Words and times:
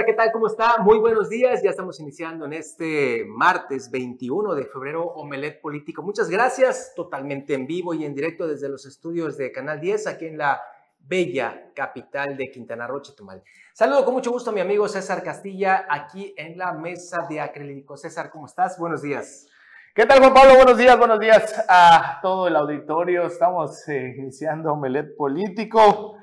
Hola, 0.00 0.06
¿qué 0.06 0.14
tal? 0.14 0.32
¿Cómo 0.32 0.46
está? 0.46 0.78
Muy 0.78 0.96
buenos 0.96 1.28
días. 1.28 1.62
Ya 1.62 1.68
estamos 1.68 2.00
iniciando 2.00 2.46
en 2.46 2.54
este 2.54 3.22
martes 3.28 3.90
21 3.90 4.54
de 4.54 4.64
febrero 4.64 5.02
Omelet 5.04 5.60
Político. 5.60 6.02
Muchas 6.02 6.30
gracias, 6.30 6.94
totalmente 6.96 7.52
en 7.52 7.66
vivo 7.66 7.92
y 7.92 8.06
en 8.06 8.14
directo 8.14 8.48
desde 8.48 8.70
los 8.70 8.86
estudios 8.86 9.36
de 9.36 9.52
Canal 9.52 9.78
10 9.78 10.06
aquí 10.06 10.24
en 10.24 10.38
la 10.38 10.62
bella 11.00 11.70
capital 11.74 12.34
de 12.38 12.50
Quintana 12.50 12.86
Roo, 12.86 13.02
Chetumal. 13.02 13.42
Saludo 13.74 14.06
con 14.06 14.14
mucho 14.14 14.30
gusto 14.30 14.48
a 14.48 14.52
mi 14.54 14.60
amigo 14.60 14.88
César 14.88 15.22
Castilla 15.22 15.84
aquí 15.86 16.32
en 16.38 16.56
la 16.56 16.72
mesa 16.72 17.26
de 17.28 17.42
acrílico. 17.42 17.98
César, 17.98 18.30
¿cómo 18.30 18.46
estás? 18.46 18.78
Buenos 18.78 19.02
días. 19.02 19.48
¿Qué 19.94 20.06
tal, 20.06 20.20
Juan 20.20 20.32
Pablo? 20.32 20.54
Buenos 20.54 20.78
días, 20.78 20.96
buenos 20.96 21.20
días 21.20 21.62
a 21.68 22.20
todo 22.22 22.48
el 22.48 22.56
auditorio. 22.56 23.26
Estamos 23.26 23.86
eh, 23.90 24.14
iniciando 24.16 24.72
Omelet 24.72 25.14
Político. 25.14 26.16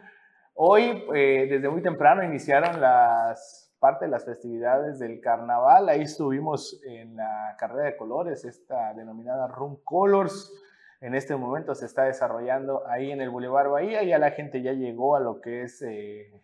Hoy, 0.56 1.06
eh, 1.14 1.46
desde 1.48 1.70
muy 1.70 1.84
temprano, 1.84 2.24
iniciaron 2.24 2.82
las 2.82 3.67
parte 3.80 4.06
de 4.06 4.12
las 4.12 4.26
festividades 4.26 5.00
del 5.00 5.20
carnaval. 5.22 5.90
Ahí 5.90 6.02
estuvimos 6.02 6.80
en 6.84 7.16
la 7.16 7.56
carrera 7.58 7.86
de 7.86 7.98
colores, 7.98 8.46
esta 8.46 8.94
denominada 8.94 9.48
Room 9.48 9.80
Colors. 9.84 10.52
En 11.00 11.14
este 11.14 11.36
momento 11.36 11.76
se 11.76 11.86
está 11.86 12.06
desarrollando 12.06 12.88
ahí 12.88 13.12
en 13.12 13.22
el 13.22 13.30
Boulevard 13.30 13.70
Bahía. 13.70 14.04
Ya 14.04 14.18
la 14.18 14.32
gente 14.32 14.62
ya 14.62 14.74
llegó 14.74 15.16
a 15.16 15.20
lo 15.20 15.42
que 15.42 15.64
es 15.64 15.82
eh, 15.84 16.42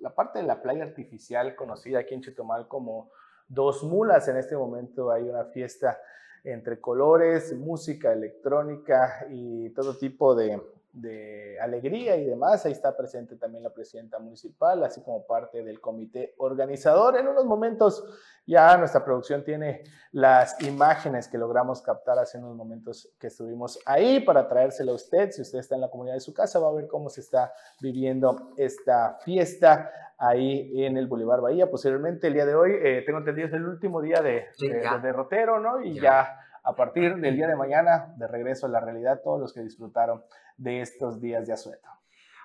la 0.00 0.14
parte 0.14 0.38
de 0.38 0.46
la 0.46 0.62
playa 0.62 0.84
artificial 0.84 1.54
conocida 1.56 2.00
aquí 2.00 2.14
en 2.14 2.22
Chetumal 2.22 2.68
como 2.68 3.10
Dos 3.48 3.84
Mulas. 3.84 4.28
En 4.28 4.38
este 4.38 4.56
momento 4.56 5.10
hay 5.10 5.28
una 5.28 5.44
fiesta 5.44 5.98
entre 6.42 6.80
colores, 6.80 7.54
música 7.54 8.12
electrónica 8.12 9.26
y 9.28 9.68
todo 9.70 9.98
tipo 9.98 10.34
de, 10.34 10.58
alegría 11.60 12.16
y 12.16 12.24
demás. 12.24 12.66
Ahí 12.66 12.72
está 12.72 12.96
presente 12.96 13.36
también 13.36 13.62
la 13.62 13.70
presidenta 13.70 14.18
municipal, 14.18 14.82
así 14.84 15.02
como 15.02 15.26
parte 15.26 15.62
del 15.62 15.80
comité 15.80 16.34
organizador. 16.38 17.16
En 17.16 17.28
unos 17.28 17.44
momentos 17.44 18.04
ya 18.46 18.76
nuestra 18.76 19.04
producción 19.04 19.44
tiene 19.44 19.84
las 20.12 20.60
imágenes 20.62 21.28
que 21.28 21.38
logramos 21.38 21.82
captar 21.82 22.18
hace 22.18 22.38
unos 22.38 22.56
momentos 22.56 23.12
que 23.18 23.28
estuvimos 23.28 23.78
ahí 23.86 24.20
para 24.20 24.48
traérselo 24.48 24.92
a 24.92 24.96
usted. 24.96 25.30
Si 25.30 25.42
usted 25.42 25.60
está 25.60 25.74
en 25.74 25.82
la 25.82 25.90
comunidad 25.90 26.14
de 26.14 26.20
su 26.20 26.34
casa, 26.34 26.58
va 26.58 26.68
a 26.68 26.72
ver 26.72 26.88
cómo 26.88 27.08
se 27.08 27.20
está 27.20 27.52
viviendo 27.80 28.52
esta 28.56 29.18
fiesta 29.20 29.90
ahí 30.18 30.84
en 30.84 30.96
el 30.96 31.06
Boulevard 31.06 31.40
Bahía. 31.40 31.70
Posiblemente 31.70 32.26
el 32.26 32.34
día 32.34 32.46
de 32.46 32.54
hoy, 32.54 32.72
eh, 32.82 33.02
tengo 33.06 33.18
entendido, 33.18 33.46
es 33.48 33.54
el 33.54 33.66
último 33.66 34.02
día 34.02 34.20
de, 34.20 34.48
derrotero, 35.02 35.60
¿no? 35.60 35.80
Y 35.82 36.00
ya. 36.00 36.39
A 36.62 36.74
partir 36.74 37.16
del 37.16 37.36
día 37.36 37.46
de 37.46 37.56
mañana, 37.56 38.14
de 38.16 38.26
regreso 38.26 38.66
a 38.66 38.68
la 38.68 38.80
realidad, 38.80 39.20
todos 39.22 39.40
los 39.40 39.52
que 39.52 39.60
disfrutaron 39.60 40.22
de 40.56 40.80
estos 40.80 41.20
días 41.20 41.46
de 41.46 41.52
asueto. 41.52 41.88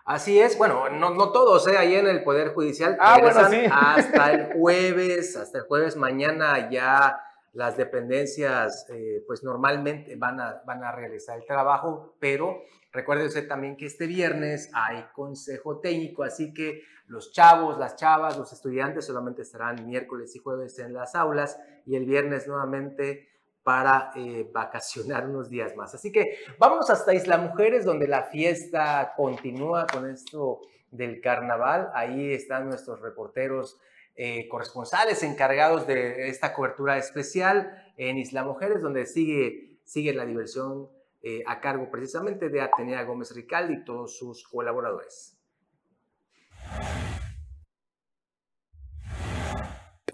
Así 0.05 0.39
es, 0.39 0.55
bueno, 0.57 0.89
no, 0.89 1.15
no 1.15 1.31
todos, 1.31 1.67
¿eh? 1.67 1.77
ahí 1.77 1.95
en 1.95 2.07
el 2.07 2.23
Poder 2.23 2.53
Judicial. 2.53 2.95
Ah, 2.99 3.17
bueno, 3.19 3.49
sí. 3.49 3.65
Hasta 3.71 4.31
el 4.33 4.53
jueves, 4.53 5.35
hasta 5.35 5.57
el 5.57 5.63
jueves, 5.63 5.95
mañana 5.95 6.69
ya 6.69 7.19
las 7.53 7.75
dependencias, 7.75 8.85
eh, 8.89 9.23
pues 9.25 9.43
normalmente 9.43 10.15
van 10.15 10.39
a, 10.39 10.61
van 10.65 10.83
a 10.83 10.91
realizar 10.91 11.39
el 11.39 11.45
trabajo, 11.45 12.15
pero 12.19 12.61
recuerde 12.91 13.25
usted 13.25 13.47
también 13.47 13.77
que 13.77 13.85
este 13.87 14.05
viernes 14.05 14.69
hay 14.73 15.05
consejo 15.13 15.79
técnico, 15.79 16.23
así 16.23 16.53
que 16.53 16.83
los 17.07 17.31
chavos, 17.31 17.79
las 17.79 17.95
chavas, 17.95 18.37
los 18.37 18.51
estudiantes 18.51 19.05
solamente 19.05 19.41
estarán 19.41 19.87
miércoles 19.87 20.35
y 20.35 20.39
jueves 20.39 20.77
en 20.79 20.93
las 20.93 21.15
aulas 21.15 21.59
y 21.85 21.95
el 21.95 22.05
viernes 22.05 22.47
nuevamente 22.47 23.29
para 23.65 24.11
eh, 24.15 24.47
vacacionar 24.53 25.27
unos 25.27 25.49
días 25.49 25.75
más. 25.75 25.95
Así 25.95 26.11
que 26.11 26.37
vamos 26.59 26.91
hasta 26.91 27.15
Isla 27.15 27.39
Mujeres, 27.39 27.83
donde 27.83 28.07
la 28.07 28.25
fiesta 28.25 29.13
continúa 29.17 29.87
con 29.91 30.07
esto 30.07 30.61
del 30.91 31.19
carnaval. 31.19 31.89
Ahí 31.95 32.31
están 32.31 32.69
nuestros 32.69 33.01
reporteros 33.01 33.81
eh, 34.15 34.47
corresponsales 34.49 35.23
encargados 35.23 35.87
de 35.87 36.29
esta 36.29 36.53
cobertura 36.53 36.99
especial 36.99 37.91
en 37.97 38.19
Isla 38.19 38.43
Mujeres, 38.43 38.83
donde 38.83 39.07
sigue, 39.07 39.79
sigue 39.83 40.13
la 40.13 40.27
diversión 40.27 40.87
eh, 41.23 41.41
a 41.47 41.59
cargo 41.59 41.89
precisamente 41.89 42.49
de 42.49 42.61
Atenea 42.61 43.01
Gómez 43.01 43.33
Ricaldi 43.33 43.73
y 43.73 43.83
todos 43.83 44.15
sus 44.15 44.47
colaboradores. 44.47 45.39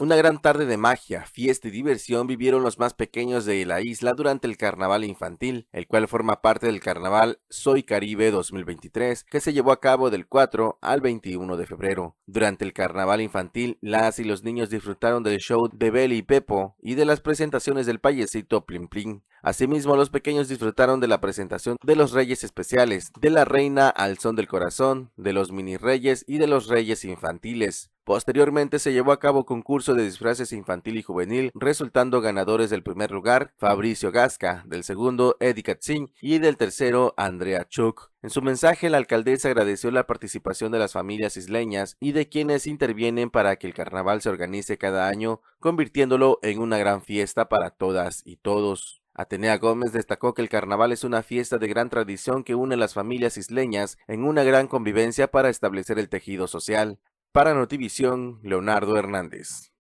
Una 0.02 0.16
gran 0.16 0.42
tarde 0.42 0.66
de 0.66 0.78
magia, 0.78 1.28
fiesta 1.28 1.68
y 1.68 1.72
diversión 1.72 2.26
vivieron 2.26 2.64
los 2.64 2.80
más 2.80 2.96
pequeños 2.96 3.46
de 3.46 3.64
la 3.68 3.82
isla 3.82 4.14
durante 4.18 4.48
el 4.48 4.58
carnaval 4.58 5.04
infantil, 5.04 5.68
el 5.72 5.86
cual 5.86 6.08
forma 6.08 6.42
parte 6.42 6.66
del 6.66 6.80
carnaval 6.80 7.40
Soy 7.52 7.84
Caribe 7.84 8.32
2023, 8.32 9.24
que 9.24 9.40
se 9.40 9.54
llevó 9.54 9.72
a 9.72 9.80
cabo 9.80 10.10
del 10.10 10.26
4 10.26 10.80
al 10.82 11.02
21 11.02 11.56
de 11.56 11.68
febrero. 11.68 12.16
Durante 12.26 12.66
el 12.66 12.74
carnaval 12.74 13.22
infantil, 13.22 13.78
las 13.80 14.18
y 14.18 14.24
los 14.24 14.44
niños 14.44 14.72
disfrutaron 14.72 15.22
del 15.22 15.38
show 15.38 15.70
de 15.72 15.92
Beli 15.92 16.18
y 16.18 16.24
Pepo 16.24 16.76
y 16.82 16.96
de 16.96 17.06
las 17.06 17.22
presentaciones 17.22 17.86
del 17.86 18.00
payecito 18.00 18.66
Plim 18.66 18.88
Plim. 18.88 19.22
Asimismo, 19.44 19.96
los 19.96 20.10
pequeños 20.10 20.48
disfrutaron 20.48 21.00
de 21.00 21.10
la 21.10 21.22
presentación 21.22 21.78
de 21.84 21.96
los 21.96 22.12
reyes 22.12 22.44
especiales, 22.44 23.12
de 23.22 23.30
la 23.30 23.46
reina 23.46 23.90
al 23.90 24.18
son 24.18 24.36
del 24.36 24.48
corazón, 24.48 25.12
de 25.16 25.34
los 25.34 25.52
mini 25.52 25.78
reyes 25.78 26.26
y 26.28 26.40
de 26.40 26.48
los 26.48 26.70
reyes 26.70 27.06
infantiles. 27.06 27.91
Posteriormente 28.04 28.80
se 28.80 28.94
llevó 28.94 29.12
a 29.12 29.20
cabo 29.20 29.46
concurso 29.46 29.94
de 29.94 30.04
disfraces 30.04 30.54
infantil 30.54 30.98
y 30.98 31.04
juvenil, 31.04 31.52
resultando 31.54 32.20
ganadores 32.20 32.72
del 32.72 32.82
primer 32.82 33.12
lugar 33.12 33.54
Fabricio 33.58 34.12
Gasca, 34.12 34.64
del 34.66 34.84
segundo 34.84 35.38
Eddie 35.40 35.62
Katzin 35.62 36.12
y 36.20 36.40
del 36.40 36.58
tercero 36.58 37.14
Andrea 37.16 37.68
Chuk. 37.70 38.10
En 38.24 38.32
su 38.32 38.42
mensaje, 38.42 38.90
la 38.90 38.98
alcaldesa 38.98 39.50
agradeció 39.50 39.92
la 39.92 40.08
participación 40.08 40.72
de 40.72 40.80
las 40.80 40.94
familias 40.94 41.38
isleñas 41.38 41.98
y 42.00 42.12
de 42.14 42.28
quienes 42.28 42.66
intervienen 42.66 43.30
para 43.30 43.56
que 43.58 43.68
el 43.68 43.76
carnaval 43.76 44.22
se 44.22 44.30
organice 44.30 44.80
cada 44.80 45.08
año, 45.08 45.42
convirtiéndolo 45.60 46.40
en 46.42 46.60
una 46.60 46.80
gran 46.80 47.04
fiesta 47.04 47.50
para 47.50 47.70
todas 47.70 48.24
y 48.26 48.38
todos. 48.38 49.02
Atenea 49.14 49.58
Gómez 49.58 49.92
destacó 49.92 50.34
que 50.34 50.42
el 50.42 50.50
carnaval 50.50 50.92
es 50.92 51.04
una 51.04 51.22
fiesta 51.22 51.58
de 51.58 51.68
gran 51.68 51.90
tradición 51.90 52.44
que 52.44 52.56
une 52.56 52.76
a 52.76 52.78
las 52.78 52.94
familias 52.94 53.38
isleñas 53.38 53.98
en 54.08 54.24
una 54.24 54.44
gran 54.44 54.68
convivencia 54.68 55.30
para 55.30 55.50
establecer 55.50 56.00
el 56.00 56.10
tejido 56.10 56.48
social. 56.48 56.98
Para 57.34 57.54
Notivisión, 57.54 58.40
Leonardo 58.44 58.98
Hernández. 58.98 59.72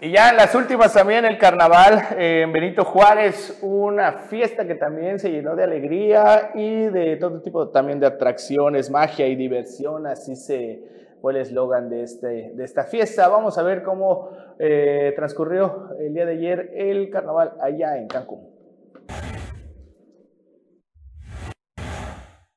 Y 0.00 0.12
ya 0.12 0.30
en 0.30 0.36
las 0.36 0.54
últimas 0.54 0.92
también 0.92 1.24
el 1.24 1.38
carnaval 1.38 2.16
eh, 2.16 2.42
en 2.42 2.52
Benito 2.52 2.84
Juárez, 2.84 3.58
una 3.62 4.12
fiesta 4.12 4.64
que 4.64 4.76
también 4.76 5.18
se 5.18 5.32
llenó 5.32 5.56
de 5.56 5.64
alegría 5.64 6.52
y 6.54 6.86
de 6.86 7.16
todo 7.16 7.40
tipo 7.40 7.70
también 7.70 7.98
de 7.98 8.06
atracciones, 8.06 8.90
magia 8.90 9.26
y 9.26 9.34
diversión, 9.34 10.06
así 10.06 10.36
se 10.36 10.84
fue 11.20 11.32
el 11.32 11.40
eslogan 11.40 11.88
de, 11.88 12.02
este, 12.02 12.52
de 12.54 12.64
esta 12.64 12.84
fiesta. 12.84 13.26
Vamos 13.26 13.58
a 13.58 13.64
ver 13.64 13.82
cómo 13.82 14.30
eh, 14.60 15.14
transcurrió 15.16 15.88
el 15.98 16.14
día 16.14 16.26
de 16.26 16.32
ayer 16.32 16.70
el 16.74 17.10
carnaval 17.10 17.54
allá 17.60 17.96
en 17.96 18.06
Cancún. 18.06 18.54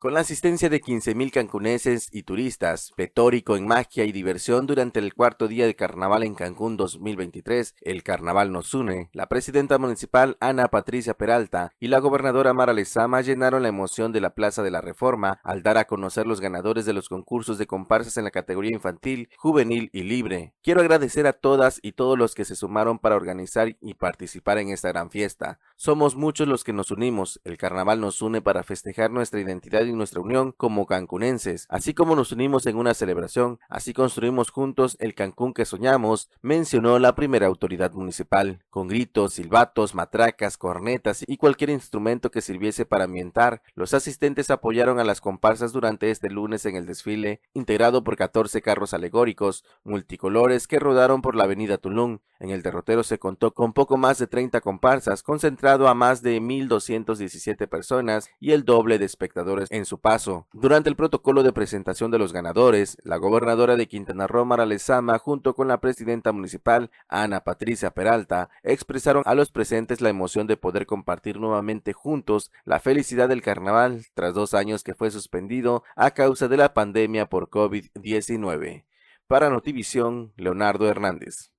Con 0.07 0.13
la 0.13 0.21
asistencia 0.21 0.69
de 0.69 0.79
15.000 0.79 1.31
cancuneses 1.31 2.07
y 2.13 2.23
turistas, 2.23 2.93
petórico 2.95 3.57
en 3.57 3.67
magia 3.67 4.05
y 4.05 4.13
diversión 4.13 4.65
durante 4.65 4.99
el 4.99 5.13
cuarto 5.13 5.49
día 5.49 5.65
de 5.65 5.75
carnaval 5.75 6.23
en 6.23 6.33
Cancún 6.33 6.77
2023, 6.77 7.75
el 7.81 8.03
carnaval 8.03 8.53
nos 8.53 8.73
une, 8.73 9.09
la 9.11 9.27
presidenta 9.27 9.77
municipal 9.77 10.37
Ana 10.39 10.69
Patricia 10.69 11.15
Peralta 11.15 11.73
y 11.77 11.89
la 11.89 11.99
gobernadora 11.99 12.53
Mara 12.53 12.71
Lezama 12.71 13.19
llenaron 13.19 13.63
la 13.63 13.67
emoción 13.67 14.13
de 14.13 14.21
la 14.21 14.29
Plaza 14.29 14.63
de 14.63 14.71
la 14.71 14.79
Reforma 14.79 15.41
al 15.43 15.61
dar 15.61 15.77
a 15.77 15.87
conocer 15.87 16.25
los 16.25 16.39
ganadores 16.39 16.85
de 16.85 16.93
los 16.93 17.09
concursos 17.09 17.57
de 17.57 17.67
comparsas 17.67 18.15
en 18.15 18.23
la 18.23 18.31
categoría 18.31 18.71
infantil, 18.71 19.27
juvenil 19.35 19.89
y 19.91 20.03
libre. 20.03 20.53
Quiero 20.63 20.79
agradecer 20.79 21.27
a 21.27 21.33
todas 21.33 21.79
y 21.81 21.91
todos 21.91 22.17
los 22.17 22.33
que 22.33 22.45
se 22.45 22.55
sumaron 22.55 22.97
para 22.97 23.17
organizar 23.17 23.75
y 23.81 23.95
participar 23.95 24.57
en 24.57 24.69
esta 24.69 24.87
gran 24.87 25.11
fiesta. 25.11 25.59
Somos 25.75 26.15
muchos 26.15 26.47
los 26.47 26.63
que 26.63 26.71
nos 26.71 26.91
unimos, 26.91 27.41
el 27.43 27.57
carnaval 27.57 27.99
nos 27.99 28.21
une 28.21 28.41
para 28.41 28.63
festejar 28.63 29.11
nuestra 29.11 29.41
identidad 29.41 29.83
y 29.83 29.96
nuestra 29.97 30.21
unión 30.21 30.53
como 30.55 30.85
cancunenses. 30.85 31.65
Así 31.69 31.93
como 31.93 32.15
nos 32.15 32.31
unimos 32.31 32.65
en 32.65 32.77
una 32.77 32.93
celebración, 32.93 33.59
así 33.69 33.93
construimos 33.93 34.51
juntos 34.51 34.95
el 34.99 35.15
Cancún 35.15 35.53
que 35.53 35.65
soñamos, 35.65 36.29
mencionó 36.41 36.99
la 36.99 37.15
primera 37.15 37.47
autoridad 37.47 37.91
municipal. 37.91 38.63
Con 38.69 38.87
gritos, 38.87 39.33
silbatos, 39.33 39.95
matracas, 39.95 40.57
cornetas 40.57 41.23
y 41.27 41.37
cualquier 41.37 41.71
instrumento 41.71 42.31
que 42.31 42.41
sirviese 42.41 42.85
para 42.85 43.05
ambientar, 43.05 43.61
los 43.75 43.93
asistentes 43.93 44.49
apoyaron 44.49 44.99
a 44.99 45.03
las 45.03 45.21
comparsas 45.21 45.73
durante 45.73 46.11
este 46.11 46.29
lunes 46.29 46.65
en 46.65 46.75
el 46.75 46.85
desfile, 46.85 47.41
integrado 47.53 48.03
por 48.03 48.15
14 48.15 48.61
carros 48.61 48.93
alegóricos, 48.93 49.63
multicolores 49.83 50.67
que 50.67 50.79
rodaron 50.79 51.21
por 51.21 51.35
la 51.35 51.45
avenida 51.45 51.77
Tulum. 51.77 52.19
En 52.39 52.51
el 52.51 52.61
derrotero 52.61 53.03
se 53.03 53.17
contó 53.17 53.53
con 53.53 53.73
poco 53.73 53.97
más 53.97 54.19
de 54.19 54.27
30 54.27 54.61
comparsas, 54.61 55.23
concentrado 55.23 55.87
a 55.87 55.95
más 55.95 56.21
de 56.21 56.39
1.217 56.39 57.67
personas 57.67 58.29
y 58.39 58.51
el 58.51 58.63
doble 58.63 58.99
de 58.99 59.05
espectadores 59.05 59.69
en 59.77 59.85
su 59.85 59.99
paso. 59.99 60.47
Durante 60.51 60.89
el 60.89 60.95
protocolo 60.95 61.43
de 61.43 61.53
presentación 61.53 62.11
de 62.11 62.19
los 62.19 62.33
ganadores, 62.33 62.97
la 63.03 63.17
gobernadora 63.17 63.75
de 63.75 63.87
Quintana 63.87 64.27
Roo, 64.27 64.45
Mara 64.45 64.65
Lezama, 64.65 65.17
junto 65.19 65.53
con 65.53 65.67
la 65.67 65.79
presidenta 65.79 66.31
municipal, 66.31 66.91
Ana 67.07 67.41
Patricia 67.41 67.91
Peralta, 67.91 68.49
expresaron 68.63 69.23
a 69.25 69.35
los 69.35 69.51
presentes 69.51 70.01
la 70.01 70.09
emoción 70.09 70.47
de 70.47 70.57
poder 70.57 70.85
compartir 70.85 71.39
nuevamente 71.39 71.93
juntos 71.93 72.51
la 72.65 72.79
felicidad 72.79 73.29
del 73.29 73.41
carnaval 73.41 74.05
tras 74.13 74.33
dos 74.33 74.53
años 74.53 74.83
que 74.83 74.95
fue 74.95 75.11
suspendido 75.11 75.83
a 75.95 76.11
causa 76.11 76.47
de 76.47 76.57
la 76.57 76.73
pandemia 76.73 77.27
por 77.27 77.49
COVID-19. 77.49 78.85
Para 79.27 79.49
Notivisión, 79.49 80.33
Leonardo 80.37 80.89
Hernández. 80.89 81.51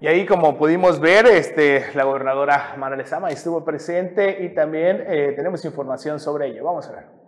Y 0.00 0.06
ahí, 0.06 0.24
como 0.24 0.56
pudimos 0.56 0.98
ver, 0.98 1.26
este, 1.26 1.84
la 1.94 2.04
gobernadora 2.04 2.74
Mara 2.78 2.96
Lezama 2.96 3.30
estuvo 3.30 3.62
presente 3.62 4.42
y 4.42 4.54
también 4.54 5.04
eh, 5.06 5.34
tenemos 5.36 5.62
información 5.66 6.18
sobre 6.18 6.46
ello. 6.46 6.64
Vamos 6.64 6.88
a 6.88 6.92
ver. 6.92 7.19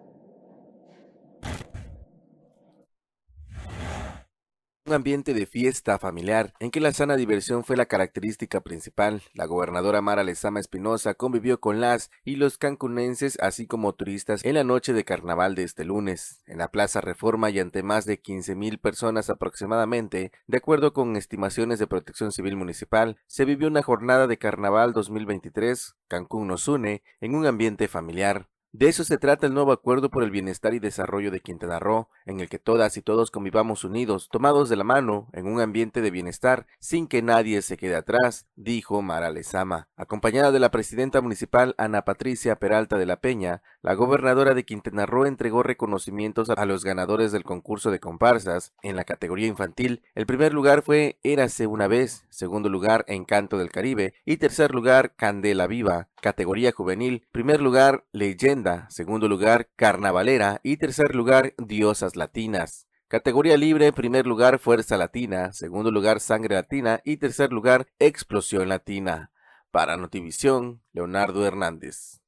Un 4.85 4.95
ambiente 4.95 5.33
de 5.33 5.47
fiesta 5.47 5.97
familiar 6.01 6.55
en 6.59 6.73
que 6.73 6.81
la 6.81 6.93
sana 6.93 7.15
diversión 7.15 7.63
fue 7.63 7.77
la 7.77 7.87
característica 7.87 8.63
principal. 8.63 9.23
La 9.33 9.47
gobernadora 9.47 10.03
Mara 10.03 10.25
Lezama 10.25 10.59
Espinosa 10.59 11.15
convivió 11.15 11.61
con 11.61 11.81
las 11.81 12.11
y 12.25 12.35
los 12.35 12.59
cancunenses, 12.59 13.39
así 13.41 13.69
como 13.69 13.95
turistas, 13.95 14.45
en 14.45 14.55
la 14.55 14.65
noche 14.65 14.93
de 14.93 15.05
carnaval 15.05 15.55
de 15.55 15.63
este 15.63 15.85
lunes. 15.85 16.43
En 16.47 16.59
la 16.59 16.73
Plaza 16.73 17.01
Reforma 17.01 17.51
y 17.51 17.61
ante 17.61 17.85
más 17.85 18.07
de 18.07 18.21
15 18.21 18.57
mil 18.57 18.81
personas 18.81 19.31
aproximadamente, 19.31 20.33
de 20.49 20.57
acuerdo 20.57 20.93
con 20.93 21.15
estimaciones 21.15 21.79
de 21.79 21.87
Protección 21.87 22.33
Civil 22.33 22.57
Municipal, 22.57 23.19
se 23.29 23.45
vivió 23.45 23.69
una 23.69 23.85
jornada 23.85 24.27
de 24.27 24.39
carnaval 24.39 24.93
2023, 24.95 25.95
Cancún 26.09 26.49
nos 26.49 26.67
une, 26.67 27.05
en 27.21 27.37
un 27.37 27.47
ambiente 27.47 27.87
familiar. 27.87 28.49
De 28.75 28.89
eso 28.89 29.05
se 29.05 29.19
trata 29.19 29.47
el 29.47 29.53
nuevo 29.53 29.71
acuerdo 29.71 30.11
por 30.11 30.23
el 30.23 30.31
bienestar 30.31 30.73
y 30.73 30.79
desarrollo 30.79 31.31
de 31.31 31.41
Quintana 31.41 31.79
Roo, 31.79 32.09
en 32.25 32.41
el 32.41 32.49
que 32.49 32.59
todas 32.59 32.97
y 32.97 33.03
todos 33.03 33.31
convivamos 33.31 33.85
unidos, 33.85 34.31
tomados 34.33 34.71
de 34.71 34.77
la 34.77 34.85
mano, 34.85 35.29
en 35.35 35.47
un 35.47 35.61
ambiente 35.61 36.01
de 36.01 36.11
bienestar, 36.11 36.67
sin 36.81 37.07
que 37.07 37.21
nadie 37.21 37.61
se 37.61 37.77
quede 37.77 37.97
atrás, 37.97 38.47
dijo 38.57 39.03
Mara 39.03 39.31
Lezama. 39.31 39.89
Acompañada 39.95 40.53
de 40.53 40.59
la 40.59 40.71
presidenta 40.71 41.21
municipal 41.21 41.75
Ana 41.77 42.07
Patricia 42.07 42.57
Peralta 42.57 42.97
de 42.97 43.05
la 43.05 43.21
Peña, 43.21 43.63
la 43.83 43.93
gobernadora 43.93 44.55
de 44.55 44.65
Quintana 44.65 45.05
Roo 45.05 45.27
entregó 45.27 45.63
reconocimientos 45.63 46.49
a 46.49 46.65
los 46.65 46.83
ganadores 46.83 47.31
del 47.31 47.45
concurso 47.45 47.91
de 47.91 48.01
comparsas. 48.01 48.73
En 48.83 48.97
la 48.97 49.05
categoría 49.05 49.49
infantil, 49.49 50.03
el 50.15 50.25
primer 50.25 50.55
lugar 50.55 50.81
fue 50.81 51.19
Érase 51.23 51.67
una 51.67 51.89
vez, 51.89 52.25
segundo 52.31 52.71
lugar 52.71 53.05
Encanto 53.07 53.59
del 53.59 53.71
Caribe 53.71 54.15
y 54.25 54.39
tercer 54.39 54.75
lugar 54.75 55.15
Candela 55.15 55.67
Viva. 55.67 56.09
Categoría 56.23 56.71
juvenil, 56.71 57.27
primer 57.33 57.61
lugar 57.61 58.05
Leyenda, 58.13 58.87
segundo 58.91 59.27
lugar 59.27 59.71
Carnavalera 59.75 60.61
y 60.63 60.77
tercer 60.77 61.17
lugar 61.17 61.53
Diosas 61.59 62.15
Latinas. 62.15 62.87
Categoría 63.09 63.57
libre, 63.57 63.93
primer 63.93 64.25
lugar 64.25 64.61
Fuerza 64.61 64.97
Latina, 64.97 65.53
segundo 65.53 65.91
lugar 65.91 66.21
Sangre 66.21 66.55
Latina 66.55 67.01
y 67.03 67.17
tercer 67.17 67.53
lugar 67.53 67.89
Explosión 67.99 68.69
Latina. 68.69 69.33
Para 69.73 69.97
Notivisión, 69.97 70.81
Leonardo 70.93 71.45
Hernández. 71.45 72.21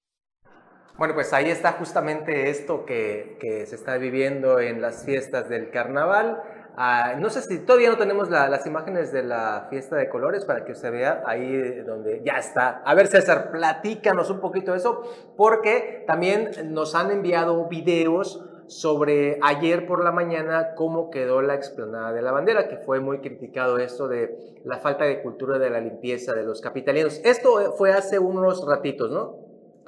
Bueno, 0.99 1.14
pues 1.14 1.32
ahí 1.32 1.49
está 1.49 1.70
justamente 1.75 2.50
esto 2.50 2.87
que, 2.87 3.37
se 3.40 3.76
está 3.76 3.97
viviendo 3.97 4.58
en 4.58 4.82
las 4.82 5.05
fiestas 5.05 5.49
del 5.49 5.70
carnaval. 5.70 6.43
Ah, 6.76 7.15
no 7.19 7.31
sé 7.31 7.41
si 7.43 7.61
todavía 7.61 7.88
no 7.88 7.97
tenemos 7.97 8.31
las 8.31 8.67
imágenes 8.67 9.12
de 9.12 9.23
la 9.23 9.69
fiesta 9.71 9.94
de 9.94 10.09
colores 10.09 10.44
para 10.44 10.65
que 10.65 10.73
usted 10.73 10.91
vea 10.91 11.23
ahí 11.25 11.82
donde 11.82 12.21
ya 12.25 12.38
está. 12.38 12.82
A 12.85 12.94
ver, 12.94 13.06
César, 13.06 13.53
platícanos 13.53 14.29
un 14.29 14.41
poquito 14.41 14.73
de 14.73 14.79
eso, 14.79 15.03
porque 15.37 16.03
también 16.06 16.50
nos 16.73 16.97
han 16.97 17.12
enviado 17.12 17.69
videos 17.69 18.44
sobre 18.67 19.38
ayer 19.43 19.87
por 19.87 20.03
la 20.03 20.11
mañana 20.11 20.75
cómo 20.75 21.11
quedó 21.11 21.43
la 21.43 21.55
explanada 21.55 22.12
de 22.12 22.23
la 22.23 22.32
bandera, 22.32 22.67
que 22.67 22.79
fue 22.79 22.99
muy 22.99 23.21
criticado 23.21 23.79
esto 23.79 24.09
de 24.09 24.61
la 24.65 24.79
falta 24.79 25.05
de 25.05 25.23
cultura 25.23 25.59
de 25.59 25.71
la 25.71 25.81
limpieza 25.81 26.32
de 26.32 26.43
los 26.43 26.61
capitalinos. 26.61 27.21
Esto 27.25 27.75
fue 27.76 27.93
hace 27.93 28.19
unos 28.19 28.67
ratitos, 28.67 29.11
¿no? 29.11 29.44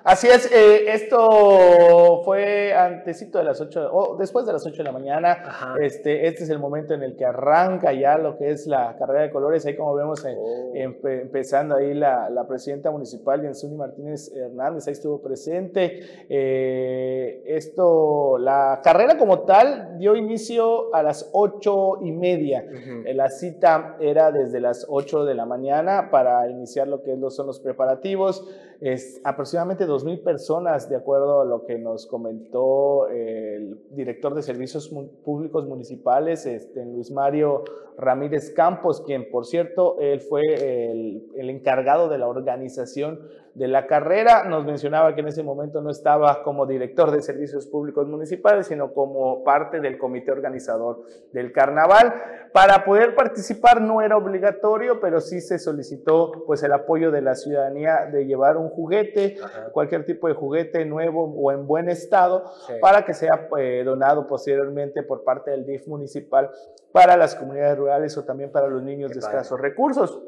Así 0.07 0.29
es, 0.29 0.49
eh, 0.53 0.93
esto 0.93 2.23
fue 2.25 2.73
antesito 2.73 3.39
de 3.39 3.45
las 3.45 3.61
8, 3.61 3.91
o 3.93 4.17
después 4.17 4.47
de 4.47 4.53
las 4.53 4.65
8 4.65 4.77
de 4.77 4.85
la 4.85 4.93
mañana. 4.93 5.75
Este, 5.81 6.29
este 6.29 6.45
es 6.45 6.51
el 6.51 6.61
momento 6.61 6.95
en 6.95 7.03
el 7.03 7.17
que 7.17 7.25
arranca 7.25 7.93
ya 7.93 8.17
lo 8.17 8.39
que 8.39 8.53
es 8.53 8.69
la 8.69 8.95
carrera 8.97 9.23
de 9.23 9.31
colores. 9.33 9.67
Ahí 9.67 9.75
como 9.75 9.97
vemos 9.97 10.25
eh, 10.25 10.37
oh. 10.39 10.73
empezando 10.77 11.75
ahí 11.75 11.93
la, 11.93 12.31
la, 12.31 12.47
presidenta 12.47 12.93
municipal, 12.93 13.43
Jensuni 13.43 13.75
Martínez 13.75 14.31
Hernández, 14.33 14.87
ahí 14.87 14.93
estuvo 14.93 15.21
presente. 15.21 16.01
Eh, 16.29 17.43
esto, 17.45 18.39
la 18.39 18.81
carrera 18.85 19.19
como 19.19 19.41
tal 19.41 19.99
dio 19.99 20.15
inicio 20.15 20.95
a 20.95 21.03
las 21.03 21.31
8 21.33 22.03
y 22.03 22.13
media. 22.13 22.65
La 23.13 23.29
cita 23.29 23.97
era 23.99 24.31
desde 24.31 24.61
las 24.61 24.87
8 24.89 25.25
de 25.25 25.35
la 25.35 25.47
mañana 25.47 26.11
para 26.13 26.49
iniciar 26.49 26.87
lo 26.87 27.03
que 27.03 27.19
son 27.31 27.49
los 27.49 27.59
preparativos. 27.59 28.49
Es 28.81 29.21
aproximadamente 29.25 29.87
2.000 30.05 30.23
personas, 30.23 30.89
de 30.89 30.97
acuerdo 30.97 31.41
a 31.41 31.45
lo 31.45 31.65
que 31.65 31.79
nos 31.79 32.07
comentó 32.07 33.09
el 33.09 33.81
director 33.91 34.35
de 34.35 34.43
Servicios 34.43 34.89
Públicos 35.25 35.67
Municipales, 35.67 36.47
este, 36.47 36.85
Luis 36.85 37.11
Mario 37.11 37.65
Ramírez 37.99 38.53
Campos, 38.53 39.03
quien 39.03 39.31
por 39.31 39.47
cierto, 39.47 39.97
él 40.01 40.21
fue 40.21 40.43
el, 40.43 41.31
el, 41.37 41.51
encargado 41.51 42.09
de 42.09 42.19
la 42.19 42.29
organización 42.29 43.21
de 43.55 43.69
la 43.69 43.87
carrera. 43.87 44.45
Nos 44.45 44.67
mencionaba 44.67 45.15
que 45.15 45.23
en 45.23 45.29
ese 45.29 45.43
momento 45.43 45.81
no 45.81 45.91
estaba 45.91 46.43
como 46.43 46.67
director 46.67 47.11
de 47.11 47.23
servicios 47.23 47.67
públicos 47.67 48.07
municipales, 48.07 48.67
sino 48.67 48.93
como 48.93 49.43
parte 49.45 49.81
del 49.81 49.97
comité 49.97 50.31
organizador 50.31 51.03
del 51.33 51.53
carnaval. 51.53 52.15
Para 52.53 52.85
poder 52.85 53.15
participar 53.15 53.81
no 53.81 54.03
era 54.03 54.17
obligatorio, 54.17 55.01
pero 55.01 55.21
sí 55.21 55.41
se 55.41 55.59
solicitó 55.59 56.45
pues 56.47 56.63
el 56.63 56.73
apoyo 56.73 57.11
de 57.11 57.23
la 57.23 57.35
ciudadanía 57.35 58.09
de 58.13 58.27
llevar 58.27 58.57
un 58.59 58.69
juguete, 58.69 59.37
cualquier 59.73 60.05
tipo 60.05 60.29
de 60.29 60.35
juguete 60.35 60.85
nuevo 60.85 61.25
o 61.25 61.51
en 61.53 61.67
buen 61.67 61.89
estado, 61.89 62.45
para 62.81 63.05
que 63.05 63.15
sea 63.15 63.49
eh, 63.59 63.83
donado 63.85 64.27
posteriormente 64.27 65.03
por 65.03 65.25
parte 65.25 65.51
del 65.51 65.65
DIF 65.65 65.87
municipal 65.87 66.51
para 66.97 67.19
las 67.19 67.35
comunidades 67.35 67.77
rurales 67.77 68.17
o 68.17 68.25
también 68.25 68.51
para 68.51 68.69
los 68.69 68.83
niños 68.83 69.11
de 69.11 69.19
escasos 69.19 69.61
recursos. 69.61 70.19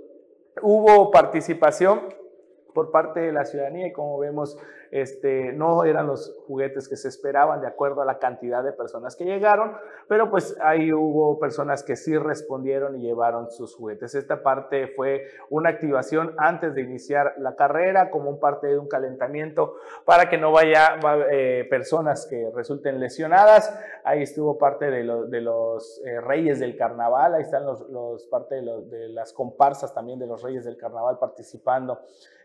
Hubo 0.61 1.11
participación 1.11 2.15
por 2.75 2.91
parte 2.91 3.20
de 3.20 3.32
la 3.32 3.44
ciudadanía 3.44 3.88
y 3.88 3.93
como 3.93 4.19
vemos 4.19 4.59
este, 4.91 5.53
no 5.53 5.85
eran 5.85 6.06
los 6.06 6.35
juguetes 6.47 6.88
que 6.88 6.97
se 6.97 7.09
esperaban 7.09 7.61
de 7.61 7.67
acuerdo 7.67 8.03
a 8.03 8.05
la 8.05 8.19
cantidad 8.19 8.65
de 8.65 8.73
personas 8.73 9.17
que 9.17 9.25
llegaron, 9.25 9.76
pero 10.09 10.31
pues 10.31 10.56
ahí 10.62 10.93
hubo 10.93 11.38
personas 11.38 11.82
que 11.82 11.97
sí 11.97 12.17
respondieron 12.17 12.97
y 12.97 13.03
llevaron 13.03 13.50
sus 13.50 13.75
juguetes. 13.75 14.15
Esta 14.15 14.43
parte 14.43 14.88
fue 14.88 15.26
una 15.50 15.70
activación 15.70 16.35
antes 16.38 16.75
de 16.75 16.82
iniciar 16.82 17.35
la 17.38 17.55
carrera, 17.55 18.11
como 18.11 18.31
un 18.31 18.41
parte 18.41 18.69
de 18.69 18.79
un 18.79 18.88
calentamiento 18.88 19.75
para 20.05 20.29
que 20.29 20.39
no 20.39 20.53
vaya 20.53 20.98
eh, 21.31 21.67
personas 21.69 22.27
que 22.27 22.51
resulten 22.55 22.98
lesionadas. 22.98 23.79
Ahí 24.05 24.22
estuvo 24.22 24.56
parte 24.56 24.91
de, 24.91 25.05
los 25.05 26.01
eh, 26.05 26.20
reyes 26.20 26.60
del 26.60 26.77
carnaval, 26.77 27.34
ahí 27.34 27.43
están 27.43 27.67
los, 27.67 27.89
los 27.91 28.27
parte 28.27 28.56
de 28.56 29.08
las 29.10 29.32
comparsas 29.32 29.93
también 29.94 30.19
de 30.19 30.27
los 30.27 30.43
reyes 30.43 30.65
del 30.65 30.77
carnaval 30.77 31.19
participando 31.19 32.01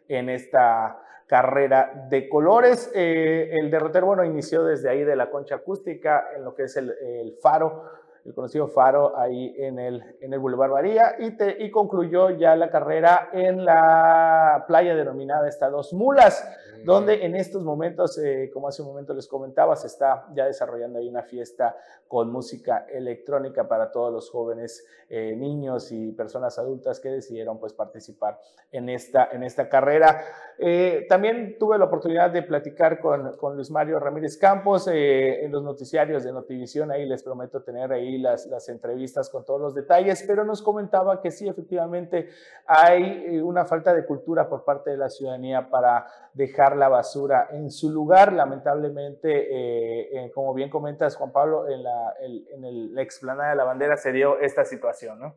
en 0.07 0.29
esta 0.29 0.99
carrera 1.27 2.07
de 2.09 2.29
colores. 2.29 2.91
Eh, 2.93 3.49
el 3.53 3.71
derroter, 3.71 4.03
bueno, 4.03 4.23
inició 4.23 4.63
desde 4.63 4.89
ahí 4.89 5.03
de 5.03 5.15
la 5.15 5.29
concha 5.29 5.55
acústica, 5.55 6.27
en 6.35 6.43
lo 6.43 6.53
que 6.53 6.63
es 6.63 6.77
el, 6.77 7.37
faro, 7.41 7.83
el 8.25 8.33
conocido 8.33 8.67
faro 8.67 9.17
ahí 9.17 9.55
en 9.57 9.79
el, 9.79 10.15
en 10.21 10.33
el 10.33 10.39
Boulevard 10.39 10.71
María, 10.71 11.15
y, 11.19 11.35
y 11.63 11.71
concluyó 11.71 12.29
ya 12.31 12.55
la 12.55 12.69
carrera 12.69 13.29
en 13.33 13.65
la 13.65 14.65
playa 14.67 14.95
denominada 14.95 15.47
Estados 15.47 15.93
Mulas 15.93 16.47
donde 16.83 17.25
en 17.25 17.35
estos 17.35 17.63
momentos, 17.63 18.17
eh, 18.17 18.49
como 18.53 18.67
hace 18.67 18.81
un 18.81 18.89
momento 18.89 19.13
les 19.13 19.27
comentaba, 19.27 19.75
se 19.75 19.87
está 19.87 20.27
ya 20.33 20.45
desarrollando 20.45 20.99
ahí 20.99 21.07
una 21.07 21.23
fiesta 21.23 21.75
con 22.07 22.31
música 22.31 22.85
electrónica 22.91 23.67
para 23.67 23.91
todos 23.91 24.13
los 24.13 24.29
jóvenes, 24.29 24.85
eh, 25.09 25.35
niños 25.35 25.91
y 25.91 26.11
personas 26.11 26.59
adultas 26.59 26.99
que 26.99 27.09
decidieron 27.09 27.59
pues 27.59 27.73
participar 27.73 28.39
en 28.71 28.89
esta, 28.89 29.29
en 29.31 29.43
esta 29.43 29.69
carrera. 29.69 30.21
Eh, 30.57 31.05
también 31.09 31.57
tuve 31.57 31.77
la 31.77 31.85
oportunidad 31.85 32.29
de 32.29 32.43
platicar 32.43 32.99
con, 32.99 33.31
Luis 33.55 33.71
Mario 33.71 33.99
Ramírez 33.99 34.37
Campos 34.37 34.87
en 34.87 35.51
los 35.51 35.63
noticiarios 35.63 36.23
de 36.23 36.31
Notivisión, 36.31 36.91
ahí 36.91 37.05
les 37.05 37.23
prometo 37.23 37.61
tener 37.61 37.91
ahí 37.91 38.17
las 38.17 38.69
entrevistas 38.69 39.29
con 39.29 39.45
todos 39.45 39.59
los 39.59 39.75
detalles, 39.75 40.23
pero 40.25 40.43
nos 40.43 40.61
comentaba 40.61 41.21
que 41.21 41.31
sí, 41.31 41.47
efectivamente 41.47 42.29
hay 42.65 43.39
una 43.41 43.65
falta 43.65 43.93
de 43.93 44.05
cultura 44.05 44.47
por 44.47 44.63
parte 44.63 44.91
de 44.91 44.97
la 44.97 45.09
ciudadanía 45.09 45.69
para 45.69 46.07
dejar 46.33 46.72
la 46.75 46.89
basura 46.89 47.47
en 47.51 47.71
su 47.71 47.91
lugar. 47.91 48.33
Lamentablemente, 48.33 49.29
eh, 49.29 50.09
eh, 50.11 50.31
como 50.33 50.53
bien 50.53 50.69
comentas, 50.69 51.15
Juan 51.15 51.31
Pablo, 51.31 51.69
en 51.69 51.83
la, 51.83 52.13
en 52.21 52.93
la 52.93 53.01
explanada 53.01 53.51
de 53.51 53.55
la 53.55 53.63
bandera 53.63 53.97
se 53.97 54.11
dio 54.11 54.39
esta 54.39 54.65
situación, 54.65 55.19
¿no? 55.19 55.35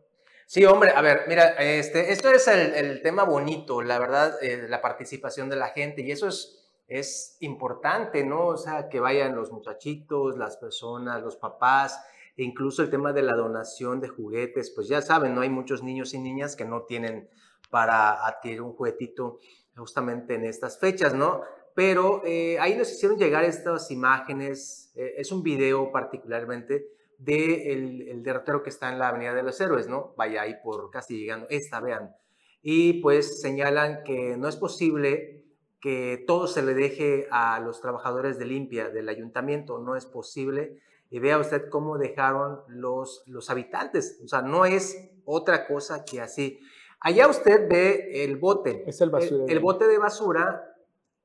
Sí, 0.49 0.64
hombre, 0.64 0.93
a 0.95 1.00
ver, 1.00 1.23
mira, 1.26 1.55
este, 1.59 2.12
esto 2.12 2.31
es 2.31 2.47
el, 2.47 3.02
tema 3.02 3.25
bonito, 3.25 3.83
la 3.83 3.99
verdad, 3.99 4.37
eh, 4.40 4.66
la 4.69 4.81
participación 4.81 5.50
de 5.50 5.57
la 5.57 5.71
gente, 5.71 6.02
y 6.02 6.12
eso 6.12 6.28
es, 6.28 6.71
es 6.87 7.37
importante, 7.40 8.25
¿no? 8.25 8.47
O 8.47 8.57
sea, 8.57 8.88
que 8.88 9.00
vayan 9.00 9.35
los 9.35 9.50
muchachitos, 9.50 10.38
las 10.38 10.57
personas, 10.57 11.21
los 11.21 11.37
papás, 11.37 12.00
e 12.37 12.45
incluso 12.45 12.83
el 12.83 12.90
tema 12.90 13.12
de 13.12 13.23
la 13.23 13.35
donación 13.35 14.00
de 14.00 14.07
juguetes, 14.07 14.71
pues 14.71 14.87
ya 14.87 15.02
saben, 15.02 15.35
no 15.35 15.40
hay 15.40 15.50
muchos 15.50 15.83
niños 15.83 16.14
y 16.14 16.21
niñas 16.21 16.55
que 16.55 16.64
no 16.64 16.83
tienen 16.83 17.28
para 17.69 18.25
adquirir 18.25 18.62
un 18.62 18.73
juguetito 18.73 19.40
justamente 19.76 20.35
en 20.35 20.45
estas 20.45 20.78
fechas, 20.78 21.14
¿no? 21.14 21.42
Pero 21.75 22.23
eh, 22.25 22.59
ahí 22.59 22.75
nos 22.76 22.90
hicieron 22.90 23.18
llegar 23.18 23.45
estas 23.45 23.90
imágenes, 23.90 24.92
eh, 24.97 25.14
es 25.18 25.30
un 25.30 25.42
video 25.42 25.92
particularmente, 25.92 26.88
del 27.18 28.09
el 28.09 28.23
derrotero 28.23 28.62
que 28.62 28.71
está 28.71 28.90
en 28.90 28.99
la 28.99 29.09
Avenida 29.09 29.35
de 29.35 29.42
los 29.42 29.61
Héroes, 29.61 29.88
¿no? 29.88 30.14
Vaya 30.16 30.42
ahí 30.42 30.56
por 30.62 30.90
casi 30.90 31.18
llegando, 31.18 31.47
esta, 31.50 31.80
vean. 31.80 32.14
Y 32.62 32.95
pues 32.95 33.40
señalan 33.40 34.02
que 34.04 34.37
no 34.37 34.49
es 34.49 34.56
posible 34.56 35.45
que 35.80 36.25
todo 36.26 36.47
se 36.47 36.62
le 36.62 36.75
deje 36.75 37.28
a 37.30 37.61
los 37.61 37.80
trabajadores 37.80 38.38
de 38.38 38.47
limpia 38.47 38.88
del 38.88 39.09
ayuntamiento, 39.09 39.78
no 39.78 39.97
es 39.97 40.06
posible. 40.06 40.80
Y 41.11 41.21
vea 41.21 41.38
usted 41.38 41.68
cómo 41.71 41.99
dejaron 41.99 42.61
los, 42.68 43.23
los 43.26 43.50
habitantes, 43.50 44.21
o 44.25 44.28
sea, 44.28 44.42
no 44.42 44.64
es 44.64 45.11
otra 45.25 45.66
cosa 45.66 46.04
que 46.04 46.21
así. 46.21 46.59
Allá 47.00 47.29
usted 47.29 47.69
ve 47.69 48.25
el 48.25 48.37
bote. 48.37 48.85
Es 48.87 49.00
el 49.00 49.11
El, 49.49 49.61
bote 49.61 49.87
de 49.87 49.99
basura 49.99 50.75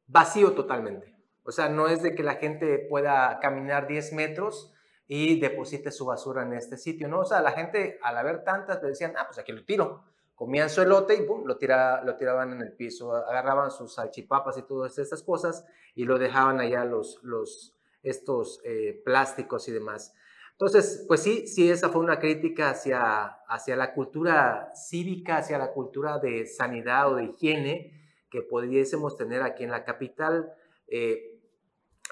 vacío 0.07 0.53
totalmente. 0.53 1.15
O 1.43 1.51
sea, 1.51 1.69
no 1.69 1.87
es 1.87 2.03
de 2.03 2.13
que 2.13 2.23
la 2.23 2.35
gente 2.35 2.85
pueda 2.89 3.39
caminar 3.39 3.87
10 3.87 4.13
metros 4.13 4.73
y 5.07 5.39
deposite 5.39 5.91
su 5.91 6.05
basura 6.05 6.43
en 6.43 6.53
este 6.53 6.77
sitio, 6.77 7.07
¿no? 7.07 7.19
O 7.19 7.25
sea, 7.25 7.41
la 7.41 7.51
gente 7.51 7.99
al 8.03 8.23
ver 8.23 8.43
tantas 8.43 8.81
le 8.81 8.89
decían, 8.89 9.13
ah, 9.17 9.25
pues 9.25 9.39
aquí 9.39 9.51
lo 9.51 9.65
tiro. 9.65 10.03
Comían 10.35 10.69
su 10.69 10.81
elote 10.81 11.15
y 11.15 11.25
lo, 11.45 11.57
tira, 11.57 12.03
lo 12.03 12.15
tiraban 12.15 12.53
en 12.53 12.61
el 12.61 12.73
piso, 12.73 13.13
agarraban 13.15 13.71
sus 13.71 13.93
salchipapas 13.93 14.57
y 14.57 14.63
todas 14.63 14.97
estas 14.97 15.21
cosas 15.21 15.65
y 15.93 16.05
lo 16.05 16.17
dejaban 16.17 16.59
allá 16.59 16.83
los, 16.85 17.19
los, 17.21 17.75
estos 18.01 18.59
eh, 18.63 19.01
plásticos 19.05 19.67
y 19.67 19.71
demás. 19.71 20.13
Entonces, 20.51 21.05
pues 21.07 21.21
sí, 21.21 21.47
sí, 21.47 21.71
esa 21.71 21.89
fue 21.89 22.01
una 22.01 22.19
crítica 22.19 22.69
hacia, 22.69 23.23
hacia 23.47 23.75
la 23.75 23.93
cultura 23.93 24.71
cívica, 24.75 25.37
hacia 25.37 25.57
la 25.57 25.71
cultura 25.71 26.19
de 26.19 26.45
sanidad 26.45 27.11
o 27.11 27.15
de 27.15 27.25
higiene 27.25 27.99
que 28.29 28.41
pudiésemos 28.41 29.17
tener 29.17 29.41
aquí 29.41 29.63
en 29.63 29.71
la 29.71 29.83
capital. 29.83 30.53
Eh, 30.87 31.39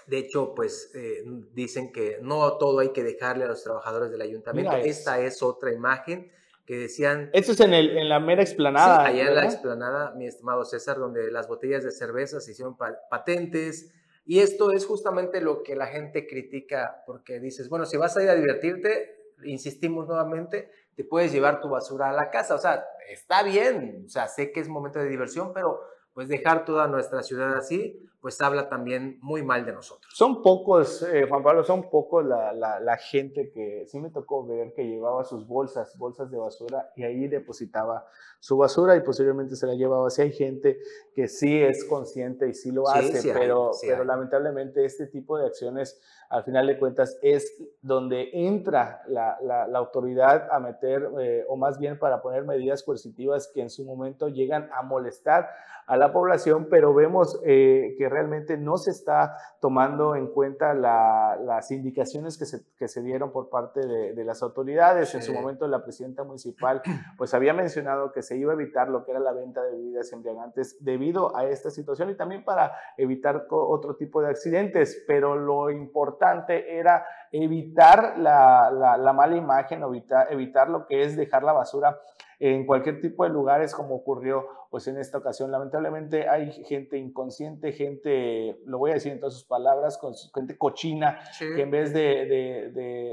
de 0.08 0.18
hecho, 0.18 0.54
pues 0.56 0.92
eh, 0.96 1.24
dicen 1.54 1.92
que 1.92 2.18
no 2.22 2.58
todo 2.58 2.80
hay 2.80 2.90
que 2.90 3.04
dejarle 3.04 3.46
a 3.46 3.48
los 3.48 3.64
trabajadores 3.64 4.12
del 4.12 4.22
ayuntamiento. 4.22 4.76
Esta 4.78 5.20
es 5.20 5.44
otra 5.44 5.72
imagen 5.72 6.32
que 6.66 6.78
decían... 6.78 7.30
Esto 7.34 7.54
es 7.54 7.60
en, 7.62 7.74
el, 7.74 7.98
en 7.98 8.10
la 8.10 8.20
mera 8.20 8.42
explanada. 8.42 9.06
Sí, 9.06 9.12
allá 9.12 9.30
en 9.30 9.36
la 9.36 9.46
explanada, 9.46 10.12
mi 10.16 10.28
estimado 10.28 10.66
César, 10.66 10.98
donde 10.98 11.32
las 11.32 11.48
botellas 11.48 11.84
de 11.84 11.92
cerveza 11.92 12.40
se 12.42 12.52
hicieron 12.52 12.76
patentes, 13.10 13.92
y 14.30 14.42
esto 14.42 14.70
es 14.70 14.86
justamente 14.86 15.42
lo 15.42 15.64
que 15.64 15.76
la 15.76 15.88
gente 15.88 16.28
critica, 16.28 17.02
porque 17.08 17.40
dices, 17.40 17.68
bueno, 17.68 17.88
si 17.88 17.98
vas 17.98 18.16
a 18.16 18.22
ir 18.22 18.30
a 18.30 18.36
divertirte, 18.36 19.34
insistimos 19.44 20.08
nuevamente, 20.08 20.70
te 20.94 21.04
puedes 21.04 21.32
llevar 21.32 21.62
tu 21.62 21.68
basura 21.68 22.12
a 22.12 22.14
la 22.14 22.30
casa. 22.30 22.54
O 22.54 22.60
sea, 22.60 22.86
está 23.10 23.42
bien, 23.42 24.04
o 24.06 24.08
sea, 24.08 24.28
sé 24.28 24.52
que 24.52 24.60
es 24.60 24.70
momento 24.70 25.00
de 25.00 25.10
diversión, 25.10 25.52
pero 25.52 25.82
pues 26.14 26.28
dejar 26.28 26.66
toda 26.66 26.88
nuestra 26.88 27.24
ciudad 27.24 27.56
así, 27.56 28.10
pues 28.22 28.42
habla 28.42 28.68
también 28.68 29.18
muy 29.22 29.44
mal 29.44 29.66
de 29.66 29.72
nosotros. 29.72 30.12
Son 30.14 30.42
pocos, 30.42 31.04
eh, 31.04 31.26
Juan 31.28 31.42
Pablo, 31.42 31.64
son 31.64 31.90
pocos 31.90 32.26
la, 32.26 32.52
la, 32.54 32.98
gente 32.98 33.50
que 33.50 33.86
sí 33.88 34.00
me 34.00 34.10
tocó 34.10 34.46
ver 34.46 34.74
que 34.74 34.86
llevaba 34.86 35.24
sus 35.24 35.48
bolsas, 35.48 35.98
bolsas 35.98 36.30
de 36.30 36.38
basura 36.38 36.92
y 36.98 37.04
ahí 37.04 37.28
depositaba 37.28 38.06
su 38.40 38.58
basura 38.58 38.98
y 38.98 39.02
posiblemente 39.02 39.56
se 39.56 39.68
la 39.68 39.76
llevaba. 39.76 40.08
así 40.08 40.22
hay 40.22 40.34
gente 40.34 40.80
que 41.14 41.30
sí 41.30 41.62
es 41.62 41.86
consciente 41.86 42.50
y 42.50 42.54
sí 42.54 42.72
lo 42.72 42.90
hace, 42.90 43.34
pero, 43.34 43.72
pero 43.82 44.04
lamentablemente 44.04 44.84
este 44.84 45.08
tipo 45.08 45.38
de 45.38 45.46
acciones, 45.48 46.02
al 46.30 46.44
final 46.44 46.68
de 46.68 46.78
cuentas, 46.78 47.18
es 47.24 47.52
donde 47.82 48.30
entra 48.34 49.02
la, 49.08 49.38
la, 49.42 49.80
autoridad 49.80 50.48
a 50.52 50.60
meter, 50.60 51.10
eh, 51.20 51.44
o 51.48 51.58
más 51.58 51.80
bien 51.80 51.98
para 51.98 52.22
poner 52.22 52.44
medidas 52.44 52.84
coercitivas 52.84 53.50
que 53.52 53.62
en 53.62 53.72
su 53.72 53.84
momento 53.84 54.30
llegan 54.30 54.70
a 54.72 54.84
molestar 54.84 55.50
a 55.88 55.98
la 55.98 56.14
población, 56.14 56.68
pero 56.70 56.94
vemos 56.94 57.42
eh, 57.44 57.96
que 57.98 58.08
realmente 58.10 58.58
no 58.58 58.78
se 58.78 58.92
está 58.92 59.36
tomando 59.60 60.16
en 60.16 60.28
cuenta 60.28 60.76
las 60.76 61.72
indicaciones 61.72 62.38
que 62.38 62.46
se, 62.46 62.64
que 62.78 62.88
se, 62.88 63.02
dieron 63.02 63.32
por 63.32 63.50
parte 63.50 63.80
de, 63.88 64.24
las 64.24 64.44
autoridades. 64.44 65.16
En 65.16 65.24
su 65.24 65.34
momento 65.34 65.68
la 65.68 65.84
presidenta 65.84 66.24
municipal 66.24 66.84
pues 67.18 67.34
había 67.34 67.54
mencionado 67.56 68.12
que 68.12 68.22
se 68.22 68.38
iba 68.38 68.52
a 68.52 68.56
evitar 68.56 68.90
lo 68.90 69.04
que 69.04 69.12
era 69.12 69.20
la 69.20 69.32
venta 69.32 69.64
de 69.64 69.72
bebidas 69.72 70.14
embriagantes 70.14 70.78
debido 70.80 71.36
a 71.36 71.46
esta 71.46 71.72
situación 71.72 72.12
y 72.12 72.16
también 72.16 72.44
para 72.44 72.74
evitar 72.96 73.48
otro 73.50 73.96
tipo 73.96 74.22
de 74.22 74.30
accidentes, 74.30 75.04
pero 75.08 75.36
lo 75.36 75.72
importante 75.72 76.19
era 76.50 77.06
evitar 77.32 78.18
la, 78.18 78.72
la, 78.72 79.14
mala 79.14 79.36
imagen, 79.36 79.84
evitar, 79.84 80.28
evitar 80.32 80.70
lo 80.70 80.86
que 80.86 81.04
es 81.04 81.16
dejar 81.16 81.44
la 81.44 81.54
basura 81.54 82.00
en 82.40 82.66
cualquier 82.66 83.02
tipo 83.02 83.26
de 83.26 83.30
lugares 83.30 83.76
como 83.76 83.96
ocurrió 83.96 84.48
pues 84.70 84.88
en 84.88 84.98
esta 84.98 85.18
ocasión. 85.18 85.52
Lamentablemente 85.52 86.30
hay 86.30 86.52
gente 86.52 86.98
inconsciente, 86.98 87.72
gente, 87.72 88.60
lo 88.66 88.78
voy 88.78 88.92
a 88.92 88.94
decir 88.96 89.12
en 89.12 89.20
todas 89.20 89.34
sus 89.34 89.46
palabras, 89.46 89.98
con 89.98 90.14
gente 90.34 90.58
cochina, 90.58 91.20
que 91.38 91.62
en 91.62 91.72
vez 91.72 91.92
de, 91.92 92.70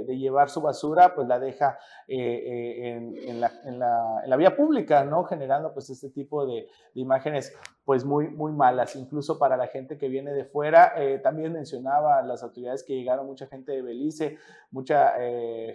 de, 0.06 0.16
llevar 0.16 0.48
su 0.48 0.60
basura, 0.60 1.14
pues 1.14 1.26
la 1.26 1.38
deja 1.38 1.78
eh, 2.08 2.16
eh, 2.18 2.90
en, 2.90 3.16
en, 3.16 3.40
la, 3.40 3.52
en, 3.64 3.78
la, 3.78 4.20
en, 4.24 4.30
la, 4.30 4.36
vía 4.36 4.56
pública, 4.56 5.04
¿no? 5.04 5.24
Generando 5.24 5.72
pues 5.72 5.90
este 5.90 6.10
tipo 6.10 6.46
de, 6.46 6.68
imágenes 6.94 7.56
pues 7.86 8.04
muy, 8.04 8.28
muy 8.28 8.52
malas, 8.52 8.96
incluso 8.96 9.38
para 9.38 9.56
la 9.56 9.68
gente 9.68 9.96
que 9.96 10.08
viene 10.08 10.34
de 10.34 10.44
fuera. 10.44 10.92
Eh, 10.96 11.18
también 11.20 11.54
mencionaba 11.54 12.20
las 12.20 12.42
autoridades 12.42 12.82
que 12.82 12.94
llegaron, 12.94 13.26
mucha 13.26 13.46
gente 13.46 13.72
de 13.72 13.80
Belice, 13.80 14.36
mucha 14.70 15.14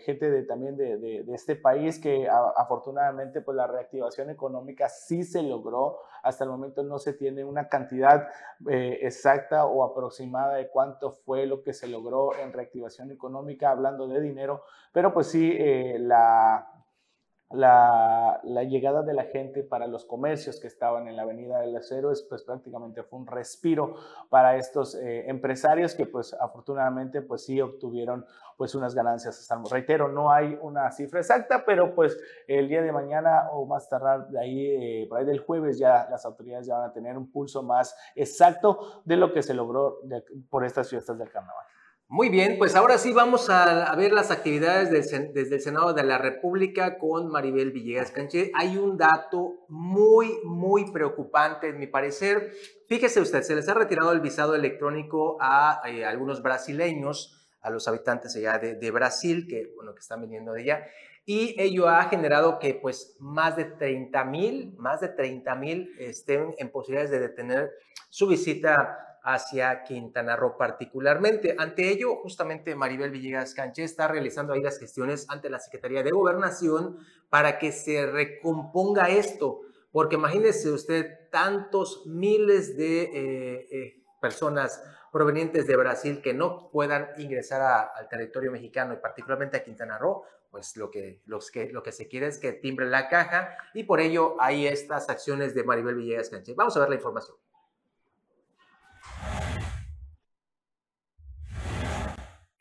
gente 0.05 0.29
de, 0.29 0.43
también 0.43 0.77
de, 0.77 1.25
este 1.33 1.55
país 1.55 1.99
que 1.99 2.27
afortunadamente 2.29 3.41
pues 3.41 3.55
la 3.55 3.65
reactivación 3.65 4.29
económica 4.29 4.89
sí 4.89 5.23
se 5.23 5.41
logró 5.41 5.97
hasta 6.23 6.43
el 6.43 6.49
momento 6.49 6.83
no 6.83 6.99
se 6.99 7.13
tiene 7.13 7.43
una 7.43 7.67
cantidad 7.67 8.27
eh, 8.69 8.99
exacta 9.01 9.65
o 9.65 9.83
aproximada 9.83 10.55
de 10.55 10.69
cuánto 10.69 11.11
fue 11.11 11.45
lo 11.45 11.63
que 11.63 11.73
se 11.73 11.87
logró 11.87 12.35
en 12.35 12.53
reactivación 12.53 13.11
económica, 13.11 13.71
hablando 13.71 14.07
de 14.07 14.21
dinero, 14.21 14.63
pero 14.91 15.13
pues 15.13 15.27
sí, 15.27 15.51
eh, 15.57 15.97
la, 17.53 18.41
llegada 18.43 19.01
de 19.01 19.13
la 19.13 19.25
gente 19.25 19.63
para 19.63 19.87
los 19.87 20.05
comercios 20.05 20.59
que 20.59 20.67
estaban 20.67 21.07
en 21.07 21.15
la 21.15 21.23
Avenida 21.23 21.59
de 21.59 21.71
los 21.71 21.91
Héroes, 21.91 22.25
pues 22.27 22.43
prácticamente 22.43 23.03
fue 23.03 23.19
un 23.19 23.27
respiro 23.27 23.95
para 24.29 24.55
estos 24.55 24.95
eh, 24.95 25.29
empresarios 25.29 25.95
que 25.95 26.05
pues 26.05 26.33
afortunadamente 26.33 27.21
pues 27.21 27.45
sí 27.45 27.59
obtuvieron 27.59 28.25
pues 28.57 28.75
unas 28.75 28.93
ganancias. 28.93 29.49
Reitero, 29.69 30.07
no 30.07 30.31
hay 30.31 30.57
una 30.61 30.91
cifra 30.91 31.19
exacta, 31.19 31.63
pero 31.65 31.95
pues 31.95 32.17
el 32.47 32.67
día 32.69 32.81
de 32.81 32.91
mañana 32.91 33.49
o 33.51 33.65
más 33.65 33.89
tardar 33.89 34.27
de 34.29 34.39
ahí, 34.39 34.65
eh, 34.67 35.05
por 35.09 35.19
ahí 35.19 35.25
del 35.25 35.39
jueves 35.39 35.77
ya 35.77 36.07
las 36.09 36.25
autoridades 36.25 36.67
ya 36.67 36.77
van 36.77 36.89
a 36.89 36.93
tener 36.93 37.17
un 37.17 37.31
pulso 37.31 37.63
más 37.63 37.95
exacto 38.15 39.01
de 39.05 39.17
lo 39.17 39.33
que 39.33 39.41
se 39.41 39.53
logró 39.53 39.99
por 40.49 40.65
estas 40.65 40.89
fiestas 40.89 41.17
del 41.17 41.29
carnaval. 41.29 41.65
Muy 42.13 42.27
bien, 42.27 42.57
pues 42.57 42.75
ahora 42.75 42.97
sí 42.97 43.13
vamos 43.13 43.49
a, 43.49 43.95
ver 43.95 44.11
las 44.11 44.31
actividades 44.31 44.91
desde 44.91 45.55
el 45.55 45.61
Senado 45.61 45.93
de 45.93 46.03
la 46.03 46.17
República 46.17 46.97
con 46.97 47.29
Maribel 47.29 47.71
Villegas 47.71 48.11
Canché. 48.11 48.51
Hay 48.53 48.75
un 48.75 48.97
dato 48.97 49.63
muy, 49.69 50.41
muy 50.43 50.91
preocupante, 50.91 51.69
en 51.69 51.79
mi 51.79 51.87
parecer. 51.87 52.51
Fíjese 52.89 53.21
usted, 53.21 53.43
se 53.43 53.55
les 53.55 53.69
ha 53.69 53.75
retirado 53.75 54.11
el 54.11 54.19
visado 54.19 54.55
electrónico 54.55 55.37
a, 55.39 55.83
eh, 55.87 56.03
algunos 56.03 56.43
brasileños, 56.43 57.47
a 57.61 57.69
los 57.69 57.87
habitantes 57.87 58.35
allá 58.35 58.59
de, 58.59 58.91
Brasil, 58.91 59.47
que, 59.47 59.71
bueno, 59.77 59.93
que 59.93 60.01
están 60.01 60.19
viniendo 60.19 60.51
de 60.51 60.63
allá, 60.63 60.87
y 61.25 61.55
ello 61.61 61.87
ha 61.87 62.03
generado 62.09 62.59
que 62.59 62.73
pues 62.73 63.15
más 63.19 63.55
de 63.55 63.63
30 63.63 64.25
mil, 64.25 64.75
más 64.77 64.99
de 64.99 65.07
30 65.07 65.55
mil 65.55 65.95
estén 65.97 66.55
en 66.57 66.71
posibilidades 66.71 67.09
de 67.09 67.21
detener 67.21 67.71
su 68.09 68.27
visita 68.27 69.10
hacia 69.23 69.83
Quintana 69.83 70.35
Roo 70.35 70.57
particularmente. 70.57 71.55
Ante 71.57 71.89
ello, 71.89 72.15
justamente 72.17 72.75
Maribel 72.75 73.11
Villegas 73.11 73.53
Canché 73.53 73.83
está 73.83 74.07
realizando 74.07 74.53
ahí 74.53 74.61
las 74.61 74.79
gestiones 74.79 75.25
ante 75.29 75.49
la 75.49 75.59
Secretaría 75.59 76.03
de 76.03 76.11
Gobernación 76.11 76.97
para 77.29 77.59
que 77.59 77.71
se 77.71 78.05
recomponga 78.07 79.09
esto, 79.09 79.61
porque 79.91 80.15
imagínese 80.15 80.71
usted 80.71 81.29
tantos 81.29 82.05
miles 82.07 82.75
de 82.77 83.03
eh, 83.03 83.67
eh, 83.71 84.03
personas 84.21 84.83
provenientes 85.11 85.67
de 85.67 85.75
Brasil 85.75 86.21
que 86.21 86.33
no 86.33 86.69
puedan 86.71 87.09
ingresar 87.17 87.91
al 87.95 88.07
territorio 88.07 88.51
mexicano 88.51 88.93
y 88.93 88.97
particularmente 88.97 89.57
a 89.57 89.63
Quintana 89.63 89.97
Roo, 89.97 90.23
pues 90.49 90.75
lo 90.77 90.89
que, 90.89 91.21
los 91.25 91.51
que, 91.51 91.69
lo 91.71 91.83
que 91.83 91.91
se 91.91 92.07
quiere 92.07 92.27
es 92.27 92.37
que 92.37 92.53
timbre 92.53 92.87
la 92.87 93.07
caja 93.09 93.55
y 93.73 93.83
por 93.83 93.99
ello 93.99 94.35
hay 94.39 94.67
estas 94.67 95.09
acciones 95.09 95.53
de 95.53 95.63
Maribel 95.63 95.95
Villegas 95.95 96.29
Canché. 96.29 96.53
Vamos 96.55 96.75
a 96.75 96.79
ver 96.79 96.89
la 96.89 96.95
información. 96.95 97.37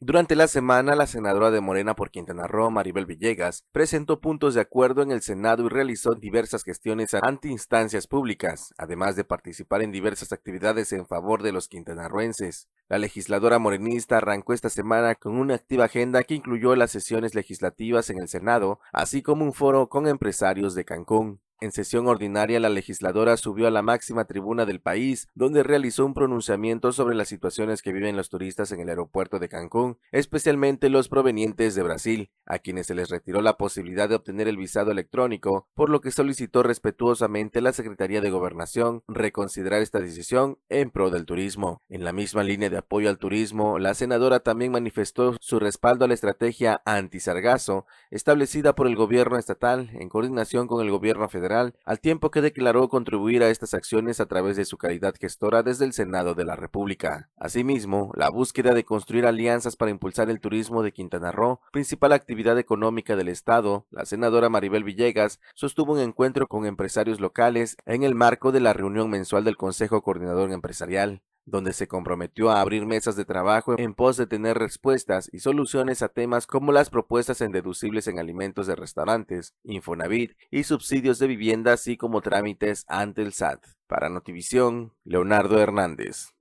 Durante 0.02 0.34
la 0.34 0.48
semana, 0.48 0.94
la 0.94 1.06
senadora 1.06 1.50
de 1.50 1.60
Morena 1.60 1.94
por 1.94 2.10
Quintana 2.10 2.46
Roo, 2.46 2.70
Maribel 2.70 3.04
Villegas, 3.04 3.66
presentó 3.70 4.18
puntos 4.18 4.54
de 4.54 4.62
acuerdo 4.62 5.02
en 5.02 5.10
el 5.10 5.20
Senado 5.20 5.66
y 5.66 5.68
realizó 5.68 6.14
diversas 6.14 6.64
gestiones 6.64 7.12
ante 7.12 7.48
instancias 7.48 8.06
públicas, 8.06 8.72
además 8.78 9.14
de 9.14 9.24
participar 9.24 9.82
en 9.82 9.92
diversas 9.92 10.32
actividades 10.32 10.94
en 10.94 11.06
favor 11.06 11.42
de 11.42 11.52
los 11.52 11.68
quintanarroenses. 11.68 12.70
La 12.88 12.96
legisladora 12.96 13.58
morenista 13.58 14.16
arrancó 14.16 14.54
esta 14.54 14.70
semana 14.70 15.16
con 15.16 15.36
una 15.36 15.56
activa 15.56 15.84
agenda 15.84 16.22
que 16.22 16.34
incluyó 16.34 16.74
las 16.76 16.92
sesiones 16.92 17.34
legislativas 17.34 18.08
en 18.08 18.22
el 18.22 18.28
Senado, 18.28 18.80
así 18.94 19.20
como 19.20 19.44
un 19.44 19.52
foro 19.52 19.90
con 19.90 20.08
empresarios 20.08 20.74
de 20.74 20.86
Cancún. 20.86 21.40
En 21.62 21.72
sesión 21.72 22.06
ordinaria, 22.06 22.58
la 22.58 22.70
legisladora 22.70 23.36
subió 23.36 23.66
a 23.66 23.70
la 23.70 23.82
máxima 23.82 24.24
tribuna 24.24 24.64
del 24.64 24.80
país, 24.80 25.28
donde 25.34 25.62
realizó 25.62 26.06
un 26.06 26.14
pronunciamiento 26.14 26.90
sobre 26.90 27.14
las 27.14 27.28
situaciones 27.28 27.82
que 27.82 27.92
viven 27.92 28.16
los 28.16 28.30
turistas 28.30 28.72
en 28.72 28.80
el 28.80 28.88
aeropuerto 28.88 29.38
de 29.38 29.50
Cancún, 29.50 29.98
especialmente 30.10 30.88
los 30.88 31.10
provenientes 31.10 31.74
de 31.74 31.82
Brasil, 31.82 32.30
a 32.46 32.60
quienes 32.60 32.86
se 32.86 32.94
les 32.94 33.10
retiró 33.10 33.42
la 33.42 33.58
posibilidad 33.58 34.08
de 34.08 34.14
obtener 34.14 34.48
el 34.48 34.56
visado 34.56 34.90
electrónico, 34.90 35.68
por 35.74 35.90
lo 35.90 36.00
que 36.00 36.10
solicitó 36.10 36.62
respetuosamente 36.62 37.58
a 37.58 37.62
la 37.62 37.74
Secretaría 37.74 38.22
de 38.22 38.30
Gobernación 38.30 39.02
reconsiderar 39.06 39.82
esta 39.82 40.00
decisión 40.00 40.56
en 40.70 40.90
pro 40.90 41.10
del 41.10 41.26
turismo. 41.26 41.82
En 41.90 42.04
la 42.04 42.14
misma 42.14 42.42
línea 42.42 42.70
de 42.70 42.78
apoyo 42.78 43.10
al 43.10 43.18
turismo, 43.18 43.78
la 43.78 43.92
senadora 43.92 44.40
también 44.40 44.72
manifestó 44.72 45.36
su 45.40 45.58
respaldo 45.58 46.06
a 46.06 46.08
la 46.08 46.14
estrategia 46.14 46.80
anti-sargazo 46.86 47.84
establecida 48.10 48.74
por 48.74 48.86
el 48.86 48.96
gobierno 48.96 49.36
estatal 49.36 49.90
en 49.92 50.08
coordinación 50.08 50.66
con 50.66 50.82
el 50.82 50.90
gobierno 50.90 51.28
federal 51.28 51.49
al 51.50 52.00
tiempo 52.00 52.30
que 52.30 52.40
declaró 52.40 52.88
contribuir 52.88 53.42
a 53.42 53.50
estas 53.50 53.74
acciones 53.74 54.20
a 54.20 54.26
través 54.26 54.56
de 54.56 54.64
su 54.64 54.78
calidad 54.78 55.14
gestora 55.18 55.62
desde 55.62 55.84
el 55.84 55.92
Senado 55.92 56.34
de 56.34 56.44
la 56.44 56.56
República. 56.56 57.30
Asimismo, 57.36 58.12
la 58.14 58.30
búsqueda 58.30 58.72
de 58.72 58.84
construir 58.84 59.26
alianzas 59.26 59.76
para 59.76 59.90
impulsar 59.90 60.30
el 60.30 60.40
turismo 60.40 60.82
de 60.82 60.92
Quintana 60.92 61.32
Roo, 61.32 61.60
principal 61.72 62.12
actividad 62.12 62.58
económica 62.58 63.16
del 63.16 63.28
Estado, 63.28 63.86
la 63.90 64.06
senadora 64.06 64.48
Maribel 64.48 64.84
Villegas 64.84 65.40
sostuvo 65.54 65.94
un 65.94 66.00
encuentro 66.00 66.46
con 66.46 66.66
empresarios 66.66 67.20
locales 67.20 67.76
en 67.84 68.04
el 68.04 68.14
marco 68.14 68.52
de 68.52 68.60
la 68.60 68.72
reunión 68.72 69.10
mensual 69.10 69.44
del 69.44 69.56
Consejo 69.56 70.02
Coordinador 70.02 70.52
Empresarial 70.52 71.22
donde 71.44 71.72
se 71.72 71.88
comprometió 71.88 72.50
a 72.50 72.60
abrir 72.60 72.86
mesas 72.86 73.16
de 73.16 73.24
trabajo 73.24 73.74
en 73.78 73.94
pos 73.94 74.16
de 74.16 74.26
tener 74.26 74.58
respuestas 74.58 75.28
y 75.32 75.40
soluciones 75.40 76.02
a 76.02 76.08
temas 76.08 76.46
como 76.46 76.72
las 76.72 76.90
propuestas 76.90 77.40
en 77.40 77.52
deducibles 77.52 78.06
en 78.08 78.18
alimentos 78.18 78.66
de 78.66 78.76
restaurantes, 78.76 79.54
Infonavit 79.64 80.32
y 80.50 80.64
subsidios 80.64 81.18
de 81.18 81.26
vivienda, 81.26 81.72
así 81.72 81.96
como 81.96 82.20
trámites 82.20 82.84
ante 82.88 83.22
el 83.22 83.32
SAT. 83.32 83.64
Para 83.86 84.08
Notivisión, 84.08 84.92
Leonardo 85.04 85.60
Hernández. 85.60 86.34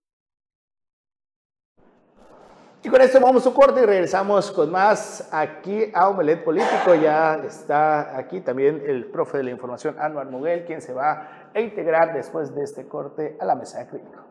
Y 2.82 2.88
con 2.88 3.02
esto 3.02 3.20
vamos 3.20 3.46
a 3.46 3.50
un 3.50 3.56
corte 3.56 3.82
y 3.82 3.86
regresamos 3.86 4.52
con 4.52 4.72
más 4.72 5.28
aquí 5.34 5.92
a 5.94 6.08
Omelet 6.08 6.46
Político. 6.46 6.96
Ya 6.96 7.36
está 7.46 8.18
aquí 8.18 8.40
también 8.40 8.82
el 8.86 9.06
profe 9.08 9.40
de 9.40 9.44
la 9.44 9.52
información, 9.52 9.98
Anuar 10.00 10.28
Muguel, 10.28 10.64
quien 10.64 10.82
se 10.82 10.94
va 10.94 11.50
a 11.54 11.60
integrar 11.60 12.14
después 12.14 12.56
de 12.56 12.64
este 12.64 12.88
corte 12.88 13.36
a 13.42 13.46
la 13.46 13.56
mesa 13.56 13.80
de 13.80 13.88
crítico. 13.88 14.29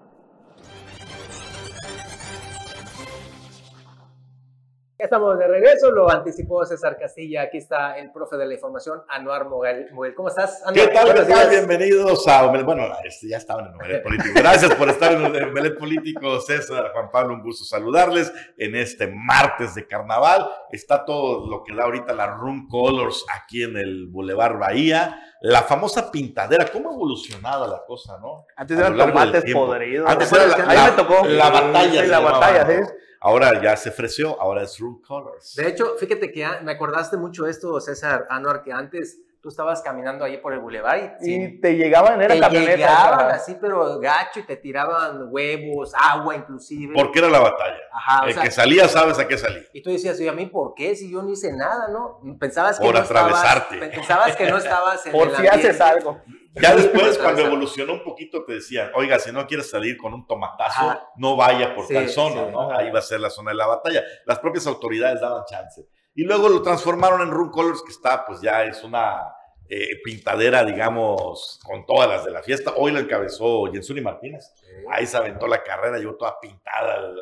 Estamos 4.98 5.38
de 5.38 5.46
regreso, 5.46 5.92
lo 5.92 6.10
anticipó 6.10 6.66
César 6.66 6.98
Castilla. 6.98 7.42
Aquí 7.42 7.58
está 7.58 7.96
el 7.98 8.10
profe 8.10 8.36
de 8.36 8.46
la 8.46 8.54
información, 8.54 9.00
Anuar 9.08 9.48
Moguel. 9.48 9.88
¿Cómo 10.16 10.28
estás, 10.28 10.60
Anuar? 10.66 10.88
¿Qué 10.88 10.92
tal? 10.92 11.14
¿Qué 11.14 11.32
tal? 11.32 11.50
Bienvenidos 11.50 12.26
a 12.26 12.48
Bueno, 12.48 12.82
este, 13.04 13.28
ya 13.28 13.36
estaban 13.36 13.66
en 13.66 13.74
Omelet 13.74 14.02
Político. 14.02 14.34
Gracias 14.34 14.74
por 14.74 14.88
estar 14.88 15.12
en 15.12 15.24
Omelet 15.24 15.78
Político, 15.78 16.40
César, 16.40 16.90
Juan 16.92 17.12
Pablo. 17.12 17.34
Un 17.34 17.42
gusto 17.42 17.64
saludarles 17.64 18.32
en 18.56 18.74
este 18.74 19.06
martes 19.06 19.76
de 19.76 19.86
carnaval. 19.86 20.50
Está 20.72 21.04
todo 21.04 21.48
lo 21.48 21.62
que 21.62 21.76
da 21.76 21.84
ahorita 21.84 22.12
la 22.12 22.34
Room 22.34 22.66
Colors 22.68 23.24
aquí 23.40 23.62
en 23.62 23.76
el 23.76 24.08
Boulevard 24.08 24.58
Bahía. 24.58 25.16
La 25.40 25.62
famosa 25.62 26.10
pintadera. 26.10 26.66
¿Cómo 26.70 26.90
ha 26.90 26.94
evolucionado 26.94 27.66
la 27.68 27.84
cosa, 27.84 28.18
no? 28.18 28.46
Antes 28.56 28.78
eran 28.78 28.96
tomates 28.96 29.52
podridos. 29.52 30.08
Antes 30.08 30.32
era 30.32 30.46
la, 30.46 30.70
Ahí 30.70 30.90
me 30.90 30.96
tocó. 30.96 31.26
La 31.26 31.50
batalla. 31.50 32.02
Sí, 32.02 32.08
la 32.08 32.20
batalla, 32.20 32.66
sí. 32.66 32.92
Ahora 33.20 33.60
ya 33.60 33.76
se 33.76 33.88
ofreció, 33.88 34.40
ahora 34.40 34.62
es 34.62 34.78
Room 34.78 35.02
Colors. 35.02 35.56
De 35.56 35.68
hecho, 35.68 35.96
fíjate 35.98 36.30
que 36.30 36.46
me 36.62 36.72
acordaste 36.72 37.16
mucho 37.16 37.46
esto, 37.46 37.80
César 37.80 38.26
Anuar, 38.30 38.62
que 38.62 38.72
antes 38.72 39.20
tú 39.40 39.48
estabas 39.48 39.82
caminando 39.82 40.24
ahí 40.24 40.38
por 40.38 40.52
el 40.52 40.60
boulevard 40.60 41.16
y, 41.20 41.60
te 41.60 41.76
llegaban, 41.76 42.20
era 42.20 42.34
te 42.50 42.58
Llegaban 42.58 43.30
así, 43.30 43.56
pero 43.60 43.98
gacho, 44.00 44.40
y 44.40 44.42
te 44.42 44.56
tiraban 44.56 45.28
huevos, 45.30 45.92
agua 45.94 46.34
inclusive. 46.36 46.94
Porque 46.94 47.20
era 47.20 47.28
la 47.28 47.40
batalla. 47.40 47.78
Ajá, 47.92 48.26
el 48.28 48.38
que 48.38 48.50
salía 48.50 48.88
sabes 48.88 49.18
a 49.18 49.28
qué 49.28 49.38
salía. 49.38 49.62
Y 49.72 49.82
tú 49.82 49.90
decías, 49.90 50.20
¿y 50.20 50.28
a 50.28 50.32
mí 50.32 50.46
por 50.46 50.74
qué? 50.74 50.96
Si 50.96 51.10
yo 51.10 51.22
no 51.22 51.30
hice 51.30 51.52
nada, 51.52 51.88
¿no? 51.88 52.20
Pensabas 52.38 52.78
que 52.78 52.84
por 52.84 52.94
no 52.94 53.00
atravesarte. 53.00 53.76
Estabas, 53.76 53.96
pensabas 53.96 54.36
que 54.36 54.50
no 54.50 54.56
estabas 54.58 55.06
en 55.06 55.12
Por 55.12 55.36
si 55.36 55.46
haces 55.46 55.80
algo. 55.80 56.20
Ya 56.54 56.74
después, 56.76 57.18
cuando 57.18 57.42
evolucionó 57.42 57.92
un 57.92 58.02
poquito, 58.02 58.44
te 58.44 58.54
decían, 58.54 58.90
oiga, 58.94 59.18
si 59.18 59.32
no 59.32 59.46
quieres 59.46 59.70
salir 59.70 59.96
con 59.96 60.14
un 60.14 60.26
tomatazo, 60.26 61.00
no 61.16 61.36
vaya 61.36 61.74
por 61.74 61.86
tal 61.86 62.08
zona, 62.08 62.50
¿no? 62.50 62.72
Ahí 62.72 62.90
va 62.90 62.98
a 62.98 63.02
ser 63.02 63.20
la 63.20 63.30
zona 63.30 63.50
de 63.50 63.56
la 63.56 63.66
batalla. 63.66 64.02
Las 64.26 64.38
propias 64.38 64.66
autoridades 64.66 65.20
daban 65.20 65.44
chance. 65.44 65.88
Y 66.18 66.24
luego 66.24 66.48
lo 66.48 66.62
transformaron 66.62 67.20
en 67.20 67.30
Room 67.30 67.52
Colors, 67.52 67.80
que 67.80 67.92
está, 67.92 68.26
pues 68.26 68.40
ya 68.40 68.64
es 68.64 68.82
una 68.82 69.36
eh, 69.68 70.02
pintadera, 70.02 70.64
digamos, 70.64 71.60
con 71.64 71.86
todas 71.86 72.08
las 72.08 72.24
de 72.24 72.32
la 72.32 72.42
fiesta. 72.42 72.72
Hoy 72.76 72.90
lo 72.90 72.98
encabezó 72.98 73.66
Jensuni 73.66 74.00
Martínez. 74.00 74.52
Ahí 74.90 75.06
se 75.06 75.16
aventó 75.16 75.46
la 75.46 75.62
carrera, 75.62 75.96
llegó 75.96 76.16
toda 76.16 76.40
pintada 76.40 77.14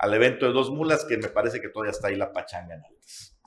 al, 0.00 0.14
evento 0.14 0.44
de 0.44 0.52
dos 0.52 0.72
mulas, 0.72 1.04
que 1.04 1.18
me 1.18 1.28
parece 1.28 1.60
que 1.60 1.68
todavía 1.68 1.92
está 1.92 2.08
ahí 2.08 2.16
la 2.16 2.32
pachanga. 2.32 2.82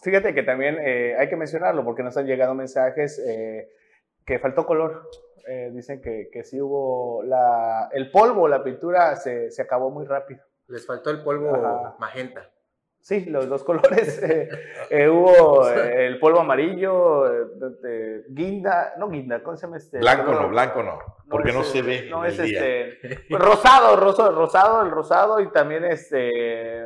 Fíjate 0.02 0.34
que 0.34 0.44
también 0.44 0.78
eh, 0.80 1.14
hay 1.20 1.28
que 1.28 1.36
mencionarlo, 1.36 1.84
porque 1.84 2.02
nos 2.02 2.16
han 2.16 2.26
llegado 2.26 2.54
mensajes. 2.54 3.20
Eh, 3.20 3.68
que 4.26 4.40
faltó 4.40 4.66
color. 4.66 5.10
Eh, 5.46 5.72
dicen 5.74 6.00
que, 6.02 6.30
que 6.32 6.46
sí 6.46 6.62
hubo 6.62 7.22
la, 7.24 7.90
el 7.92 8.12
polvo, 8.12 8.48
la 8.48 8.64
pintura 8.64 9.18
se, 9.18 9.52
se 9.52 9.62
acabó 9.62 9.92
muy 9.92 10.06
rápido. 10.06 10.42
Les 10.68 10.88
faltó 10.88 11.10
el 11.10 11.22
polvo 11.22 11.98
magenta. 12.00 12.50
Sí, 13.02 13.26
los 13.26 13.48
dos 13.50 13.64
colores. 13.64 14.22
Eh, 14.30 14.50
eh, 14.90 15.10
hubo 15.10 15.68
el 15.70 16.20
polvo 16.20 16.40
amarillo, 16.40 17.26
guinda, 18.28 18.94
no 18.98 19.10
guinda, 19.10 19.42
¿cómo 19.42 19.58
se 19.58 19.66
llama 19.66 19.78
este? 19.78 20.00
Blanco 20.00 20.32
no, 20.34 20.50
blanco 20.50 20.84
no, 20.84 21.00
porque 21.30 21.52
no, 21.52 21.64
se 21.64 21.82
ve. 21.82 22.08
No, 22.10 22.26
es 22.26 22.38
este. 22.38 23.26
Rosado, 23.30 23.96
rosado, 23.96 24.32
rosado, 24.32 24.82
el 24.84 24.92
rosado 24.92 25.40
y 25.40 25.52
también 25.52 25.86
este, 25.86 26.84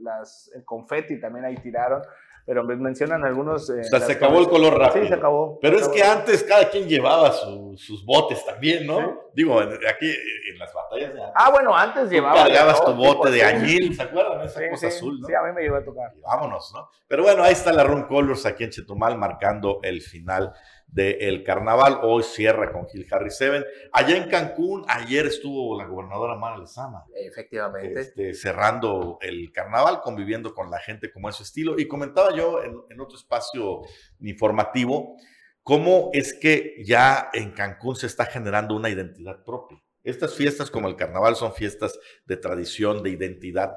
las, 0.00 0.50
el 0.54 0.64
confeti 0.64 1.20
también 1.20 1.44
ahí 1.44 1.56
tiraron 1.56 2.02
pero 2.44 2.64
mencionan 2.64 3.24
algunos... 3.24 3.70
Eh, 3.70 3.80
o 3.80 3.84
sea, 3.84 4.00
se 4.00 4.12
acabó 4.12 4.40
el 4.40 4.48
color 4.48 4.78
rápido. 4.78 5.04
Sí, 5.04 5.08
se 5.08 5.14
acabó. 5.14 5.58
Pero 5.60 5.78
es 5.78 5.88
que 5.88 6.02
antes 6.02 6.42
cada 6.42 6.68
quien 6.68 6.88
llevaba 6.88 7.32
sus 7.32 8.04
botes 8.04 8.44
también, 8.44 8.86
¿no? 8.86 9.22
Digo, 9.34 9.58
aquí 9.60 10.10
en 10.50 10.58
las 10.58 10.72
batallas 10.74 11.14
de 11.14 11.20
Ah, 11.34 11.50
bueno, 11.50 11.76
antes 11.76 12.10
llevaba... 12.10 12.44
cargabas 12.44 12.84
tu 12.84 12.94
bote 12.94 13.30
de 13.30 13.42
añil, 13.44 13.94
¿se 13.94 14.02
acuerdan? 14.02 14.42
Esa 14.42 14.68
cosa 14.68 14.88
azul, 14.88 15.20
¿no? 15.20 15.26
Sí, 15.26 15.34
a 15.34 15.42
mí 15.42 15.52
me 15.54 15.62
llevó 15.62 15.76
a 15.76 15.84
tocar. 15.84 16.12
vámonos, 16.22 16.72
¿no? 16.74 16.88
Pero 17.06 17.22
bueno, 17.22 17.42
ahí 17.42 17.52
está 17.52 17.72
la 17.72 17.84
Run 17.84 18.04
Colors 18.04 18.44
aquí 18.46 18.64
en 18.64 18.70
Chetumal 18.70 19.16
marcando 19.18 19.80
el 19.82 20.00
final 20.02 20.52
del 20.92 21.42
carnaval. 21.42 22.00
Hoy 22.02 22.22
cierra 22.22 22.70
con 22.70 22.86
Gil 22.86 23.06
Harry 23.10 23.30
Seven. 23.30 23.64
Allá 23.92 24.16
en 24.16 24.28
Cancún, 24.28 24.84
ayer 24.86 25.26
estuvo 25.26 25.76
la 25.76 25.86
gobernadora 25.86 26.36
Mara 26.36 26.58
Lezama. 26.58 27.04
Efectivamente. 27.14 28.00
Este, 28.00 28.34
cerrando 28.34 29.18
el 29.22 29.50
carnaval, 29.52 30.00
conviviendo 30.02 30.54
con 30.54 30.70
la 30.70 30.78
gente 30.78 31.10
como 31.10 31.28
es 31.28 31.36
su 31.36 31.42
estilo. 31.42 31.78
Y 31.78 31.88
comentaba 31.88 32.34
yo 32.36 32.62
en, 32.62 32.76
en 32.90 33.00
otro 33.00 33.16
espacio 33.16 33.82
informativo 34.20 35.16
cómo 35.62 36.10
es 36.12 36.34
que 36.34 36.82
ya 36.84 37.30
en 37.32 37.52
Cancún 37.52 37.96
se 37.96 38.06
está 38.06 38.26
generando 38.26 38.76
una 38.76 38.90
identidad 38.90 39.42
propia. 39.44 39.82
Estas 40.04 40.34
fiestas 40.34 40.70
como 40.70 40.88
el 40.88 40.96
carnaval 40.96 41.36
son 41.36 41.54
fiestas 41.54 41.98
de 42.26 42.36
tradición, 42.36 43.02
de 43.02 43.10
identidad 43.10 43.72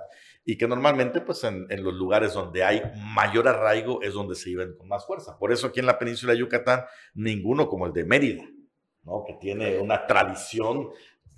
y 0.46 0.58
que 0.58 0.68
normalmente 0.68 1.22
pues 1.22 1.44
en, 1.44 1.68
los 1.84 1.94
lugares 1.96 2.34
donde 2.34 2.64
hay 2.64 2.82
mayor 3.14 3.48
arraigo 3.48 4.02
es 4.02 4.14
donde 4.14 4.36
se 4.36 4.50
viven 4.50 4.76
con 4.78 4.88
más 4.88 5.06
fuerza. 5.06 5.38
Por 5.38 5.52
eso 5.52 5.68
aquí 5.68 5.80
en 5.80 5.88
la 5.88 5.98
península 5.98 6.34
de 6.34 6.40
Yucatán, 6.40 6.86
ninguno 7.16 7.68
como 7.68 7.88
el 7.88 7.94
de 7.94 8.06
Mérida, 8.06 8.44
¿no? 9.04 9.24
que 9.26 9.34
tiene 9.34 9.80
una 9.80 10.06
tradición 10.06 10.92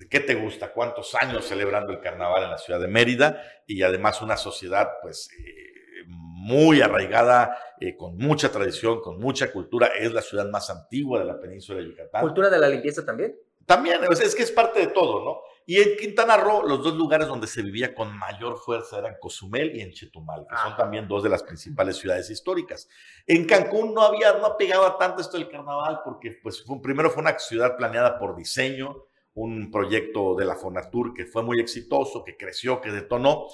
¿Qué 0.10 0.20
te 0.20 0.36
gusta? 0.36 0.72
¿Cuántos 0.74 1.15
años 1.15 1.46
celebrando 1.46 1.91
el 1.91 2.00
carnaval 2.00 2.43
en 2.43 2.52
la 2.52 2.58
ciudad 2.58 2.80
de 2.80 2.88
Mérida? 2.88 3.41
Y 3.65 3.82
además 3.82 4.22
una 4.22 4.38
sociedad, 4.38 4.89
pues, 5.02 5.30
eh, 5.32 6.04
muy 6.06 6.82
arraigada, 6.82 7.58
eh, 7.80 7.98
con 7.98 8.15
mucha 8.15 8.52
tradición, 8.52 9.02
con 9.02 9.20
mucha 9.20 9.52
cultura. 9.52 9.88
Es 9.88 10.13
la 10.13 10.22
ciudad 10.22 10.50
más 10.50 10.70
antigua 10.70 11.20
de 11.20 11.26
la 11.26 11.39
península 11.39 11.80
de 11.80 11.88
Yucatán. 11.88 12.22
¿Cultura 12.22 12.50
de 12.50 12.60
la 12.60 12.70
limpieza 12.70 13.04
también? 13.04 13.36
También, 13.65 14.00
es 14.10 14.36
que 14.36 14.43
es 14.43 14.52
parte 14.52 14.80
de 14.80 14.88
todo, 14.88 15.26
¿no? 15.26 15.41
Y 15.69 15.82
en 15.82 15.97
Quintana 15.97 16.38
Roo, 16.38 16.63
los 16.63 16.82
dos 16.82 16.95
lugares 16.95 17.27
donde 17.27 17.45
se 17.45 17.62
vivía 17.62 17.93
con 17.93 18.17
mayor 18.17 18.58
fuerza 18.58 18.99
eran 18.99 19.17
Cozumel 19.19 19.75
y 19.75 19.82
en 19.82 19.91
Chetumal, 19.91 20.47
que 20.49 20.56
son 20.56 20.77
también 20.77 21.10
dos 21.10 21.23
de 21.23 21.27
las 21.27 21.43
principales 21.43 21.97
ciudades 21.97 22.30
históricas. 22.30 22.88
En 23.25 23.43
Cancún 23.43 23.93
no 23.93 24.01
había, 24.01 24.32
no 24.38 24.56
pegaba 24.56 24.97
tanto 24.97 25.21
esto 25.21 25.38
del 25.38 25.49
carnaval, 25.49 25.99
porque 26.06 26.39
pues 26.41 26.63
primero 26.82 27.10
fue 27.10 27.21
una 27.21 27.38
ciudad 27.38 27.75
planeada 27.75 28.17
por 28.17 28.38
diseño, 28.38 29.08
un 29.34 29.69
proyecto 29.69 30.36
de 30.36 30.45
la 30.45 30.56
Fonatur 30.56 31.13
que 31.13 31.25
fue 31.25 31.43
muy 31.43 31.60
exitoso, 31.60 32.23
que 32.23 32.38
creció, 32.38 32.80
que 32.80 32.91
detonó. 32.91 33.47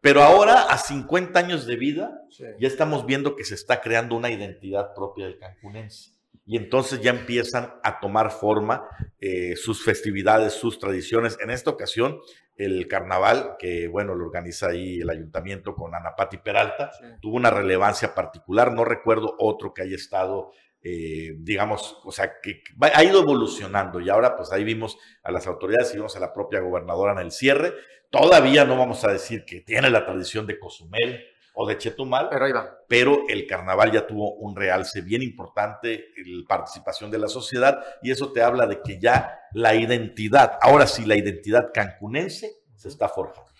Pero 0.00 0.22
ahora, 0.22 0.62
a 0.62 0.76
50 0.76 1.38
años 1.38 1.66
de 1.66 1.76
vida, 1.76 2.20
ya 2.58 2.66
estamos 2.66 3.06
viendo 3.06 3.36
que 3.36 3.44
se 3.44 3.54
está 3.54 3.80
creando 3.80 4.16
una 4.16 4.32
identidad 4.32 4.92
propia 4.92 5.26
del 5.26 5.38
cancunense 5.38 6.19
y 6.50 6.56
entonces 6.56 7.00
ya 7.00 7.12
empiezan 7.12 7.74
a 7.84 8.00
tomar 8.00 8.32
forma 8.32 8.82
eh, 9.20 9.54
sus 9.54 9.84
festividades, 9.84 10.52
sus 10.52 10.80
tradiciones. 10.80 11.38
En 11.40 11.48
esta 11.48 11.70
ocasión, 11.70 12.18
el 12.56 12.88
carnaval, 12.88 13.54
que 13.56 13.86
bueno, 13.86 14.16
lo 14.16 14.24
organiza 14.24 14.70
ahí 14.70 14.98
el 14.98 15.10
ayuntamiento 15.10 15.76
con 15.76 15.94
Anapati 15.94 16.38
Peralta, 16.38 16.90
tuvo 17.22 17.36
una 17.36 17.50
relevancia 17.50 18.16
particular. 18.16 18.72
No 18.72 18.84
recuerdo 18.84 19.36
otro 19.38 19.72
que 19.72 19.82
haya 19.82 19.94
estado 19.94 20.50
eh, 20.82 21.36
digamos, 21.36 22.00
o 22.02 22.10
sea, 22.10 22.40
que 22.42 22.64
ha 22.80 23.04
ido 23.04 23.20
evolucionando 23.20 24.00
y 24.00 24.08
ahora 24.08 24.34
pues 24.34 24.50
ahí 24.50 24.64
vimos 24.64 24.98
a 25.22 25.30
las 25.30 25.46
autoridades 25.46 25.92
y 25.92 25.98
vimos 25.98 26.16
a 26.16 26.20
la 26.20 26.32
propia 26.32 26.58
gobernadora 26.58 27.12
en 27.12 27.18
el 27.18 27.30
cierre. 27.30 27.74
Todavía 28.10 28.64
no 28.64 28.76
vamos 28.76 29.04
a 29.04 29.12
decir 29.12 29.44
que 29.44 29.60
tiene 29.60 29.88
la 29.88 30.04
tradición 30.04 30.48
de 30.48 30.58
Cozumel 30.58 31.24
o 31.62 31.66
de 31.66 31.76
Chetumal, 31.76 32.28
pero 32.30 32.46
ahí 32.46 32.52
va. 32.52 32.78
Pero 32.88 33.24
el 33.28 33.46
carnaval 33.46 33.92
ya 33.92 34.06
tuvo 34.06 34.32
un 34.36 34.56
realce 34.56 35.02
bien 35.02 35.22
importante, 35.22 36.06
la 36.24 36.48
participación 36.48 37.10
de 37.10 37.18
la 37.18 37.28
sociedad 37.28 37.84
y 38.02 38.10
eso 38.10 38.32
te 38.32 38.42
habla 38.42 38.66
de 38.66 38.80
que 38.80 38.98
ya 38.98 39.40
la 39.52 39.74
identidad, 39.74 40.58
ahora 40.62 40.86
sí, 40.86 41.04
la 41.04 41.16
identidad 41.16 41.70
cancunense 41.74 42.50
se 42.76 42.88
está 42.88 43.10
forjando. 43.10 43.50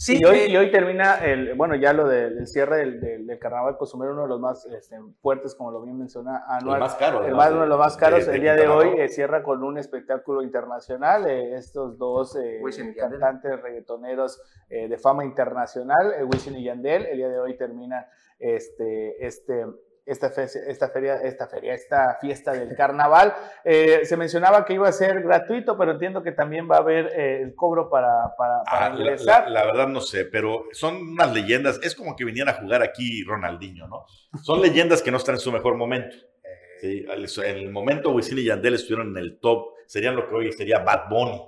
Sí, 0.00 0.18
y 0.18 0.24
hoy, 0.24 0.38
y 0.48 0.56
hoy 0.56 0.70
termina, 0.70 1.22
el, 1.22 1.52
bueno, 1.56 1.74
ya 1.74 1.92
lo 1.92 2.08
del 2.08 2.46
cierre 2.46 2.78
del, 2.78 3.26
del, 3.26 3.38
carnaval 3.38 3.76
Cozumel, 3.76 4.08
uno 4.08 4.22
de 4.22 4.28
los 4.28 4.40
más 4.40 4.64
este, 4.64 4.96
fuertes, 5.20 5.54
como 5.54 5.72
lo 5.72 5.82
bien 5.82 5.98
menciona 5.98 6.42
Anual. 6.48 6.76
El 6.76 6.80
más 6.80 6.94
caro. 6.94 7.22
El 7.22 7.34
más, 7.34 7.50
uno 7.50 7.60
de 7.60 7.66
los 7.66 7.78
más 7.78 7.98
caros. 7.98 8.26
el 8.26 8.40
día 8.40 8.54
de 8.54 8.66
hoy 8.66 8.98
eh, 8.98 9.08
cierra 9.08 9.42
con 9.42 9.62
un 9.62 9.76
espectáculo 9.76 10.40
internacional. 10.40 11.28
Eh, 11.28 11.54
estos 11.54 11.98
dos 11.98 12.34
eh, 12.36 12.62
cantantes 12.96 13.60
reggaetoneros 13.60 14.42
de 14.70 14.96
fama 14.96 15.26
internacional, 15.26 16.14
Wisin 16.32 16.56
y 16.56 16.64
Yandel, 16.64 17.04
el 17.04 17.18
día 17.18 17.28
de 17.28 17.38
hoy 17.38 17.58
termina 17.58 18.06
este, 18.38 19.26
este, 19.26 19.66
esta, 20.10 20.26
esta, 20.26 20.88
feria, 20.88 21.16
esta 21.22 21.46
feria, 21.46 21.74
esta 21.74 22.18
fiesta 22.20 22.52
del 22.52 22.74
carnaval. 22.74 23.32
Eh, 23.64 24.00
se 24.04 24.16
mencionaba 24.16 24.64
que 24.64 24.74
iba 24.74 24.88
a 24.88 24.92
ser 24.92 25.22
gratuito, 25.22 25.78
pero 25.78 25.92
entiendo 25.92 26.22
que 26.22 26.32
también 26.32 26.68
va 26.68 26.76
a 26.76 26.80
haber 26.80 27.06
eh, 27.16 27.42
el 27.42 27.54
cobro 27.54 27.88
para, 27.88 28.34
para, 28.36 28.62
ah, 28.66 28.92
ingresar. 28.92 29.48
La, 29.48 29.64
verdad 29.64 29.86
no 29.86 30.00
sé, 30.00 30.24
pero 30.24 30.64
son 30.72 30.96
unas 30.96 31.32
leyendas. 31.32 31.78
Es 31.82 31.94
como 31.94 32.16
que 32.16 32.24
viniera 32.24 32.50
a 32.50 32.54
jugar 32.54 32.82
aquí 32.82 33.22
Ronaldinho, 33.22 33.86
¿no? 33.86 34.04
Son 34.42 34.60
leyendas 34.60 35.00
que 35.02 35.10
no 35.10 35.18
están 35.18 35.36
en 35.36 35.40
su 35.40 35.52
mejor 35.52 35.76
momento. 35.76 36.16
Sí, 36.80 37.04
en 37.06 37.56
el 37.58 37.70
momento 37.70 38.10
Wisin 38.10 38.38
y 38.38 38.44
Yandel 38.44 38.74
estuvieron 38.74 39.10
en 39.10 39.18
el 39.18 39.38
top, 39.38 39.74
serían 39.86 40.16
lo 40.16 40.26
que 40.26 40.34
hoy 40.34 40.52
sería 40.52 40.78
Bad 40.78 41.10
Bunny. 41.10 41.42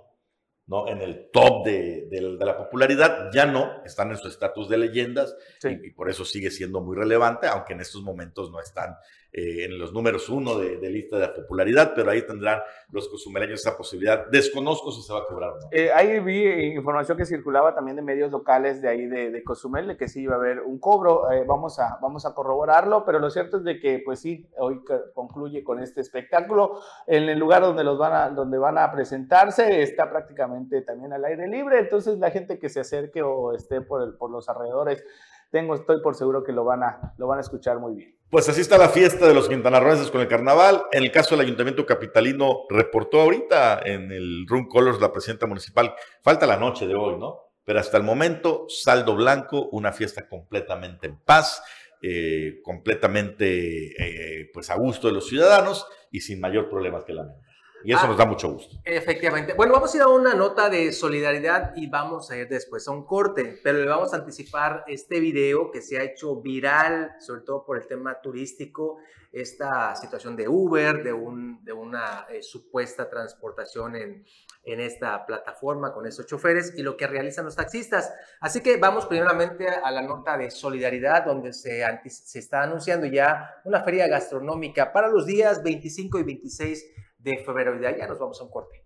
¿No? 0.67 0.89
en 0.89 1.01
el 1.01 1.31
top 1.33 1.65
de, 1.65 2.09
la 2.39 2.57
popularidad, 2.57 3.31
ya 3.33 3.47
no, 3.47 3.83
están 3.85 4.11
en 4.11 4.17
su 4.17 4.29
estatus 4.29 4.69
de 4.69 4.79
leyendas 4.79 5.37
y, 5.65 5.91
por 5.91 6.09
eso 6.09 6.25
sigue 6.25 6.51
siendo 6.51 6.81
muy 6.81 6.97
relevante, 6.97 7.47
aunque 7.47 7.73
en 7.73 7.81
estos 7.81 8.03
momentos 8.03 8.51
no 8.51 8.61
están 8.61 8.97
eh, 9.35 9.65
en 9.65 9.79
los 9.79 9.95
números 9.95 10.29
uno 10.29 10.59
de, 10.59 10.77
lista 10.91 11.19
de 11.19 11.29
popularidad, 11.29 11.93
pero 11.95 12.11
ahí 12.11 12.21
tendrán 12.27 12.61
los 12.91 13.09
cozumeleños 13.09 13.61
esa 13.61 13.75
posibilidad. 13.77 14.27
Desconozco 14.31 14.93
si 14.93 15.01
se 15.01 15.11
va 15.11 15.21
a 15.21 15.27
cobrar 15.27 15.53
o 15.53 15.55
no. 15.55 15.69
Eh, 15.71 15.91
ahí 15.91 16.21
vi 16.21 16.75
información 16.75 17.17
que 17.17 17.25
circulaba 17.25 17.75
también 17.75 17.97
de 17.97 18.03
medios 18.03 18.31
locales 18.31 18.83
de 18.83 18.91
ahí 18.91 19.07
de, 19.07 19.31
de 19.31 19.43
Cozumel, 19.43 19.89
de 19.89 19.97
que 19.97 20.07
sí 20.09 20.23
iba 20.23 20.35
a 20.35 20.39
haber 20.39 20.61
un 20.61 20.79
cobro. 20.79 21.33
Eh, 21.33 21.45
vamos, 21.47 21.79
a, 21.79 21.99
vamos 22.03 22.27
a 22.27 22.35
corroborarlo, 22.35 23.07
pero 23.07 23.19
lo 23.21 23.31
cierto 23.31 23.57
es 23.57 23.65
de 23.65 23.81
que, 23.81 24.03
pues 24.05 24.21
sí, 24.21 24.51
hoy 24.59 24.83
concluye 25.15 25.65
con 25.65 25.83
este 25.83 26.03
espectáculo. 26.03 26.81
En 27.07 27.27
el 27.31 27.39
lugar 27.39 27.63
donde, 27.63 27.85
los 27.85 27.97
van, 27.97 28.13
a, 28.13 28.29
donde 28.29 28.59
van 28.59 28.77
a 28.77 28.93
presentarse 28.93 29.81
está 29.81 30.11
prácticamente 30.11 30.83
también 30.83 31.15
al 31.15 31.25
aire 31.25 31.49
libre, 31.49 31.79
entonces 31.79 32.19
la 32.19 32.31
gente 32.31 32.59
que 32.59 32.69
se 32.69 32.81
acerque 32.81 33.23
o 33.23 33.55
esté 33.55 33.81
por, 33.81 34.03
el, 34.03 34.15
por 34.15 34.31
los 34.31 34.51
alrededores 34.51 35.03
tengo, 35.51 35.75
estoy 35.75 36.01
por 36.01 36.17
seguro 36.17 36.43
que 36.43 36.53
lo 36.53 36.65
van 36.65 36.83
a, 36.83 37.15
lo 37.19 37.27
van 37.27 37.39
a 37.39 37.43
escuchar 37.43 37.79
muy 37.79 37.95
bien. 37.95 38.22
Pues 38.33 38.49
así 38.49 38.63
está 38.63 38.79
la 38.79 38.89
fiesta 38.89 39.29
de 39.29 39.35
los 39.35 39.47
quintanarroenses 39.47 40.11
con 40.11 40.23
el 40.23 40.27
carnaval. 40.27 40.85
En 40.91 41.03
el 41.03 41.13
caso 41.13 41.37
del 41.37 41.45
Ayuntamiento 41.45 41.85
Capitalino, 41.85 42.65
reportó 42.71 43.21
ahorita 43.21 43.83
en 43.85 44.11
el 44.11 44.47
Room 44.49 44.69
Colors 44.69 45.03
la 45.03 45.13
presidenta 45.13 45.47
municipal, 45.47 45.95
falta 46.23 46.47
la 46.47 46.57
noche 46.57 46.87
de 46.87 46.95
hoy, 46.95 47.19
¿no? 47.19 47.41
Pero 47.63 47.79
hasta 47.79 47.99
el 47.99 48.05
momento, 48.05 48.65
saldo 48.71 49.17
blanco, 49.17 49.69
una 49.73 49.93
fiesta 49.93 50.31
completamente 50.31 51.09
en 51.09 51.19
paz, 51.19 51.63
eh, 52.01 52.61
completamente 52.65 53.93
eh, 54.03 54.51
pues 54.55 54.71
a 54.71 54.77
gusto 54.77 55.09
de 55.09 55.13
los 55.13 55.29
ciudadanos 55.29 55.87
y 56.11 56.23
sin 56.23 56.41
mayor 56.41 56.71
problemas 56.71 57.05
que 57.05 57.13
la 57.13 57.25
mente. 57.25 57.52
Y 57.85 57.93
eso 57.93 58.03
ah, 58.05 58.09
nos 58.09 58.17
da 58.17 58.27
mucho 58.27 58.49
gusto. 58.51 58.77
Efectivamente. 58.85 59.55
Bueno, 59.55 59.73
vamos 59.73 59.93
a 59.93 59.97
ir 59.97 60.03
a 60.03 60.09
una 60.09 60.35
nota 60.35 60.69
de 60.69 60.93
solidaridad 60.93 61.73
y 61.77 61.89
vamos 61.89 62.31
a 62.31 62.37
ir 62.37 62.49
después 62.49 62.87
a 62.89 62.93
un 62.93 63.05
corte, 63.05 63.59
pero 63.63 63.79
le 63.79 63.87
vamos 63.87 64.13
a 64.13 64.17
anticipar 64.17 64.85
este 64.87 65.21
video 65.21 65.71
que 65.71 65.83
se 65.83 65.99
ha 65.99 66.03
hecho 66.03 66.41
viral, 66.41 67.13
sobre 67.19 67.43
todo 67.43 67.65
por 67.65 67.79
el 67.79 67.87
tema 67.87 68.21
turístico, 68.21 68.99
esta 69.33 69.97
situación 69.97 70.37
de 70.37 70.47
Uber, 70.47 71.03
de, 71.03 71.13
un, 71.13 71.65
de 71.65 71.73
una 71.73 72.27
eh, 72.29 72.43
supuesta 72.43 73.09
transportación 73.09 73.97
en, 73.97 74.25
en 74.65 74.81
esta 74.81 75.25
plataforma 75.25 75.93
con 75.93 76.07
esos 76.07 76.27
choferes 76.27 76.75
y 76.77 76.83
lo 76.83 76.97
que 76.97 77.07
realizan 77.07 77.47
los 77.47 77.57
taxistas. 77.57 78.13
Así 78.41 78.61
que 78.61 78.77
vamos 78.77 79.07
primeramente 79.07 79.69
a 79.69 79.91
la 79.91 80.03
nota 80.03 80.37
de 80.37 80.51
solidaridad, 80.51 81.25
donde 81.25 81.53
se, 81.53 81.83
se 82.09 82.39
está 82.39 82.63
anunciando 82.63 83.07
ya 83.07 83.51
una 83.65 83.83
feria 83.83 84.07
gastronómica 84.07 84.93
para 84.93 85.09
los 85.09 85.27
días 85.27 85.63
25 85.63 86.19
y 86.19 86.23
26 86.23 86.87
de 87.23 87.39
febrero. 87.45 87.75
Y 87.77 87.79
de 87.79 87.89
allá 87.89 88.07
nos 88.07 88.19
vamos 88.19 88.41
a 88.41 88.45
un 88.45 88.51
corte. 88.51 88.85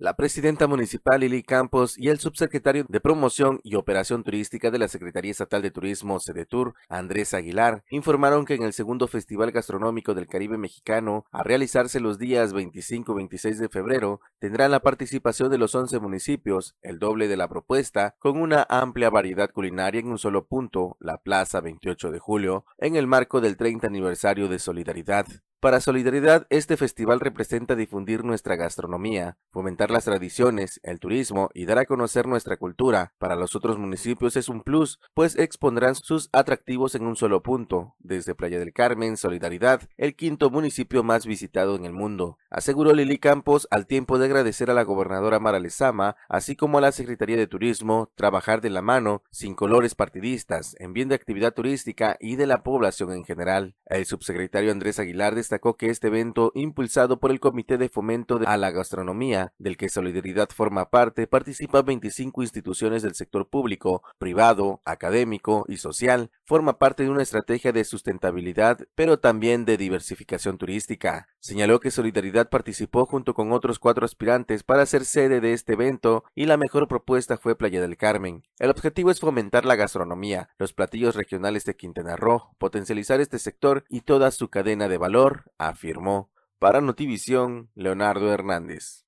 La 0.00 0.16
presidenta 0.16 0.66
municipal 0.66 1.20
Lili 1.20 1.42
Campos 1.42 1.98
y 1.98 2.08
el 2.08 2.18
subsecretario 2.18 2.86
de 2.88 3.00
Promoción 3.00 3.60
y 3.62 3.74
Operación 3.74 4.24
Turística 4.24 4.70
de 4.70 4.78
la 4.78 4.88
Secretaría 4.88 5.30
Estatal 5.30 5.60
de 5.60 5.70
Turismo 5.70 6.18
Sedetur, 6.20 6.72
Andrés 6.88 7.34
Aguilar, 7.34 7.84
informaron 7.90 8.46
que 8.46 8.54
en 8.54 8.62
el 8.62 8.72
segundo 8.72 9.08
Festival 9.08 9.50
Gastronómico 9.52 10.14
del 10.14 10.26
Caribe 10.26 10.56
Mexicano, 10.56 11.26
a 11.30 11.42
realizarse 11.42 12.00
los 12.00 12.18
días 12.18 12.54
25 12.54 13.12
y 13.12 13.16
26 13.16 13.58
de 13.58 13.68
febrero, 13.68 14.22
tendrán 14.38 14.70
la 14.70 14.80
participación 14.80 15.50
de 15.50 15.58
los 15.58 15.74
11 15.74 15.98
municipios, 15.98 16.76
el 16.80 16.98
doble 16.98 17.28
de 17.28 17.36
la 17.36 17.48
propuesta, 17.48 18.14
con 18.20 18.40
una 18.40 18.66
amplia 18.70 19.10
variedad 19.10 19.50
culinaria 19.50 20.00
en 20.00 20.08
un 20.08 20.18
solo 20.18 20.46
punto, 20.46 20.96
la 20.98 21.18
Plaza 21.18 21.60
28 21.60 22.10
de 22.10 22.18
Julio, 22.18 22.64
en 22.78 22.96
el 22.96 23.06
marco 23.06 23.42
del 23.42 23.58
30 23.58 23.88
aniversario 23.88 24.48
de 24.48 24.60
Solidaridad. 24.60 25.26
Para 25.60 25.82
Solidaridad, 25.82 26.46
este 26.48 26.78
festival 26.78 27.20
representa 27.20 27.76
difundir 27.76 28.24
nuestra 28.24 28.56
gastronomía, 28.56 29.36
fomentar 29.50 29.90
las 29.90 30.06
tradiciones, 30.06 30.80
el 30.82 31.00
turismo 31.00 31.50
y 31.52 31.66
dar 31.66 31.76
a 31.76 31.84
conocer 31.84 32.26
nuestra 32.26 32.56
cultura. 32.56 33.12
Para 33.18 33.36
los 33.36 33.54
otros 33.54 33.76
municipios 33.78 34.36
es 34.36 34.48
un 34.48 34.62
plus, 34.62 34.98
pues 35.12 35.36
expondrán 35.36 35.96
sus 35.96 36.30
atractivos 36.32 36.94
en 36.94 37.06
un 37.06 37.14
solo 37.14 37.42
punto, 37.42 37.94
desde 37.98 38.34
Playa 38.34 38.58
del 38.58 38.72
Carmen, 38.72 39.18
Solidaridad, 39.18 39.82
el 39.98 40.16
quinto 40.16 40.48
municipio 40.48 41.02
más 41.02 41.26
visitado 41.26 41.76
en 41.76 41.84
el 41.84 41.92
mundo. 41.92 42.38
Aseguró 42.48 42.94
Lili 42.94 43.18
Campos 43.18 43.68
al 43.70 43.86
tiempo 43.86 44.18
de 44.18 44.24
agradecer 44.24 44.70
a 44.70 44.74
la 44.74 44.84
gobernadora 44.84 45.40
Mara 45.40 45.60
Lezama, 45.60 46.16
así 46.30 46.56
como 46.56 46.78
a 46.78 46.80
la 46.80 46.92
Secretaría 46.92 47.36
de 47.36 47.46
Turismo, 47.46 48.10
trabajar 48.14 48.62
de 48.62 48.70
la 48.70 48.80
mano, 48.80 49.24
sin 49.30 49.54
colores 49.54 49.94
partidistas, 49.94 50.74
en 50.78 50.94
bien 50.94 51.10
de 51.10 51.16
actividad 51.16 51.52
turística 51.52 52.16
y 52.18 52.36
de 52.36 52.46
la 52.46 52.62
población 52.62 53.12
en 53.12 53.24
general. 53.24 53.76
El 53.84 54.06
subsecretario 54.06 54.72
Andrés 54.72 54.98
Aguilar 54.98 55.34
destacó 55.50 55.76
que 55.76 55.90
este 55.90 56.06
evento, 56.06 56.52
impulsado 56.54 57.18
por 57.18 57.32
el 57.32 57.40
Comité 57.40 57.76
de 57.76 57.88
Fomento 57.88 58.38
a 58.46 58.56
la 58.56 58.70
Gastronomía, 58.70 59.52
del 59.58 59.76
que 59.76 59.88
Solidaridad 59.88 60.48
forma 60.50 60.90
parte, 60.90 61.26
participa 61.26 61.82
25 61.82 62.42
instituciones 62.42 63.02
del 63.02 63.16
sector 63.16 63.48
público, 63.48 64.04
privado, 64.18 64.80
académico 64.84 65.64
y 65.66 65.78
social, 65.78 66.30
forma 66.50 66.80
parte 66.80 67.04
de 67.04 67.10
una 67.10 67.22
estrategia 67.22 67.70
de 67.70 67.84
sustentabilidad, 67.84 68.80
pero 68.96 69.20
también 69.20 69.64
de 69.64 69.76
diversificación 69.76 70.58
turística. 70.58 71.28
Señaló 71.38 71.78
que 71.78 71.92
Solidaridad 71.92 72.48
participó 72.50 73.06
junto 73.06 73.34
con 73.34 73.52
otros 73.52 73.78
cuatro 73.78 74.04
aspirantes 74.04 74.64
para 74.64 74.84
ser 74.84 75.04
sede 75.04 75.40
de 75.40 75.52
este 75.52 75.74
evento 75.74 76.24
y 76.34 76.46
la 76.46 76.56
mejor 76.56 76.88
propuesta 76.88 77.38
fue 77.38 77.56
Playa 77.56 77.80
del 77.80 77.96
Carmen. 77.96 78.42
El 78.58 78.70
objetivo 78.70 79.12
es 79.12 79.20
fomentar 79.20 79.64
la 79.64 79.76
gastronomía, 79.76 80.48
los 80.58 80.72
platillos 80.72 81.14
regionales 81.14 81.64
de 81.66 81.76
Quintana 81.76 82.16
Roo, 82.16 82.50
potencializar 82.58 83.20
este 83.20 83.38
sector 83.38 83.84
y 83.88 84.00
toda 84.00 84.32
su 84.32 84.48
cadena 84.48 84.88
de 84.88 84.98
valor, 84.98 85.52
afirmó. 85.56 86.32
Para 86.58 86.80
Notivisión, 86.80 87.70
Leonardo 87.76 88.32
Hernández. 88.32 89.06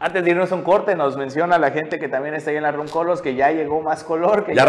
Antes 0.00 0.22
de 0.22 0.30
irnos 0.30 0.52
a 0.52 0.54
un 0.54 0.62
corte, 0.62 0.94
nos 0.94 1.16
menciona 1.16 1.58
la 1.58 1.72
gente 1.72 1.98
que 1.98 2.08
también 2.08 2.32
está 2.32 2.50
ahí 2.50 2.56
en 2.56 2.62
la 2.62 2.70
Runcolos 2.70 3.20
que 3.20 3.34
ya 3.34 3.50
llegó 3.50 3.82
más 3.82 4.04
color, 4.04 4.44
que 4.44 4.54
ya, 4.54 4.64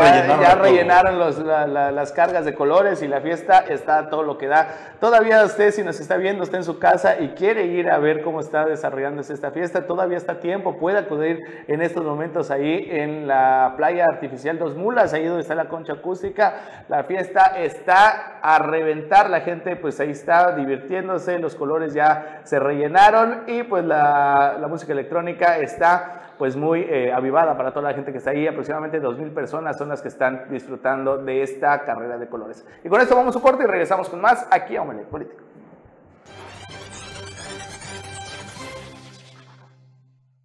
rellenaron, 0.55 1.19
las 1.19 2.11
cargas 2.13 2.45
de 2.45 2.55
colores 2.55 3.03
y 3.03 3.07
la 3.07 3.21
fiesta 3.21 3.59
está 3.59 4.09
todo 4.09 4.23
lo 4.23 4.39
que 4.39 4.47
da. 4.47 4.95
Todavía 4.99 5.43
usted, 5.43 5.69
si 5.69 5.83
nos 5.83 5.99
está 5.99 6.17
viendo, 6.17 6.43
está 6.43 6.57
en 6.57 6.63
su 6.63 6.79
casa 6.79 7.19
y 7.19 7.29
quiere 7.35 7.67
ir 7.67 7.91
a 7.91 7.99
ver 7.99 8.23
cómo 8.23 8.39
está 8.39 8.65
desarrollándose 8.65 9.35
esta 9.35 9.51
fiesta, 9.51 9.85
todavía 9.85 10.17
está 10.17 10.31
a 10.31 10.39
tiempo, 10.39 10.79
puede 10.79 10.97
acudir 10.97 11.39
en 11.67 11.83
estos 11.83 12.03
momentos 12.03 12.49
ahí 12.49 12.87
en 12.89 13.27
la 13.27 13.75
playa 13.77 14.05
artificial 14.05 14.57
Dos 14.57 14.75
Mulas, 14.75 15.13
ahí 15.13 15.25
donde 15.25 15.43
está 15.43 15.53
la 15.53 15.69
concha 15.69 15.93
acústica. 15.93 16.55
La 16.87 17.03
fiesta 17.03 17.53
está 17.55 18.39
a 18.41 18.57
reventar, 18.57 19.29
la 19.29 19.41
gente 19.41 19.75
pues 19.75 19.99
ahí 19.99 20.09
está 20.09 20.53
divirtiéndose, 20.53 21.37
los 21.37 21.53
colores 21.53 21.93
ya 21.93 22.41
se 22.45 22.57
rellenaron 22.57 23.43
y 23.45 23.61
pues 23.61 23.85
la, 23.85 24.57
la 24.59 24.67
música 24.67 24.93
electrónica 24.93 25.18
está 25.27 26.33
pues 26.37 26.55
muy 26.55 26.81
eh, 26.81 27.11
avivada 27.11 27.57
para 27.57 27.71
toda 27.73 27.89
la 27.89 27.95
gente 27.95 28.11
que 28.11 28.19
está 28.19 28.31
ahí. 28.31 28.47
Aproximadamente 28.47 29.01
2.000 29.01 29.33
personas 29.33 29.77
son 29.77 29.89
las 29.89 30.01
que 30.01 30.07
están 30.07 30.49
disfrutando 30.49 31.17
de 31.17 31.41
esta 31.41 31.83
carrera 31.83 32.17
de 32.17 32.29
colores. 32.29 32.65
Y 32.83 32.89
con 32.89 33.01
esto 33.01 33.15
vamos 33.15 33.35
a 33.35 33.41
corte 33.41 33.63
y 33.63 33.67
regresamos 33.67 34.09
con 34.09 34.21
más 34.21 34.47
aquí 34.49 34.77
a 34.77 34.81
Omelet 34.81 35.07
Político. 35.07 35.43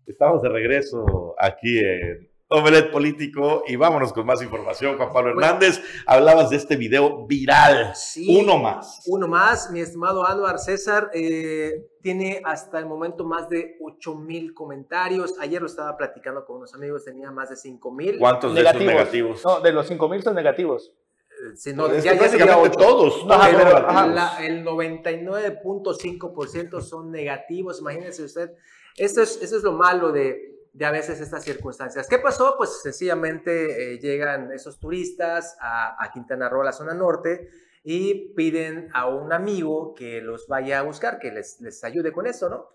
Estamos 0.06 0.42
de 0.42 0.48
regreso 0.48 1.34
aquí 1.38 1.78
en 1.78 2.33
Omelet 2.48 2.90
Político 2.90 3.62
y 3.66 3.76
vámonos 3.76 4.12
con 4.12 4.26
más 4.26 4.42
información. 4.42 4.96
Juan 4.98 5.10
Pablo 5.12 5.30
Hernández, 5.30 5.80
hablabas 6.06 6.50
de 6.50 6.56
este 6.56 6.76
video 6.76 7.26
viral. 7.26 7.94
Sí, 7.96 8.38
uno 8.40 8.58
más. 8.58 9.00
Uno 9.06 9.26
más, 9.26 9.70
mi 9.70 9.80
estimado 9.80 10.26
Anuar 10.26 10.58
César, 10.58 11.10
eh, 11.14 11.86
tiene 12.02 12.42
hasta 12.44 12.78
el 12.78 12.84
momento 12.86 13.24
más 13.24 13.48
de 13.48 13.76
8 13.80 14.14
mil 14.16 14.52
comentarios. 14.52 15.34
Ayer 15.40 15.62
lo 15.62 15.66
estaba 15.68 15.96
platicando 15.96 16.44
con 16.44 16.58
unos 16.58 16.74
amigos, 16.74 17.04
tenía 17.04 17.30
más 17.30 17.48
de 17.48 17.56
5 17.56 17.90
mil. 17.90 18.18
¿Cuántos 18.18 18.52
Negativos. 18.52 18.78
de 18.78 18.84
esos 18.84 18.94
negativos? 18.98 19.42
No, 19.44 19.60
de 19.60 19.72
los 19.72 19.86
5 19.88 20.08
mil 20.08 20.22
son 20.22 20.34
negativos. 20.34 20.92
Eh, 21.30 21.56
sí, 21.56 21.72
no, 21.72 21.86
Es 21.86 22.04
ya, 22.04 22.12
ya 22.14 22.70
todos. 22.72 23.24
No, 23.26 23.38
la- 23.38 24.36
el 24.46 24.62
99.5% 24.64 26.80
son 26.82 27.10
negativos. 27.10 27.80
Imagínense 27.80 28.22
usted, 28.22 28.50
eso 28.96 29.22
es, 29.22 29.40
eso 29.42 29.56
es 29.56 29.62
lo 29.62 29.72
malo 29.72 30.12
de, 30.12 30.53
de 30.74 30.84
a 30.84 30.90
veces 30.90 31.20
estas 31.20 31.44
circunstancias. 31.44 32.08
¿Qué 32.08 32.18
pasó? 32.18 32.54
Pues 32.58 32.82
sencillamente 32.82 33.94
eh, 33.94 33.98
llegan 34.00 34.52
esos 34.52 34.78
turistas 34.80 35.56
a, 35.60 35.96
a 36.02 36.10
Quintana 36.10 36.48
Roo, 36.48 36.62
a 36.62 36.64
la 36.64 36.72
zona 36.72 36.94
norte, 36.94 37.48
y 37.84 38.34
piden 38.34 38.90
a 38.92 39.06
un 39.08 39.32
amigo 39.32 39.94
que 39.94 40.20
los 40.20 40.48
vaya 40.48 40.80
a 40.80 40.82
buscar, 40.82 41.18
que 41.20 41.30
les, 41.30 41.60
les 41.60 41.84
ayude 41.84 42.12
con 42.12 42.26
eso, 42.26 42.48
¿no? 42.48 42.70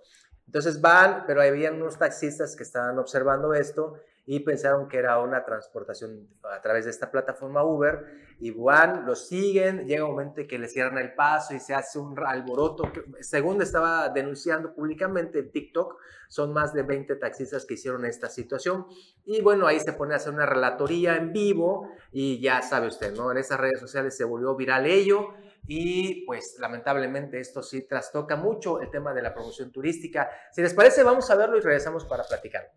Entonces 0.45 0.79
van, 0.81 1.25
pero 1.27 1.41
había 1.41 1.71
unos 1.71 1.99
taxistas 1.99 2.55
que 2.55 2.63
estaban 2.63 2.97
observando 2.97 3.53
esto 3.53 3.95
y 4.31 4.41
pensaron 4.41 4.87
que 4.87 4.99
era 4.99 5.17
una 5.17 5.43
transportación 5.43 6.27
a 6.43 6.61
través 6.61 6.85
de 6.85 6.91
esta 6.91 7.09
plataforma 7.09 7.63
Uber 7.63 8.05
y 8.39 8.51
van, 8.51 9.03
los 9.07 9.27
siguen, 9.27 9.87
llega 9.87 10.05
un 10.05 10.11
momento 10.11 10.41
en 10.41 10.47
que 10.47 10.59
les 10.59 10.71
cierran 10.71 10.99
el 10.99 11.15
paso 11.15 11.55
y 11.55 11.59
se 11.59 11.73
hace 11.73 11.97
un 11.97 12.15
alboroto. 12.23 12.83
según 13.21 13.59
estaba 13.59 14.07
denunciando 14.09 14.75
públicamente 14.75 15.39
en 15.39 15.51
TikTok, 15.51 15.97
son 16.27 16.53
más 16.53 16.73
de 16.73 16.83
20 16.83 17.15
taxistas 17.15 17.65
que 17.65 17.73
hicieron 17.73 18.05
esta 18.05 18.29
situación 18.29 18.85
y 19.25 19.41
bueno, 19.41 19.65
ahí 19.65 19.79
se 19.79 19.93
pone 19.93 20.13
a 20.13 20.17
hacer 20.17 20.31
una 20.31 20.45
relatoría 20.45 21.15
en 21.15 21.33
vivo 21.33 21.89
y 22.11 22.39
ya 22.39 22.61
sabe 22.61 22.85
usted, 22.85 23.15
¿no? 23.15 23.31
En 23.31 23.39
esas 23.39 23.59
redes 23.59 23.79
sociales 23.79 24.15
se 24.15 24.25
volvió 24.25 24.55
viral 24.55 24.85
ello 24.85 25.29
y 25.65 26.23
pues 26.27 26.57
lamentablemente 26.59 27.39
esto 27.39 27.63
sí 27.63 27.87
trastoca 27.87 28.35
mucho 28.35 28.79
el 28.79 28.91
tema 28.91 29.11
de 29.11 29.23
la 29.23 29.33
promoción 29.33 29.71
turística. 29.71 30.29
Si 30.51 30.61
les 30.61 30.75
parece, 30.75 31.01
vamos 31.01 31.31
a 31.31 31.35
verlo 31.35 31.57
y 31.57 31.61
regresamos 31.61 32.05
para 32.05 32.23
platicar. 32.25 32.71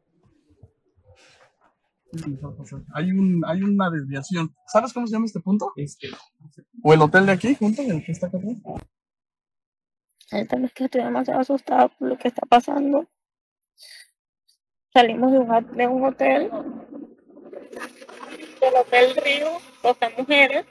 Hay, 2.94 3.10
un, 3.10 3.42
hay 3.46 3.62
una 3.62 3.90
desviación. 3.90 4.54
¿Sabes 4.66 4.92
cómo 4.92 5.06
se 5.06 5.14
llama 5.14 5.26
este 5.26 5.40
punto? 5.40 5.72
¿O 6.82 6.92
el 6.92 7.00
hotel 7.00 7.26
de 7.26 7.32
aquí, 7.32 7.54
junto, 7.54 7.80
el 7.82 8.04
que 8.04 8.12
está 8.12 8.26
acá 8.26 8.38
atrás? 8.38 8.56
Tema 10.48 10.66
es 10.66 10.72
que 10.72 10.84
estoy 10.84 11.02
demasiado 11.02 11.40
asustada 11.40 11.88
por 11.88 12.08
lo 12.08 12.18
que 12.18 12.28
está 12.28 12.42
pasando. 12.46 13.06
Salimos 14.92 15.32
de 15.32 15.38
un, 15.38 15.76
de 15.76 15.86
un 15.86 16.04
hotel, 16.04 16.50
del 18.60 18.74
Hotel 18.78 19.16
Río, 19.16 19.48
12 19.82 20.14
mujeres. 20.18 20.66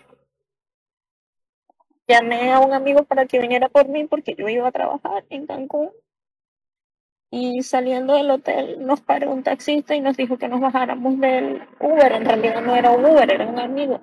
Llamé 2.08 2.52
a 2.52 2.60
un 2.60 2.74
amigo 2.74 3.04
para 3.04 3.26
que 3.26 3.40
viniera 3.40 3.70
por 3.70 3.88
mí 3.88 4.06
porque 4.06 4.36
yo 4.38 4.48
iba 4.48 4.68
a 4.68 4.72
trabajar 4.72 5.26
en 5.30 5.48
Cancún. 5.48 5.92
Y 7.32 7.64
saliendo 7.64 8.14
del 8.14 8.30
hotel 8.30 8.86
nos 8.86 9.00
paró 9.02 9.32
un 9.32 9.42
taxista 9.42 9.96
y 9.96 10.02
nos 10.02 10.18
dijo 10.18 10.38
que 10.38 10.50
nos 10.50 10.60
bajáramos 10.60 11.18
del 11.18 11.62
Uber. 11.80 12.12
En 12.12 12.26
realidad 12.26 12.62
no 12.62 12.76
era 12.76 12.92
un 12.92 13.06
Uber, 13.06 13.32
era 13.32 13.48
un 13.48 13.58
amigo. 13.58 14.02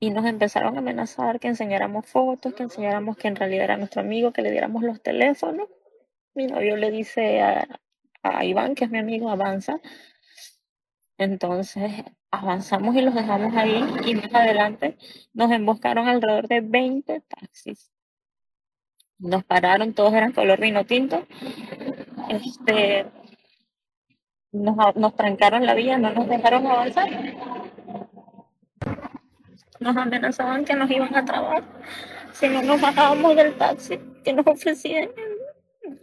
Y 0.00 0.10
nos 0.10 0.26
empezaron 0.26 0.76
a 0.76 0.80
amenazar 0.80 1.38
que 1.38 1.48
enseñáramos 1.48 2.06
fotos, 2.06 2.52
que 2.52 2.64
enseñáramos 2.64 3.16
que 3.16 3.28
en 3.28 3.36
realidad 3.36 3.64
era 3.64 3.76
nuestro 3.76 4.00
amigo, 4.00 4.32
que 4.32 4.42
le 4.42 4.50
diéramos 4.50 4.82
los 4.82 5.00
teléfonos. 5.00 5.68
Mi 6.34 6.48
novio 6.48 6.76
le 6.76 6.90
dice 6.90 7.40
a, 7.40 7.66
a 8.22 8.44
Iván, 8.44 8.74
que 8.74 8.84
es 8.84 8.90
mi 8.90 8.98
amigo, 8.98 9.30
avanza. 9.30 9.80
Entonces 11.18 11.92
avanzamos 12.30 12.94
y 12.96 13.02
los 13.02 13.14
dejamos 13.14 13.54
ahí 13.56 13.84
y 14.04 14.14
más 14.16 14.34
adelante 14.34 14.98
nos 15.32 15.50
emboscaron 15.52 16.08
alrededor 16.08 16.48
de 16.48 16.60
20 16.60 17.20
taxis. 17.22 17.90
Nos 19.18 19.44
pararon, 19.44 19.94
todos 19.94 20.12
eran 20.14 20.32
color 20.32 20.60
vino 20.60 20.84
tinto. 20.84 21.26
Este, 22.28 23.06
nos, 24.52 24.76
nos 24.96 25.16
trancaron 25.16 25.64
la 25.64 25.74
vía, 25.74 25.98
no 25.98 26.10
nos 26.12 26.28
dejaron 26.28 26.66
avanzar. 26.66 27.08
Nos 29.80 29.96
amenazaban 29.96 30.64
que 30.64 30.74
nos 30.74 30.90
iban 30.90 31.14
a 31.14 31.24
trabar 31.24 31.64
si 32.38 32.48
no 32.48 32.62
nos 32.62 32.80
bajábamos 32.80 33.34
del 33.34 33.56
taxi, 33.56 33.98
que 34.22 34.32
nos 34.34 34.46
ofrecían 34.46 35.08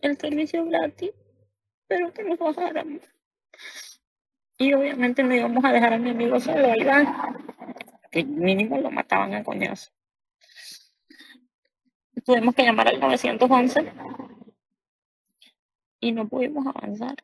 el, 0.01 0.17
servicio 0.17 0.65
gratis, 0.65 1.11
pero 1.87 2.11
que 2.11 2.23
nos 2.23 2.39
bajáramos. 2.39 3.01
Y 4.57 4.73
obviamente 4.73 5.21
no 5.23 5.35
íbamos 5.35 5.63
a 5.63 5.71
dejar 5.71 5.93
a 5.93 5.97
mi 5.99 6.09
amigo 6.09 6.39
solo, 6.39 6.73
Iván, 6.75 7.07
que 8.09 8.23
mínimo 8.23 8.79
lo 8.79 8.89
mataban 8.89 9.35
a 9.35 9.43
coñazo. 9.43 9.91
Tuvimos 12.25 12.55
que 12.55 12.63
llamar 12.63 12.87
al 12.87 12.99
911 12.99 13.91
y 15.99 16.11
no 16.11 16.27
pudimos 16.27 16.65
avanzar. 16.67 17.15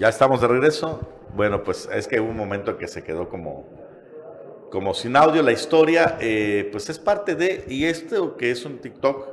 Ya 0.00 0.08
estamos 0.08 0.40
de 0.40 0.48
regreso. 0.48 0.98
Bueno, 1.36 1.62
pues 1.62 1.86
es 1.92 2.08
que 2.08 2.18
hubo 2.20 2.30
un 2.30 2.36
momento 2.38 2.78
que 2.78 2.88
se 2.88 3.04
quedó 3.04 3.28
como, 3.28 3.68
como 4.70 4.94
sin 4.94 5.14
audio 5.14 5.42
la 5.42 5.52
historia, 5.52 6.16
eh, 6.20 6.70
pues 6.72 6.88
es 6.88 6.98
parte 6.98 7.34
de, 7.34 7.66
y 7.68 7.84
esto 7.84 8.34
que 8.38 8.50
es 8.50 8.64
un 8.64 8.78
TikTok, 8.78 9.28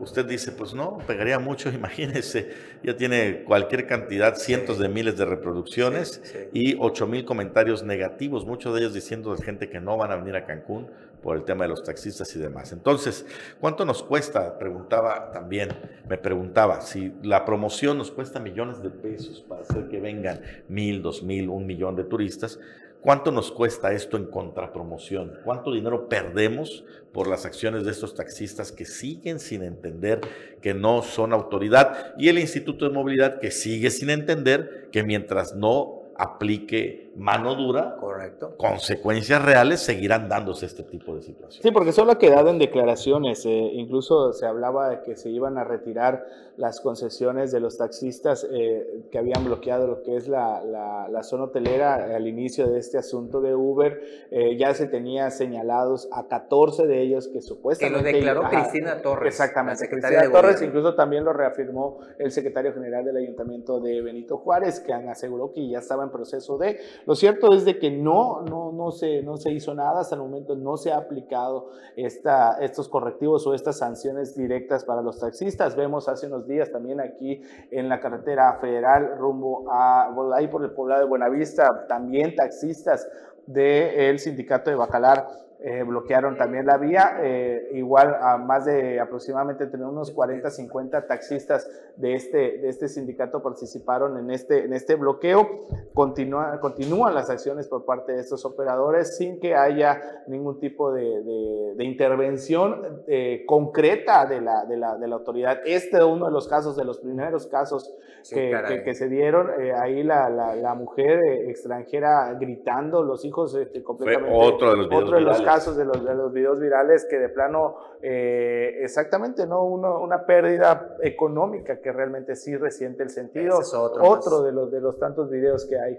usted 0.00 0.24
dice, 0.26 0.52
pues 0.52 0.74
no, 0.74 0.98
pegaría 1.06 1.38
mucho, 1.38 1.70
imagínese, 1.72 2.50
ya 2.82 2.96
tiene 2.96 3.44
cualquier 3.44 3.86
cantidad, 3.86 4.34
cientos 4.36 4.78
de 4.78 4.88
miles 4.88 5.16
de 5.16 5.24
reproducciones 5.24 6.20
Sí. 6.24 6.38
y 6.52 6.76
8 6.78 7.06
mil 7.06 7.24
comentarios 7.24 7.82
negativos, 7.82 8.46
muchos 8.46 8.74
de 8.74 8.80
ellos 8.80 8.94
diciendo 8.94 9.34
de 9.34 9.42
gente 9.42 9.68
que 9.68 9.80
no 9.80 9.96
van 9.96 10.12
a 10.12 10.16
venir 10.16 10.36
a 10.36 10.44
Cancún 10.46 10.88
por 11.22 11.36
el 11.36 11.44
tema 11.44 11.64
de 11.64 11.70
los 11.70 11.82
taxistas 11.82 12.34
y 12.36 12.38
demás. 12.38 12.72
Entonces, 12.72 13.26
¿cuánto 13.60 13.84
nos 13.84 14.02
cuesta? 14.02 14.58
Preguntaba 14.58 15.32
también, 15.32 15.70
me 16.08 16.18
preguntaba, 16.18 16.80
si 16.82 17.12
la 17.22 17.44
promoción 17.44 17.98
nos 17.98 18.10
cuesta 18.12 18.38
millones 18.38 18.82
de 18.82 18.90
pesos 18.90 19.44
para 19.48 19.62
hacer 19.62 19.88
que 19.88 19.98
vengan 20.00 20.40
mil, 20.68 21.02
dos 21.02 21.22
mil, 21.22 21.48
un 21.48 21.66
millón 21.66 21.96
de 21.96 22.04
turistas, 22.04 22.60
¿cuánto 23.06 23.30
nos 23.30 23.52
cuesta 23.52 23.92
esto 23.92 24.16
en 24.16 24.24
contrapromoción? 24.24 25.38
¿Cuánto 25.44 25.72
dinero 25.72 26.08
perdemos 26.08 26.84
por 27.12 27.28
las 27.28 27.46
acciones 27.46 27.84
de 27.84 27.92
estos 27.92 28.16
taxistas 28.16 28.72
que 28.72 28.84
siguen 28.84 29.38
sin 29.38 29.62
entender 29.62 30.20
que 30.60 30.74
no 30.74 31.02
son 31.02 31.32
autoridad 31.32 32.14
y 32.18 32.30
el 32.30 32.40
Instituto 32.40 32.84
de 32.84 32.90
Movilidad 32.90 33.38
que 33.38 33.52
sigue 33.52 33.92
sin 33.92 34.10
entender 34.10 34.88
que 34.90 35.04
mientras 35.04 35.54
no 35.54 35.95
aplique 36.18 37.12
mano 37.16 37.54
dura, 37.54 37.96
Correcto. 37.98 38.56
consecuencias 38.58 39.42
reales 39.42 39.80
seguirán 39.80 40.28
dándose 40.28 40.66
este 40.66 40.82
tipo 40.82 41.14
de 41.16 41.22
situaciones. 41.22 41.62
Sí, 41.62 41.70
porque 41.70 41.92
solo 41.92 42.12
ha 42.12 42.18
quedado 42.18 42.50
en 42.50 42.58
declaraciones. 42.58 43.44
eh, 43.46 43.70
incluso 43.72 44.32
se 44.34 44.46
hablaba 44.46 44.90
de 44.90 45.00
que 45.02 45.16
se 45.16 45.30
iban 45.30 45.56
a 45.56 45.64
retirar 45.64 46.24
las 46.58 46.80
concesiones 46.80 47.52
de 47.52 47.60
los 47.60 47.76
taxistas 47.78 48.46
eh, 48.50 49.04
que 49.10 49.18
habían 49.18 49.44
bloqueado 49.44 49.86
lo 49.86 50.02
que 50.02 50.16
es 50.16 50.26
la, 50.28 50.62
la- 50.64 51.08
la 51.10 51.22
zona 51.22 51.44
hotelera 51.44 52.14
al 52.16 52.26
inicio 52.26 52.66
de 52.66 52.78
este 52.78 52.96
asunto 52.98 53.40
de 53.40 53.54
Uber. 53.54 54.00
Eh, 54.30 54.56
ya 54.58 54.72
se 54.74 54.86
tenía 54.86 55.30
señalados 55.30 56.08
a 56.12 56.26
14 56.28 56.86
de 56.86 57.02
ellos 57.02 57.28
que 57.28 57.34
Que 57.34 57.42
supuestamente... 57.42 58.12
lo 58.12 58.16
declaró 58.16 58.42
Cristina 58.50 59.00
Torres. 59.02 59.34
Exactamente, 59.34 59.72
la 59.84 59.86
secretaria 59.86 60.18
Cristina 60.20 60.38
de 60.40 60.42
Torres, 60.46 60.62
incluso 60.62 60.94
también 60.94 61.24
lo 61.24 61.32
reafirmó 61.32 61.98
el 62.18 62.30
secretario 62.30 62.72
general 62.72 63.04
del 63.04 63.16
Ayuntamiento 63.18 63.80
de 63.80 64.00
Benito 64.02 64.38
Juárez, 64.38 64.80
que 64.80 64.92
aseguró 64.94 65.52
que 65.52 65.66
ya 65.68 65.78
estaba 65.78 66.04
en 66.06 66.12
proceso 66.12 66.58
de. 66.58 66.78
Lo 67.06 67.14
cierto 67.14 67.52
es 67.52 67.64
de 67.64 67.78
que 67.78 67.90
no, 67.90 68.42
no, 68.42 68.72
no, 68.72 68.90
se, 68.90 69.22
no 69.22 69.36
se 69.36 69.52
hizo 69.52 69.74
nada, 69.74 70.00
hasta 70.00 70.14
el 70.14 70.22
momento 70.22 70.56
no 70.56 70.76
se 70.76 70.92
ha 70.92 70.96
aplicado 70.96 71.70
esta, 71.96 72.58
estos 72.60 72.88
correctivos 72.88 73.46
o 73.46 73.54
estas 73.54 73.78
sanciones 73.78 74.36
directas 74.36 74.84
para 74.84 75.02
los 75.02 75.20
taxistas. 75.20 75.76
Vemos 75.76 76.08
hace 76.08 76.26
unos 76.26 76.46
días 76.46 76.70
también 76.70 77.00
aquí 77.00 77.42
en 77.70 77.88
la 77.88 78.00
carretera 78.00 78.58
federal 78.60 79.18
rumbo 79.18 79.70
a, 79.70 80.14
ahí 80.34 80.48
por 80.48 80.64
el 80.64 80.70
poblado 80.70 81.02
de 81.02 81.08
Buenavista, 81.08 81.86
también 81.86 82.34
taxistas 82.34 83.08
del 83.46 84.18
sindicato 84.18 84.70
de 84.70 84.76
Bacalar 84.76 85.28
eh, 85.58 85.82
bloquearon 85.84 86.36
también 86.36 86.66
la 86.66 86.76
vía, 86.76 87.18
eh, 87.22 87.70
igual 87.72 88.14
a 88.20 88.36
más 88.36 88.66
de 88.66 89.00
aproximadamente 89.00 89.64
entre 89.64 89.82
unos 89.82 90.10
40, 90.10 90.50
50 90.50 91.06
taxistas 91.06 91.66
de 91.96 92.12
este, 92.12 92.58
de 92.58 92.68
este 92.68 92.88
sindicato 92.88 93.42
participaron 93.42 94.18
en 94.18 94.30
este, 94.30 94.64
en 94.64 94.74
este 94.74 94.96
bloqueo. 94.96 95.62
Continúa, 95.94 96.60
continúan 96.60 97.14
las 97.14 97.30
acciones 97.30 97.68
por 97.68 97.86
parte 97.86 98.12
de 98.12 98.20
estos 98.20 98.44
operadores 98.44 99.16
sin 99.16 99.40
que 99.40 99.54
haya 99.54 100.24
ningún 100.26 100.60
tipo 100.60 100.92
de, 100.92 101.22
de, 101.22 101.74
de 101.74 101.84
intervención 101.84 103.02
eh, 103.06 103.44
concreta 103.46 104.26
de 104.26 104.42
la, 104.42 104.66
de, 104.66 104.76
la, 104.76 104.98
de 104.98 105.08
la 105.08 105.14
autoridad. 105.14 105.60
Este 105.64 105.96
es 105.96 106.04
uno 106.04 106.26
de 106.26 106.32
los 106.32 106.48
casos, 106.48 106.76
de 106.76 106.84
los 106.84 106.98
primeros 106.98 107.46
casos 107.46 107.96
que, 108.28 108.52
que, 108.68 108.82
que, 108.82 108.94
se 108.94 109.08
dieron, 109.08 109.48
ahí 109.80 110.02
la, 110.02 110.28
la, 110.28 110.54
la 110.54 110.74
mujer 110.74 111.20
extranjera 111.48 112.34
gritando, 112.34 113.02
los 113.02 113.24
hijos 113.24 113.54
este, 113.54 113.82
completamente... 113.82 114.30
Fue 114.30 114.46
otro 114.46 114.70
de 114.70 114.76
los 114.76 114.88
videos 114.88 115.04
otro 115.04 115.16
de 115.16 115.22
los 115.22 115.45
casos 115.46 115.76
de 115.76 115.84
los, 115.84 116.04
de 116.04 116.14
los 116.14 116.32
videos 116.32 116.60
virales 116.60 117.06
que 117.08 117.18
de 117.18 117.28
plano, 117.28 117.76
eh, 118.02 118.78
exactamente, 118.80 119.46
¿no? 119.46 119.64
Uno, 119.64 120.00
una 120.00 120.26
pérdida 120.26 120.96
económica 121.02 121.80
que 121.80 121.92
realmente 121.92 122.34
sí 122.34 122.56
resiente 122.56 123.02
el 123.02 123.10
sentido. 123.10 123.60
Es 123.60 123.72
otro, 123.72 124.04
otro 124.04 124.42
de, 124.42 124.52
los, 124.52 124.70
de 124.70 124.80
los 124.80 124.98
tantos 124.98 125.30
videos 125.30 125.66
que 125.66 125.78
hay. 125.78 125.98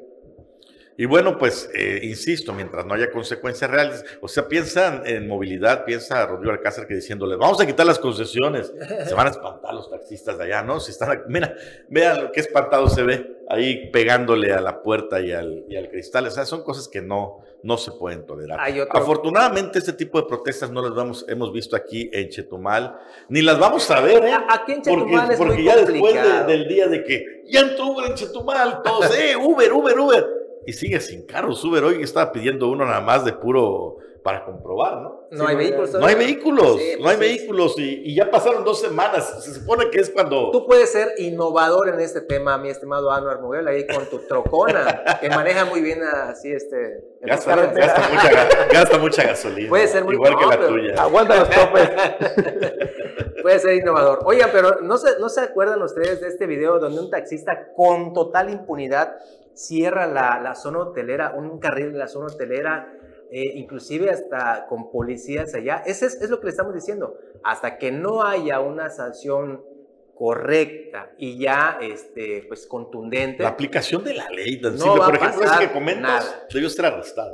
Y 1.00 1.06
bueno, 1.06 1.38
pues, 1.38 1.70
eh, 1.76 2.00
insisto, 2.04 2.54
mientras 2.54 2.84
no 2.86 2.96
haya 2.96 3.12
consecuencias 3.12 3.70
reales, 3.70 4.04
o 4.20 4.28
sea, 4.28 4.48
piensan 4.48 5.04
en 5.06 5.28
movilidad, 5.28 5.86
piensa 5.86 6.26
Rodrigo 6.26 6.52
Alcázar 6.52 6.88
que 6.88 6.96
diciéndole, 6.96 7.36
vamos 7.36 7.62
a 7.62 7.68
quitar 7.68 7.86
las 7.86 8.00
concesiones, 8.00 8.74
se 9.08 9.14
van 9.14 9.28
a 9.28 9.30
espantar 9.30 9.76
los 9.76 9.92
taxistas 9.92 10.38
de 10.40 10.46
allá, 10.46 10.64
¿no? 10.64 10.80
Si 10.80 10.90
están, 10.92 11.24
mira, 11.28 11.54
vean 11.88 12.32
qué 12.34 12.40
espantado 12.40 12.90
se 12.90 13.04
ve 13.04 13.38
ahí 13.48 13.92
pegándole 13.92 14.52
a 14.54 14.60
la 14.60 14.82
puerta 14.82 15.22
y 15.22 15.32
al, 15.32 15.66
y 15.70 15.76
al 15.76 15.88
cristal, 15.90 16.26
o 16.26 16.32
sea, 16.32 16.46
son 16.46 16.64
cosas 16.64 16.88
que 16.88 17.00
no, 17.02 17.42
no 17.62 17.78
se 17.78 17.92
pueden 17.92 18.26
tolerar. 18.26 18.60
Afortunadamente, 19.00 19.78
este 19.78 19.94
tipo 19.94 20.20
de 20.20 20.28
protestas 20.28 20.72
no 20.72 20.82
las 20.82 20.96
vamos, 20.96 21.26
hemos 21.30 21.54
visto 21.54 21.76
aquí 21.76 22.10
en 22.12 22.30
Chetumal, 22.30 22.98
ni 23.30 23.44
las 23.44 23.60
vamos 23.60 23.90
a 23.92 24.02
ver, 24.02 24.26
¿eh? 24.26 24.34
Aquí 24.50 24.72
en 24.74 24.82
Chetumal 24.82 25.06
porque, 25.28 25.34
es 25.34 25.38
porque 25.38 25.54
muy 25.54 25.64
ya 25.64 25.76
después 25.78 26.14
de- 26.16 26.44
del 26.46 26.68
día 26.68 26.88
de 26.88 27.04
que 27.04 27.44
ya 27.46 27.60
entró 27.62 27.86
Uber 27.92 28.08
en 28.10 28.16
Chetumal, 28.16 28.82
todos, 28.84 29.16
eh, 29.18 29.36
Uber, 29.38 29.72
Uber, 29.72 30.00
Uber, 30.00 30.26
y 30.68 30.74
sigue 30.74 31.00
sin 31.00 31.26
carros. 31.26 31.64
Uber 31.64 31.84
hoy 31.84 32.04
estaba 32.04 32.32
pidiendo 32.32 32.68
uno 32.68 32.86
nada 32.86 33.02
más 33.02 33.26
de 33.26 33.34
puro 33.34 33.98
para 34.24 34.44
comprobar, 34.44 34.98
¿no? 35.02 35.22
No 35.32 35.48
hay 35.48 35.56
vehículos. 35.56 35.94
No 35.94 36.06
hay 36.06 36.16
vehículos, 36.16 36.78
Sí, 36.78 36.92
no 37.00 37.08
hay 37.08 37.16
pues, 37.16 37.20
vehículos 37.20 37.80
y, 37.80 38.02
y 38.12 38.16
ya 38.16 38.30
pasaron 38.30 38.66
dos 38.66 38.82
semanas. 38.82 39.42
Se 39.46 39.54
supone 39.54 39.90
que 39.90 40.00
es 40.00 40.10
cuando... 40.10 40.52
Tú 40.52 40.66
puedes 40.68 40.92
ser 40.92 41.14
innovador 41.20 41.88
en 41.88 42.02
este 42.02 42.20
tema, 42.20 42.58
mi 42.58 42.68
estimado 42.70 43.10
Anuar 43.10 43.40
Muguel, 43.42 43.66
ahí 43.70 43.88
con 43.88 44.06
tu 44.10 44.20
trocona, 44.28 45.04
que 45.22 45.30
maneja 45.30 45.64
muy 45.64 45.80
bien 45.82 46.04
así 46.04 46.52
este... 46.52 47.06
Gasta, 47.22 47.56
gasta 47.56 48.10
mucha, 48.10 48.30
ga- 48.32 48.74
gasta 48.74 48.98
mucha 48.98 49.24
gasolina. 49.24 49.70
Puede 49.70 49.88
ser 49.88 50.04
muy- 50.04 50.16
Igual 50.16 50.38
que 50.38 50.46
la 50.46 50.68
tuya. 50.68 50.94
Aguanta 51.02 51.36
los 51.40 51.50
topes. 51.50 51.90
Puede 53.42 53.60
ser 53.60 53.76
innovador. 53.78 54.20
Oigan, 54.26 54.50
pero 54.52 54.82
¿no 54.82 54.98
se, 54.98 55.20
¿no 55.20 55.30
se 55.30 55.40
acuerdan 55.42 55.82
ustedes 55.82 56.20
de 56.22 56.28
este 56.28 56.46
video 56.48 56.80
donde 56.80 57.00
un 57.00 57.10
taxista 57.10 57.72
con 57.76 58.12
total 58.14 58.50
impunidad 58.50 59.16
cierra 59.58 60.06
la, 60.08 60.40
la 60.42 60.56
zona 60.56 60.80
hotelera, 60.80 61.34
un 61.36 61.60
carril 61.60 61.92
de 61.94 61.98
la 62.00 62.08
zona 62.08 62.28
hotelera, 62.28 62.94
eh, 63.32 63.44
inclusive 63.56 64.10
hasta 64.10 64.66
con 64.68 64.92
policías 64.92 65.54
allá? 65.56 65.84
Ese 65.86 66.06
es, 66.06 66.22
es 66.22 66.30
lo 66.30 66.40
que 66.40 66.46
le 66.46 66.52
estamos 66.52 66.74
diciendo. 66.74 67.16
Hasta 67.44 67.78
que 67.78 67.92
no 67.92 68.24
haya 68.24 68.60
una 68.60 68.90
sanción 68.90 69.64
correcta 70.16 71.12
y 71.18 71.38
ya 71.38 71.78
este, 71.82 72.44
pues 72.48 72.66
contundente. 72.66 73.44
La 73.44 73.50
aplicación 73.50 74.04
de 74.04 74.14
la 74.16 74.30
ley, 74.30 74.60
tan 74.60 74.74
No 74.76 74.80
simple. 74.84 75.00
va 75.00 75.06
Por 75.08 75.16
ejemplo, 75.16 75.40
ese 75.42 75.50
pasar 75.50 75.68
que 75.68 75.74
comentas, 75.74 76.26
nada. 76.26 76.48
debió 76.52 76.70
ser 76.70 76.86
arrestado. 76.86 77.34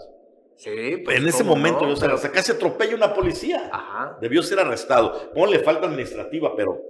Sí, 0.55 0.97
pues, 1.03 1.17
En 1.17 1.27
ese 1.27 1.39
¿cómo 1.43 1.55
momento 1.55 1.79
no? 1.79 1.86
debió 1.88 1.95
ser 1.95 2.07
Pero- 2.09 2.17
arrestado. 2.19 2.43
Se 2.43 2.51
atropella 2.51 2.95
una 2.95 3.13
policía. 3.13 3.69
Ajá. 3.71 4.17
Debió 4.21 4.43
ser 4.43 4.59
arrestado. 4.59 5.31
Ponle 5.33 5.59
falta 5.59 5.88
administrativa, 5.88 6.53
pero 6.55 6.81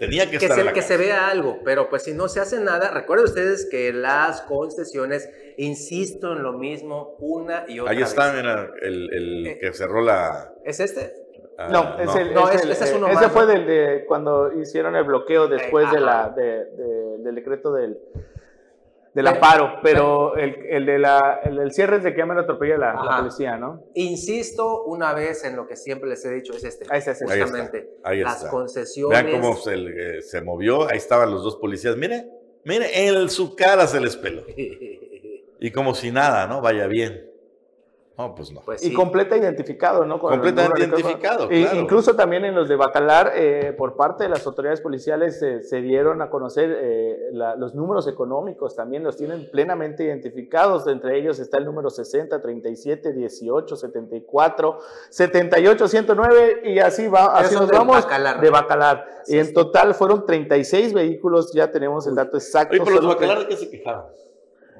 tenía 0.00 0.24
que, 0.24 0.38
que, 0.38 0.46
estar 0.46 0.58
en 0.58 0.62
se, 0.62 0.64
la 0.64 0.72
que 0.72 0.82
se 0.82 0.96
vea 0.96 1.28
algo, 1.28 1.60
pero 1.64 1.88
pues 1.88 2.02
si 2.02 2.12
no 2.14 2.26
se 2.28 2.40
hace 2.40 2.58
nada, 2.58 2.90
recuerden 2.90 3.26
ustedes 3.26 3.68
que 3.70 3.92
las 3.92 4.42
concesiones, 4.42 5.28
insisto 5.58 6.32
en 6.32 6.42
lo 6.42 6.54
mismo 6.54 7.16
una 7.20 7.64
y 7.68 7.78
otra 7.78 7.92
Ahí 7.92 7.98
vez. 7.98 8.08
está, 8.08 8.32
mira, 8.32 8.70
el, 8.82 9.12
el 9.14 9.46
Eh. 9.46 9.58
que 9.60 9.72
cerró 9.72 10.02
la... 10.02 10.52
¿Es 10.64 10.80
este? 10.80 11.14
ah, 11.58 11.68
No, 11.70 11.98
es 12.00 12.16
el- 12.16 12.34
No, 12.34 12.48
es 12.50 12.62
el- 12.64 12.70
ese 12.72 12.84
es 12.84 12.92
uno 12.94 13.06
ese 13.08 13.16
más, 13.16 13.32
fue 13.32 13.46
del 13.46 13.66
de 13.66 14.04
cuando 14.08 14.52
hicieron 14.60 14.96
el 14.96 15.04
bloqueo 15.04 15.46
después 15.48 15.86
Eh, 15.88 15.94
de 15.94 16.00
la, 16.00 16.30
de- 16.30 16.64
del 17.22 17.34
decreto 17.34 17.72
del, 17.72 17.98
del 19.14 19.24
Pero- 19.24 19.28
amparo, 19.36 19.80
pero 19.82 20.36
el, 20.36 20.54
el 20.68 20.86
de 20.86 20.98
la, 20.98 21.40
el 21.44 21.72
cierre 21.72 21.96
es 21.96 22.04
de 22.04 22.12
que 22.12 22.18
ya 22.18 22.26
me 22.26 22.34
lo 22.34 22.42
atropella 22.42 22.78
la, 22.78 22.94
la 22.94 23.18
policía, 23.18 23.56
¿no? 23.56 23.84
Insisto 23.94 24.84
una 24.84 25.12
vez 25.14 25.44
en 25.44 25.56
lo 25.56 25.66
que 25.66 25.74
siempre 25.76 26.08
les 26.08 26.24
he 26.24 26.30
dicho, 26.32 26.52
es 26.54 26.62
este. 26.64 26.86
Ahí 26.90 26.98
está, 27.00 27.10
ese. 27.12 27.24
Ahí 27.24 27.40
está, 27.40 27.46
Justamente. 27.46 27.90
ahí 28.04 28.20
las 28.22 28.36
está. 28.36 28.50
concesiones. 28.50 29.24
Vean 29.24 29.40
cómo 29.40 29.56
se, 29.56 29.74
eh, 29.74 30.22
se 30.22 30.40
movió. 30.42 30.88
Ahí 30.88 30.98
estaban 30.98 31.30
los 31.30 31.42
dos 31.42 31.56
policías. 31.56 31.96
Mire, 31.96 32.28
mire, 32.64 33.06
en 33.08 33.28
su 33.30 33.56
cara 33.56 33.86
se 33.86 34.00
les 34.00 34.16
peló. 34.16 34.42
Y 35.62 35.72
como 35.72 35.94
si 35.94 36.10
nada, 36.10 36.46
¿no? 36.46 36.62
Vaya 36.62 36.86
bien. 36.86 37.29
No, 38.20 38.34
pues 38.34 38.52
no. 38.52 38.60
Pues 38.60 38.82
Y 38.82 38.88
sí. 38.88 38.92
completa 38.94 39.34
identificado, 39.36 40.04
¿no? 40.04 40.18
Con 40.18 40.30
Completamente 40.32 40.80
identificado. 40.84 41.50
Y- 41.50 41.62
claro. 41.64 41.80
Incluso 41.80 42.14
también 42.16 42.44
en 42.44 42.54
los 42.54 42.68
de 42.68 42.76
Bacalar, 42.76 43.32
eh, 43.34 43.74
por 43.78 43.96
parte 43.96 44.24
de 44.24 44.30
las 44.30 44.46
autoridades 44.46 44.82
policiales, 44.82 45.40
eh, 45.42 45.62
se 45.62 45.80
dieron 45.80 46.20
a 46.20 46.28
conocer 46.28 46.70
eh, 46.82 47.16
la- 47.32 47.56
los 47.56 47.74
números 47.74 48.06
económicos, 48.08 48.76
también 48.76 49.02
los 49.04 49.16
tienen 49.16 49.48
plenamente 49.50 50.04
identificados. 50.04 50.86
Entre 50.86 51.18
ellos 51.18 51.38
está 51.38 51.56
el 51.56 51.64
número 51.64 51.88
60, 51.88 52.42
37, 52.42 53.12
18, 53.14 53.74
74, 53.76 54.78
78, 55.08 55.88
109 55.88 56.60
y 56.64 56.78
así 56.78 57.08
va, 57.08 57.38
así 57.38 57.54
nos 57.54 57.68
de 57.70 57.76
vamos 57.78 57.96
Bacalar. 58.04 58.40
de 58.40 58.50
Bacalar. 58.50 59.06
Y 59.28 59.38
es. 59.38 59.48
en 59.48 59.54
total 59.54 59.94
fueron 59.94 60.26
36 60.26 60.92
vehículos, 60.92 61.52
ya 61.54 61.70
tenemos 61.70 62.06
el 62.06 62.14
dato 62.14 62.36
exacto. 62.36 62.74
Oye, 62.74 62.82
pero 62.84 62.96
los 62.96 63.02
de 63.02 63.14
Bacalar, 63.14 63.38
¿de 63.40 63.46
qué 63.48 63.56
se 63.56 63.70
quejaban? 63.70 64.04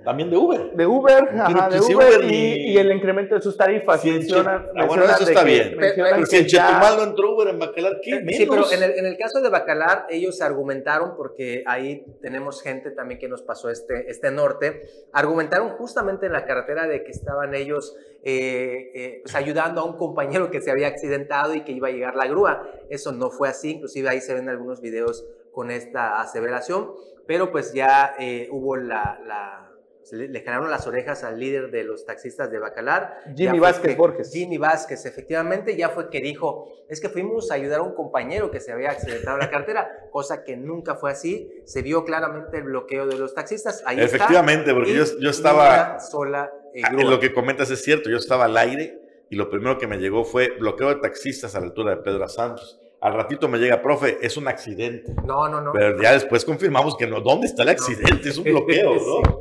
También 0.04 0.30
de 0.30 0.36
Uber. 0.36 0.72
de 0.72 0.86
Uber, 0.86 1.28
ajá, 1.38 1.68
de 1.68 1.80
si 1.82 1.94
Uber, 1.94 2.18
Uber 2.20 2.24
y, 2.32 2.76
el 2.78 2.90
incremento 2.92 3.34
de 3.34 3.42
sus 3.42 3.56
tarifas. 3.56 4.04
En 4.04 4.14
Mencionan- 4.14 4.68
ah, 4.76 4.86
bueno, 4.86 5.04
eso 5.04 5.24
está 5.24 5.44
que- 5.44 5.50
bien. 5.50 5.76
Pero 5.78 6.26
si 6.26 6.36
en 6.38 6.46
Chetumal 6.46 6.96
no 6.96 7.02
entró 7.04 7.34
Uber, 7.34 7.48
en 7.48 7.58
Bacalar, 7.58 8.00
¿qué? 8.02 8.16
Eh, 8.16 8.24
Sí, 8.30 8.46
pero 8.48 8.70
en 8.72 8.82
el, 8.82 8.98
en 8.98 9.06
el 9.06 9.16
caso 9.18 9.40
de 9.40 9.50
Bacalar, 9.50 10.06
ellos 10.08 10.40
argumentaron, 10.40 11.16
porque 11.16 11.62
ahí 11.66 12.04
tenemos 12.22 12.62
gente 12.62 12.90
también 12.90 13.20
que 13.20 13.28
nos 13.28 13.42
pasó 13.42 13.68
este, 13.70 14.10
este 14.10 14.30
norte, 14.30 14.82
argumentaron 15.12 15.70
justamente 15.70 16.26
en 16.26 16.32
la 16.32 16.44
carretera 16.44 16.86
de 16.86 17.02
que 17.04 17.10
estaban 17.10 17.54
ellos 17.54 17.96
eh, 18.22 18.90
eh, 18.94 19.20
pues 19.22 19.34
ayudando 19.34 19.80
a 19.80 19.84
un 19.84 19.96
compañero 19.96 20.50
que 20.50 20.60
se 20.60 20.70
había 20.70 20.88
accidentado 20.88 21.54
y 21.54 21.62
que 21.62 21.72
iba 21.72 21.88
a 21.88 21.90
llegar 21.90 22.16
la 22.16 22.26
grúa. 22.26 22.68
Eso 22.90 23.12
no 23.12 23.30
fue 23.30 23.48
así, 23.48 23.70
inclusive 23.72 24.08
ahí 24.08 24.20
se 24.20 24.34
ven 24.34 24.48
algunos 24.48 24.80
videos 24.80 25.24
con 25.52 25.70
esta 25.70 26.20
aseveración, 26.20 26.90
pero 27.26 27.50
pues 27.50 27.72
ya 27.72 28.14
eh, 28.18 28.48
hubo 28.50 28.76
la... 28.76 29.69
le, 30.12 30.28
le 30.28 30.40
jalaron 30.42 30.70
las 30.70 30.86
orejas 30.86 31.22
al 31.24 31.38
líder 31.38 31.70
de 31.70 31.84
los 31.84 32.04
taxistas 32.04 32.50
de 32.50 32.58
Bacalar. 32.58 33.18
Jimmy 33.36 33.58
Vázquez 33.58 33.92
que- 33.92 33.96
Borges. 33.96 34.32
Jimmy 34.32 34.58
Vázquez, 34.58 35.06
efectivamente, 35.06 35.76
ya 35.76 35.90
fue 35.90 36.10
que 36.10 36.20
dijo, 36.20 36.68
es 36.88 37.00
que 37.00 37.08
fuimos 37.08 37.50
a 37.50 37.54
ayudar 37.54 37.80
a 37.80 37.82
un 37.82 37.94
compañero 37.94 38.50
que 38.50 38.60
se 38.60 38.72
había 38.72 38.90
accidentado 38.90 39.36
en 39.36 39.40
la 39.44 39.50
cartera, 39.50 39.88
cosa 40.10 40.42
que 40.44 40.56
nunca 40.56 40.96
fue 40.96 41.10
así. 41.12 41.50
Se 41.64 41.82
vio 41.82 42.04
claramente 42.04 42.56
el 42.58 42.64
bloqueo 42.64 43.06
de 43.06 43.16
los 43.18 43.34
taxistas. 43.34 43.82
Ahí 43.86 44.00
está. 44.00 44.16
Efectivamente, 44.16 44.74
porque 44.74 44.94
yo, 44.94 45.30
estaba... 45.30 46.00
sola 46.00 46.50
eh, 46.74 46.82
Ah. 46.84 46.92
Lo 46.92 47.18
que 47.20 47.32
comentas 47.32 47.70
es 47.70 47.82
cierto, 47.82 48.08
yo 48.10 48.16
estaba 48.16 48.44
al 48.46 48.56
aire 48.56 48.98
y 49.28 49.36
lo 49.36 49.48
primero 49.50 49.78
que 49.78 49.86
me 49.86 49.98
llegó 49.98 50.24
fue 50.24 50.50
bloqueo 50.58 50.88
de 50.88 50.96
taxistas 50.96 51.54
a 51.54 51.60
la 51.60 51.66
altura 51.66 51.96
de 51.96 52.02
Pedro 52.02 52.28
Santos. 52.28 52.80
Al 53.00 53.14
ratito 53.14 53.48
me 53.48 53.58
llega, 53.58 53.80
profe, 53.80 54.18
es 54.20 54.36
un 54.36 54.46
accidente. 54.46 55.14
No, 55.24 55.48
no, 55.48 55.60
no. 55.60 55.72
Pero 55.72 56.00
ya 56.02 56.12
después 56.12 56.44
confirmamos 56.44 56.96
que 56.96 57.06
no. 57.06 57.20
¿Dónde 57.20 57.46
está 57.46 57.62
el 57.62 57.70
accidente? 57.70 58.28
Es 58.28 58.36
un 58.38 58.44
bloqueo, 58.52 58.94
¿no? 58.94 59.40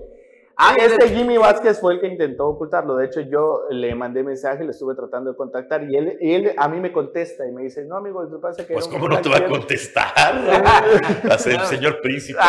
Ah, 0.61 0.75
este 0.77 1.05
el- 1.05 1.11
Jimmy 1.15 1.37
Vázquez 1.37 1.79
fue 1.79 1.93
el 1.93 2.01
que 2.01 2.07
intentó 2.07 2.47
ocultarlo. 2.47 2.97
De 2.97 3.05
hecho, 3.05 3.21
yo 3.21 3.61
le 3.69 3.95
mandé 3.95 4.23
mensaje, 4.23 4.65
le 4.65 4.71
estuve 4.71 4.93
tratando 4.93 5.31
de 5.31 5.37
contactar 5.37 5.83
y 5.89 5.95
él, 5.95 6.17
y 6.19 6.33
él 6.33 6.53
a 6.57 6.67
mí 6.67 6.81
me 6.81 6.91
contesta 6.91 7.47
y 7.47 7.51
me 7.53 7.61
dice, 7.63 7.85
no, 7.85 7.95
amigo, 7.95 8.21
lo 8.23 8.29
que 8.29 8.41
pasa 8.41 8.61
es 8.63 8.67
que... 8.67 8.73
Pues, 8.73 8.87
¿cómo 8.89 9.07
no 9.07 9.21
te 9.21 9.29
va 9.29 9.35
a 9.35 9.37
accidente". 9.37 9.57
contestar? 9.57 10.35
el 11.47 11.59
señor 11.61 12.01
príncipe 12.01 12.39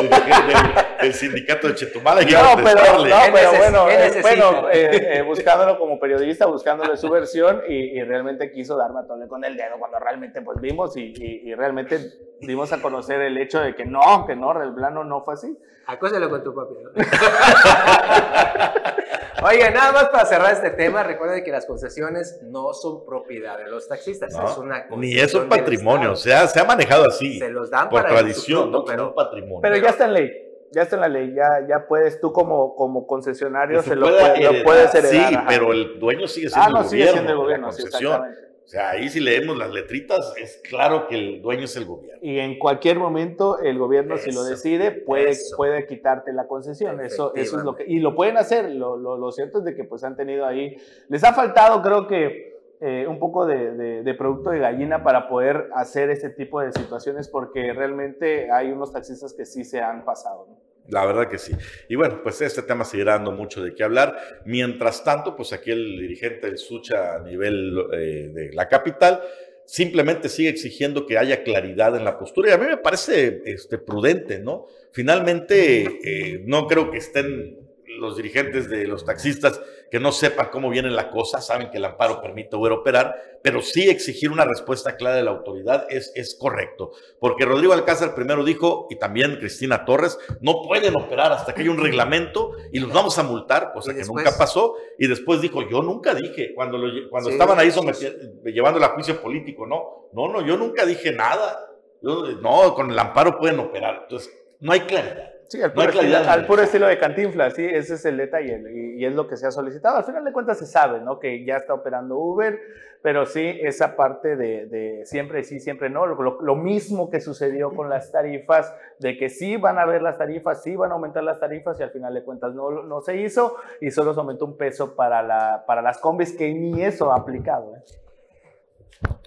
del, 0.00 0.08
del- 0.10 0.84
del 1.02 1.12
sindicato 1.12 1.68
de 1.68 1.74
Chetumal. 1.74 2.26
No, 2.26 2.56
no, 2.56 2.56
¿Qué 2.56 2.62
pero 2.64 3.50
bueno, 3.58 3.88
eh, 3.90 4.18
bueno 4.22 4.68
eh, 4.72 5.18
eh, 5.18 5.22
buscándolo 5.22 5.78
como 5.78 6.00
periodista, 6.00 6.46
buscándole 6.46 6.96
su 6.96 7.10
versión 7.10 7.60
y, 7.68 7.98
y 7.98 8.02
realmente 8.02 8.50
quiso 8.50 8.78
darme 8.78 9.00
a 9.00 9.06
tole 9.06 9.28
con 9.28 9.44
el 9.44 9.56
dedo 9.58 9.78
cuando 9.78 9.98
realmente 9.98 10.40
pues 10.40 10.58
vimos 10.60 10.96
y, 10.96 11.12
y- 11.14 11.50
y 11.50 11.54
realmente 11.54 12.00
dimos 12.40 12.72
a 12.72 12.80
conocer 12.80 13.20
el 13.20 13.36
hecho 13.36 13.60
de 13.60 13.74
que 13.74 13.84
no, 13.84 14.24
que 14.26 14.34
no, 14.36 14.58
el 14.62 14.72
plano 14.74 15.04
no 15.04 15.20
fue 15.22 15.34
así. 15.34 15.54
Acósalo 15.86 16.28
con 16.28 16.44
tu 16.44 16.54
papi. 16.54 16.74
¿no? 16.82 16.90
Oiga, 19.42 19.70
nada 19.70 19.92
más 19.92 20.08
para 20.08 20.24
cerrar 20.26 20.52
este 20.52 20.70
tema, 20.70 21.04
recuerden 21.04 21.44
que 21.44 21.52
las 21.52 21.64
concesiones 21.64 22.40
no 22.42 22.72
son 22.74 23.04
propiedad 23.06 23.56
de 23.56 23.68
los 23.68 23.86
taxistas, 23.86 24.32
No, 24.34 24.50
es 24.50 24.58
una 24.58 24.86
Ni 24.96 25.16
es 25.16 25.32
un 25.34 25.48
patrimonio, 25.48 26.16
se 26.16 26.34
ha, 26.34 26.46
se 26.48 26.58
ha 26.58 26.64
manejado 26.64 27.06
así, 27.06 27.38
Se 27.38 27.48
los 27.48 27.70
dan 27.70 27.88
por 27.88 28.02
para 28.02 28.14
tradición, 28.14 28.84
pero 28.84 29.08
un 29.10 29.14
patrimonio. 29.14 29.60
Pero 29.62 29.76
ya 29.76 29.90
está 29.90 30.06
en 30.06 30.14
ley. 30.14 30.32
Ya 30.72 30.82
está 30.82 30.96
en 30.96 31.00
la 31.02 31.08
ley, 31.08 31.32
ya, 31.34 31.66
ya 31.66 31.86
puedes, 31.86 32.20
tú 32.20 32.30
como, 32.32 32.74
como 32.74 33.06
concesionario 33.06 33.80
Que 33.82 33.88
se, 33.90 33.96
lo, 33.96 34.06
puede- 34.08 34.20
lo 34.20 34.48
heredar, 34.50 34.64
puedes 34.64 34.94
heredar. 34.94 35.28
Sí, 35.28 35.34
ajá. 35.34 35.44
pero 35.48 35.72
el 35.72 35.98
dueño 35.98 36.26
sigue 36.26 36.50
siendo 36.50 36.66
Ah, 36.66 36.70
no, 36.70 36.80
el 36.82 36.88
sigue 36.90 37.02
gobierno. 37.06 37.12
siendo 37.14 37.30
el 37.32 37.38
la 37.38 37.42
gobierno, 37.44 37.72
sí, 37.72 37.82
concesión. 37.82 38.12
exactamente. 38.12 38.47
O 38.68 38.70
sea, 38.70 38.90
ahí 38.90 39.08
si 39.08 39.18
leemos 39.18 39.56
las 39.56 39.70
letritas, 39.72 40.34
es 40.36 40.60
claro 40.68 41.08
que 41.08 41.14
el 41.14 41.40
dueño 41.40 41.64
es 41.64 41.74
el 41.76 41.86
gobierno. 41.86 42.18
Y 42.20 42.38
en 42.38 42.58
cualquier 42.58 42.98
momento 42.98 43.58
el 43.60 43.78
gobierno, 43.78 44.18
si 44.18 44.30
lo 44.30 44.44
decide, 44.44 44.90
puede, 44.90 45.30
eso. 45.30 45.56
puede 45.56 45.86
quitarte 45.86 46.34
la 46.34 46.46
concesión. 46.46 47.00
Eso, 47.00 47.34
eso 47.34 47.56
es 47.58 47.64
lo 47.64 47.74
que. 47.74 47.84
Y 47.86 48.00
lo 48.00 48.14
pueden 48.14 48.36
hacer. 48.36 48.70
Lo, 48.72 48.98
lo- 48.98 49.16
lo 49.16 49.32
cierto 49.32 49.60
es 49.60 49.64
de 49.64 49.74
que 49.74 49.84
pues 49.84 50.04
han 50.04 50.16
tenido 50.16 50.44
ahí. 50.44 50.76
Les 51.08 51.24
ha 51.24 51.32
faltado, 51.32 51.80
creo 51.80 52.06
que. 52.06 52.58
eh, 52.80 53.06
un 53.08 53.18
poco 53.18 53.46
de, 53.46 53.72
de- 53.72 54.02
de 54.02 54.14
producto 54.14 54.50
de 54.50 54.58
gallina 54.58 55.02
para 55.02 55.28
poder 55.30 55.70
hacer 55.74 56.10
este 56.10 56.28
tipo 56.28 56.60
de 56.60 56.70
situaciones 56.72 57.26
porque 57.28 57.72
realmente 57.72 58.52
hay 58.52 58.70
unos 58.70 58.92
taxistas 58.92 59.32
que 59.32 59.46
sí 59.46 59.64
se 59.64 59.80
han 59.80 60.04
pasado. 60.04 60.46
¿no? 60.50 60.67
La 60.88 61.04
verdad 61.04 61.28
que 61.28 61.38
sí. 61.38 61.52
Y 61.88 61.96
bueno, 61.96 62.20
pues 62.22 62.40
este 62.40 62.62
tema 62.62 62.84
seguirá 62.84 63.12
dando 63.12 63.32
mucho 63.32 63.62
de 63.62 63.74
qué 63.74 63.84
hablar. 63.84 64.40
Mientras 64.46 65.04
tanto, 65.04 65.36
pues 65.36 65.52
aquí 65.52 65.70
el 65.70 65.98
dirigente 65.98 66.46
del 66.46 66.58
Sucha 66.58 67.16
a 67.16 67.18
nivel 67.20 67.78
eh, 67.92 68.30
de 68.32 68.52
la 68.52 68.68
capital 68.68 69.22
simplemente 69.66 70.30
sigue 70.30 70.48
exigiendo 70.48 71.04
que 71.04 71.18
haya 71.18 71.44
claridad 71.44 71.94
en 71.94 72.04
la 72.04 72.18
postura. 72.18 72.48
Y 72.48 72.52
a 72.54 72.58
mí 72.58 72.66
me 72.66 72.78
parece 72.78 73.42
este, 73.44 73.76
prudente, 73.76 74.38
¿no? 74.38 74.66
Finalmente, 74.92 76.00
eh, 76.02 76.42
no 76.46 76.66
creo 76.66 76.90
que 76.90 76.96
estén 76.96 77.67
los 77.98 78.16
dirigentes 78.16 78.68
de 78.68 78.86
los 78.86 79.04
taxistas 79.04 79.60
que 79.90 79.98
no 79.98 80.12
sepan 80.12 80.48
cómo 80.52 80.68
viene 80.68 80.90
la 80.90 81.10
cosa, 81.10 81.40
saben 81.40 81.70
que 81.70 81.78
el 81.78 81.84
amparo 81.86 82.20
permite 82.20 82.54
operar, 82.56 83.14
pero 83.42 83.62
sí 83.62 83.88
exigir 83.88 84.30
una 84.30 84.44
respuesta 84.44 84.96
clara 84.96 85.16
de 85.16 85.22
la 85.22 85.30
autoridad 85.30 85.86
es, 85.88 86.12
es 86.14 86.36
correcto. 86.38 86.90
Porque 87.18 87.46
Rodrigo 87.46 87.72
Alcázar 87.72 88.14
primero 88.14 88.44
dijo, 88.44 88.86
y 88.90 88.96
también 88.96 89.36
Cristina 89.36 89.84
Torres, 89.86 90.18
no 90.42 90.60
pueden 90.62 90.94
operar 90.96 91.32
hasta 91.32 91.54
que 91.54 91.62
haya 91.62 91.70
un 91.70 91.78
reglamento 91.78 92.52
y 92.72 92.80
los 92.80 92.92
vamos 92.92 93.18
a 93.18 93.22
multar, 93.22 93.72
cosa 93.72 93.92
que 93.92 94.00
después- 94.00 94.24
nunca 94.24 94.36
pasó. 94.36 94.74
Y 94.98 95.06
después 95.06 95.40
dijo, 95.40 95.62
yo 95.68 95.80
nunca 95.82 96.14
dije, 96.14 96.52
cuando, 96.54 96.76
lo 96.76 97.08
cuando 97.08 97.30
Sí, 97.30 97.34
estaban 97.34 97.58
ahí 97.58 97.68
someti- 97.70 98.42
llevándolo 98.44 98.84
a 98.84 98.90
juicio 98.90 99.20
político, 99.22 99.66
no, 99.66 100.08
no, 100.12 100.28
no, 100.32 100.46
yo 100.46 100.56
nunca 100.58 100.84
dije 100.84 101.12
nada. 101.12 101.64
Yo, 102.02 102.26
no, 102.42 102.74
con 102.74 102.90
el 102.90 102.98
amparo 102.98 103.38
pueden 103.38 103.58
operar. 103.58 104.00
Entonces, 104.02 104.32
no 104.60 104.72
hay 104.72 104.80
claridad. 104.80 105.32
Sí, 105.48 105.62
al 105.62 105.72
puro, 105.72 105.88
estilo, 105.88 106.18
al 106.18 106.46
puro 106.46 106.62
estilo 106.62 106.86
de 106.88 106.98
Cantinflas, 106.98 107.54
sí, 107.54 107.64
ese 107.64 107.94
es 107.94 108.04
el 108.04 108.18
detalle 108.18 108.62
y, 108.70 109.02
y 109.02 109.06
es 109.06 109.14
lo 109.14 109.26
que 109.26 109.38
se 109.38 109.46
ha 109.46 109.50
solicitado. 109.50 109.96
Al 109.96 110.04
final 110.04 110.22
de 110.22 110.30
cuentas 110.30 110.58
se 110.58 110.66
sabe, 110.66 111.00
¿no? 111.00 111.18
Que 111.18 111.42
ya 111.42 111.56
está 111.56 111.72
operando 111.72 112.18
Uber, 112.18 112.60
pero 113.00 113.24
sí, 113.24 113.58
esa 113.62 113.96
parte 113.96 114.36
de, 114.36 114.66
de 114.66 115.06
siempre 115.06 115.42
sí, 115.44 115.58
siempre 115.58 115.88
no. 115.88 116.04
Lo, 116.04 116.42
lo 116.42 116.54
mismo 116.54 117.08
que 117.08 117.22
sucedió 117.22 117.74
con 117.74 117.88
las 117.88 118.12
tarifas, 118.12 118.74
de 118.98 119.16
que 119.16 119.30
sí 119.30 119.56
van 119.56 119.78
a 119.78 119.86
ver 119.86 120.02
las 120.02 120.18
tarifas, 120.18 120.62
sí 120.62 120.76
van 120.76 120.90
a 120.90 120.94
aumentar 120.96 121.22
las 121.22 121.40
tarifas 121.40 121.80
y 121.80 121.82
al 121.82 121.92
final 121.92 122.12
de 122.12 122.24
cuentas 122.24 122.52
no, 122.54 122.82
no 122.82 123.00
se 123.00 123.16
hizo 123.16 123.56
y 123.80 123.90
solo 123.90 124.12
se 124.12 124.20
aumentó 124.20 124.44
un 124.44 124.58
peso 124.58 124.96
para, 124.96 125.22
la, 125.22 125.64
para 125.66 125.80
las 125.80 125.96
combis 125.98 126.36
que 126.36 126.52
ni 126.52 126.84
eso 126.84 127.10
ha 127.10 127.16
aplicado. 127.16 127.74
¿eh? 127.74 127.80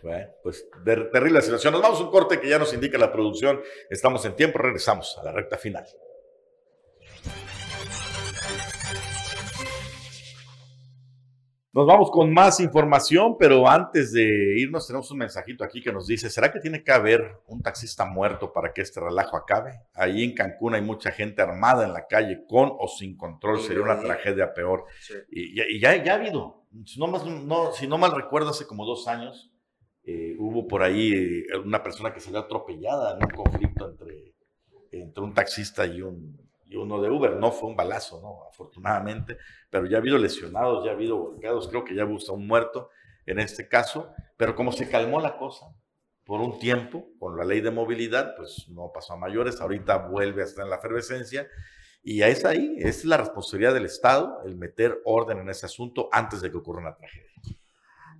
Bueno, 0.03 0.27
pues 0.43 0.65
terrible 0.83 1.31
la 1.31 1.41
situación. 1.41 1.73
Nos 1.73 1.81
vamos 1.81 1.99
a 1.99 2.03
un 2.03 2.11
corte 2.11 2.39
que 2.39 2.49
ya 2.49 2.57
nos 2.59 2.73
indica 2.73 2.97
la 2.97 3.11
producción. 3.11 3.61
Estamos 3.89 4.25
en 4.25 4.35
tiempo, 4.35 4.57
regresamos 4.57 5.17
a 5.19 5.23
la 5.23 5.31
recta 5.31 5.57
final. 5.57 5.85
Nos 11.73 11.87
vamos 11.87 12.11
con 12.11 12.33
más 12.33 12.59
información, 12.59 13.37
pero 13.39 13.65
antes 13.65 14.11
de 14.11 14.59
irnos 14.59 14.85
tenemos 14.87 15.09
un 15.09 15.19
mensajito 15.19 15.63
aquí 15.63 15.81
que 15.81 15.93
nos 15.93 16.05
dice, 16.05 16.29
¿será 16.29 16.51
que 16.51 16.59
tiene 16.59 16.83
que 16.83 16.91
haber 16.91 17.37
un 17.47 17.61
taxista 17.61 18.03
muerto 18.05 18.51
para 18.51 18.73
que 18.73 18.81
este 18.81 18.99
relajo 18.99 19.37
acabe? 19.37 19.79
Ahí 19.93 20.21
en 20.25 20.35
Cancún 20.35 20.75
hay 20.75 20.81
mucha 20.81 21.11
gente 21.11 21.41
armada 21.41 21.85
en 21.85 21.93
la 21.93 22.07
calle 22.07 22.43
con 22.45 22.73
o 22.77 22.89
sin 22.89 23.15
control, 23.15 23.61
Sí, 23.61 23.67
sería 23.67 23.83
una 23.83 24.01
sí. 24.01 24.05
tragedia 24.05 24.53
peor. 24.53 24.83
Sí. 24.99 25.13
Y, 25.31 25.55
ya- 25.55 25.63
y 25.69 25.79
ya, 25.79 26.03
ya 26.03 26.11
ha 26.11 26.15
habido, 26.15 26.65
si 26.85 26.99
no, 26.99 27.07
más- 27.07 27.25
no- 27.25 27.71
si 27.71 27.87
no 27.87 27.97
mal 27.97 28.11
recuerdo, 28.11 28.49
hace 28.49 28.67
como 28.67 28.85
dos 28.85 29.07
años, 29.07 29.50
eh, 30.11 30.35
hubo 30.37 30.67
por 30.67 30.83
ahí 30.83 31.13
eh, 31.13 31.57
una 31.63 31.81
persona 31.81 32.13
que 32.13 32.19
salió 32.19 32.39
atropellada 32.39 33.15
en 33.15 33.23
un 33.23 33.29
conflicto 33.31 33.89
entre, 33.89 34.33
entre 34.91 35.23
un 35.23 35.33
taxista 35.33 35.85
y, 35.85 36.01
un, 36.01 36.37
y 36.65 36.75
uno 36.75 37.01
de 37.01 37.09
Uber. 37.09 37.35
No 37.37 37.51
fue 37.51 37.69
un 37.69 37.75
balazo, 37.75 38.21
¿no? 38.21 38.47
afortunadamente, 38.49 39.37
pero 39.69 39.85
ya 39.85 39.97
ha 39.97 39.99
habido 39.99 40.17
lesionados, 40.17 40.83
ya 40.83 40.91
ha 40.91 40.93
habido 40.93 41.17
volcados, 41.17 41.67
creo 41.69 41.83
que 41.85 41.95
ya 41.95 42.05
hubo 42.05 42.17
un 42.33 42.47
muerto 42.47 42.89
en 43.25 43.39
este 43.39 43.67
caso, 43.67 44.11
pero 44.35 44.55
como 44.55 44.71
se 44.71 44.89
calmó 44.89 45.21
la 45.21 45.37
cosa 45.37 45.67
por 46.25 46.41
un 46.41 46.59
tiempo 46.59 47.07
con 47.19 47.37
la 47.37 47.45
ley 47.45 47.61
de 47.61 47.71
movilidad, 47.71 48.35
pues 48.35 48.67
no 48.69 48.91
pasó 48.93 49.13
a 49.13 49.17
mayores, 49.17 49.61
ahorita 49.61 49.97
vuelve 49.97 50.41
a 50.41 50.45
estar 50.45 50.65
en 50.65 50.69
la 50.69 50.77
efervescencia. 50.77 51.47
Y 52.03 52.23
es 52.23 52.45
ahí, 52.45 52.75
es 52.79 53.05
la 53.05 53.17
responsabilidad 53.17 53.73
del 53.75 53.85
Estado 53.85 54.41
el 54.45 54.57
meter 54.57 55.01
orden 55.05 55.39
en 55.39 55.49
ese 55.49 55.67
asunto 55.67 56.09
antes 56.11 56.41
de 56.41 56.49
que 56.49 56.57
ocurra 56.57 56.81
una 56.81 56.95
tragedia. 56.95 57.29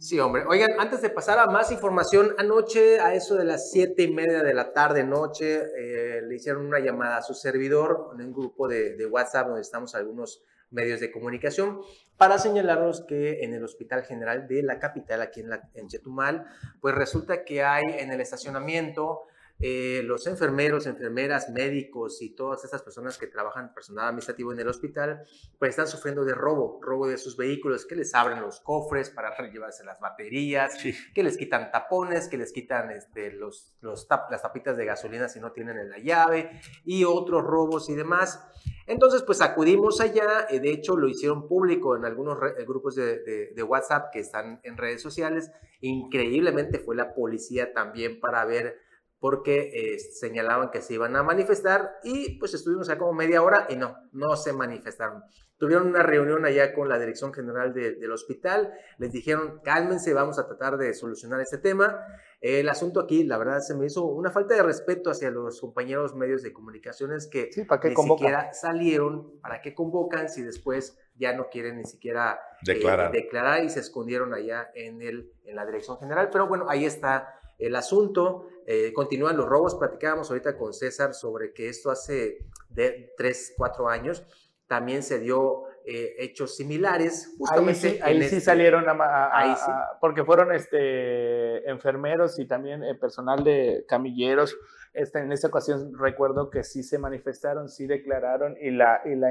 Sí, 0.02 0.20
hombre. 0.20 0.46
Oigan, 0.48 0.72
antes 0.80 1.00
de 1.04 1.12
pasar 1.12 1.38
a 1.38 1.46
más 1.46 1.72
información, 1.72 2.34
anoche 2.40 3.00
a 3.00 3.14
eso 3.14 3.36
de 3.36 3.46
las 3.46 3.70
siete 3.70 4.02
y 4.02 4.12
media 4.12 4.42
de 4.42 4.56
la 4.56 4.74
tarde, 4.74 5.04
noche, 5.04 5.62
eh, 5.78 6.24
le 6.24 6.36
hicieron 6.38 6.66
una 6.66 6.80
llamada 6.80 7.18
a 7.18 7.22
su 7.22 7.36
servidor 7.36 8.10
en 8.16 8.26
un 8.26 8.34
grupo 8.34 8.68
de, 8.68 8.96
de 8.96 9.06
WhatsApp 9.06 9.46
donde 9.46 9.62
estamos 9.62 9.94
algunos 9.94 10.42
medios 10.72 11.02
de 11.02 11.12
comunicación 11.12 11.82
para 12.18 12.40
señalarnos 12.40 13.06
que 13.08 13.44
en 13.44 13.54
el 13.54 13.64
Hospital 13.64 14.04
General 14.04 14.48
de 14.48 14.64
la 14.64 14.80
capital, 14.80 15.22
aquí 15.22 15.42
en, 15.42 15.52
la, 15.52 15.70
en 15.76 15.88
Chetumal, 15.88 16.48
pues 16.80 16.96
resulta 16.96 17.44
que 17.44 17.62
hay 17.64 17.84
en 18.00 18.12
el 18.12 18.22
estacionamiento 18.22 19.22
eh, 19.62 20.02
los 20.04 20.28
enfermeros, 20.28 20.88
enfermeras, 20.88 21.50
médicos 21.50 22.22
y 22.22 22.36
todas 22.36 22.64
estas 22.64 22.82
personas 22.82 23.18
que 23.18 23.28
trabajan 23.28 23.74
personal 23.74 24.08
administrativo 24.08 24.52
en 24.52 24.60
el 24.60 24.68
hospital, 24.68 25.24
pues 25.60 25.70
están 25.72 25.88
sufriendo 25.88 26.26
de 26.26 26.34
robo, 26.34 26.80
robo 26.82 27.08
de 27.08 27.18
sus 27.18 27.38
vehículos, 27.38 27.86
que 27.86 27.96
les 27.96 28.14
abren 28.16 28.42
los 28.42 28.60
cofres 28.62 29.10
para 29.10 29.36
llevarse 29.52 29.84
las 29.84 30.00
baterías, 30.00 30.80
Sí. 30.80 30.94
que 31.14 31.24
les 31.24 31.38
quitan 31.38 31.72
tapones, 31.72 32.28
que 32.28 32.38
les 32.38 32.52
quitan 32.52 32.92
este, 32.92 33.32
los, 33.32 33.74
los 33.82 34.08
tap- 34.10 34.30
las 34.32 34.42
tapitas 34.42 34.78
de 34.78 34.86
gasolina 34.86 35.30
si 35.30 35.40
no 35.40 35.52
tienen 35.52 35.90
la 35.90 36.00
llave 36.00 36.50
y 36.86 37.04
otros 37.04 37.44
robos 37.44 37.90
y 37.90 37.96
demás. 37.96 38.44
Entonces, 38.88 39.22
pues 39.24 39.42
acudimos 39.42 40.02
allá, 40.02 40.48
eh, 40.50 40.60
de 40.60 40.72
hecho 40.72 40.98
lo 40.98 41.08
hicieron 41.08 41.48
público 41.48 41.96
en 41.96 42.04
algunos 42.04 42.38
eh, 42.58 42.66
grupos 42.66 42.96
de, 42.96 43.20
de- 43.20 43.52
de 43.56 43.64
WhatsApp 43.64 44.12
que 44.12 44.20
están 44.20 44.60
en 44.64 44.76
redes 44.78 45.02
sociales. 45.02 45.52
Increíblemente 45.82 46.80
fue 46.80 46.96
la 46.96 47.14
policía 47.14 47.74
también 47.74 48.20
para 48.20 48.44
ver, 48.46 48.78
porque 49.22 49.70
eh, 49.94 50.00
señalaban 50.00 50.72
que 50.72 50.82
se 50.82 50.96
iban 50.96 51.16
a 51.16 51.22
manifestar 51.22 51.92
y 52.04 52.40
pues 52.40 52.56
estuvimos 52.56 52.90
allá 52.90 52.98
como 52.98 53.14
media 53.14 53.44
hora 53.44 53.68
y 53.70 53.76
no, 53.76 53.96
no 54.12 54.36
se 54.36 54.52
manifestaron. 54.52 55.24
Tuvieron 55.58 55.86
una 55.88 56.02
reunión 56.02 56.44
allá 56.44 56.74
con 56.74 56.90
la 56.90 56.98
Dirección 56.98 57.32
General 57.32 57.72
de- 57.72 57.94
del 57.94 58.12
hospital, 58.12 58.74
les 58.98 59.12
dijeron, 59.12 59.62
cálmense, 59.64 60.12
vamos 60.16 60.40
a 60.40 60.48
tratar 60.48 60.76
de 60.78 60.96
solucionar 60.96 61.40
este 61.40 61.60
tema. 61.60 62.04
El 62.42 62.68
asunto 62.68 63.00
aquí, 63.00 63.24
la 63.24 63.38
verdad, 63.38 63.60
se 63.60 63.76
me 63.76 63.86
hizo 63.86 64.06
una 64.06 64.32
falta 64.32 64.56
de 64.56 64.64
respeto 64.64 65.12
hacia 65.12 65.30
los 65.30 65.62
compañeros 65.62 66.16
medios 66.16 66.42
de 66.42 66.52
comunicaciones 66.52 67.28
que 67.28 67.52
Sí, 67.52 67.64
¿para 67.66 67.80
qué 67.80 67.90
ni 67.90 67.94
convocan? 67.94 68.26
siquiera 68.28 68.54
salieron, 68.56 69.40
¿para 69.40 69.62
qué 69.62 69.76
convocan 69.76 70.30
si 70.30 70.42
después 70.42 70.98
ya 71.16 71.34
no 71.34 71.50
quieren 71.52 71.78
ni 71.78 71.84
siquiera 71.84 72.40
eh, 72.68 72.74
Declarar. 72.74 73.12
declarar 73.12 73.64
y 73.64 73.70
se 73.70 73.82
escondieron 73.82 74.34
allá 74.34 74.72
en, 74.74 75.04
el, 75.04 75.32
en 75.46 75.56
la 75.56 75.68
Dirección 75.68 76.00
General? 76.00 76.30
Pero 76.32 76.48
bueno, 76.48 76.66
ahí 76.70 76.86
está 76.86 77.36
el 77.62 77.76
asunto. 77.76 78.48
Eh, 78.66 78.92
continúan 78.94 79.38
los 79.38 79.48
robos. 79.48 79.76
Platicábamos 79.76 80.30
ahorita 80.30 80.58
con 80.58 80.74
César 80.74 81.14
sobre 81.14 81.54
que 81.54 81.68
esto 81.70 81.90
hace 81.92 82.40
de 82.70 83.14
3, 83.18 83.54
4 83.58 83.90
años 83.90 84.26
también 84.68 85.04
se 85.04 85.20
dio 85.20 85.64
eh, 85.86 86.16
hechos 86.20 86.56
similares. 86.56 87.36
Ahí 87.52 87.74
sí, 87.76 88.00
ahí 88.04 88.20
sí 88.20 88.26
este- 88.38 88.40
salieron 88.42 88.88
a, 88.88 88.94
ma- 88.94 89.06
a- 89.26 89.38
Ahí 89.40 89.52
a- 89.52 89.56
sí. 89.56 89.72
porque 90.00 90.24
fueron 90.24 90.54
este 90.54 91.70
enfermeros 91.70 92.40
y 92.40 92.46
también 92.48 92.84
eh, 92.84 92.96
personal 92.96 93.44
de 93.44 93.84
camilleros. 93.88 94.56
Este, 94.94 95.20
en 95.20 95.32
esta 95.32 95.48
ocasión 95.48 95.92
recuerdo 95.98 96.50
que 96.50 96.64
sí 96.64 96.84
se 96.84 97.00
manifestaron, 97.00 97.68
sí 97.68 97.88
declararon 97.88 98.56
y 98.62 98.72
la, 98.72 99.02
y 99.06 99.16
la, 99.16 99.30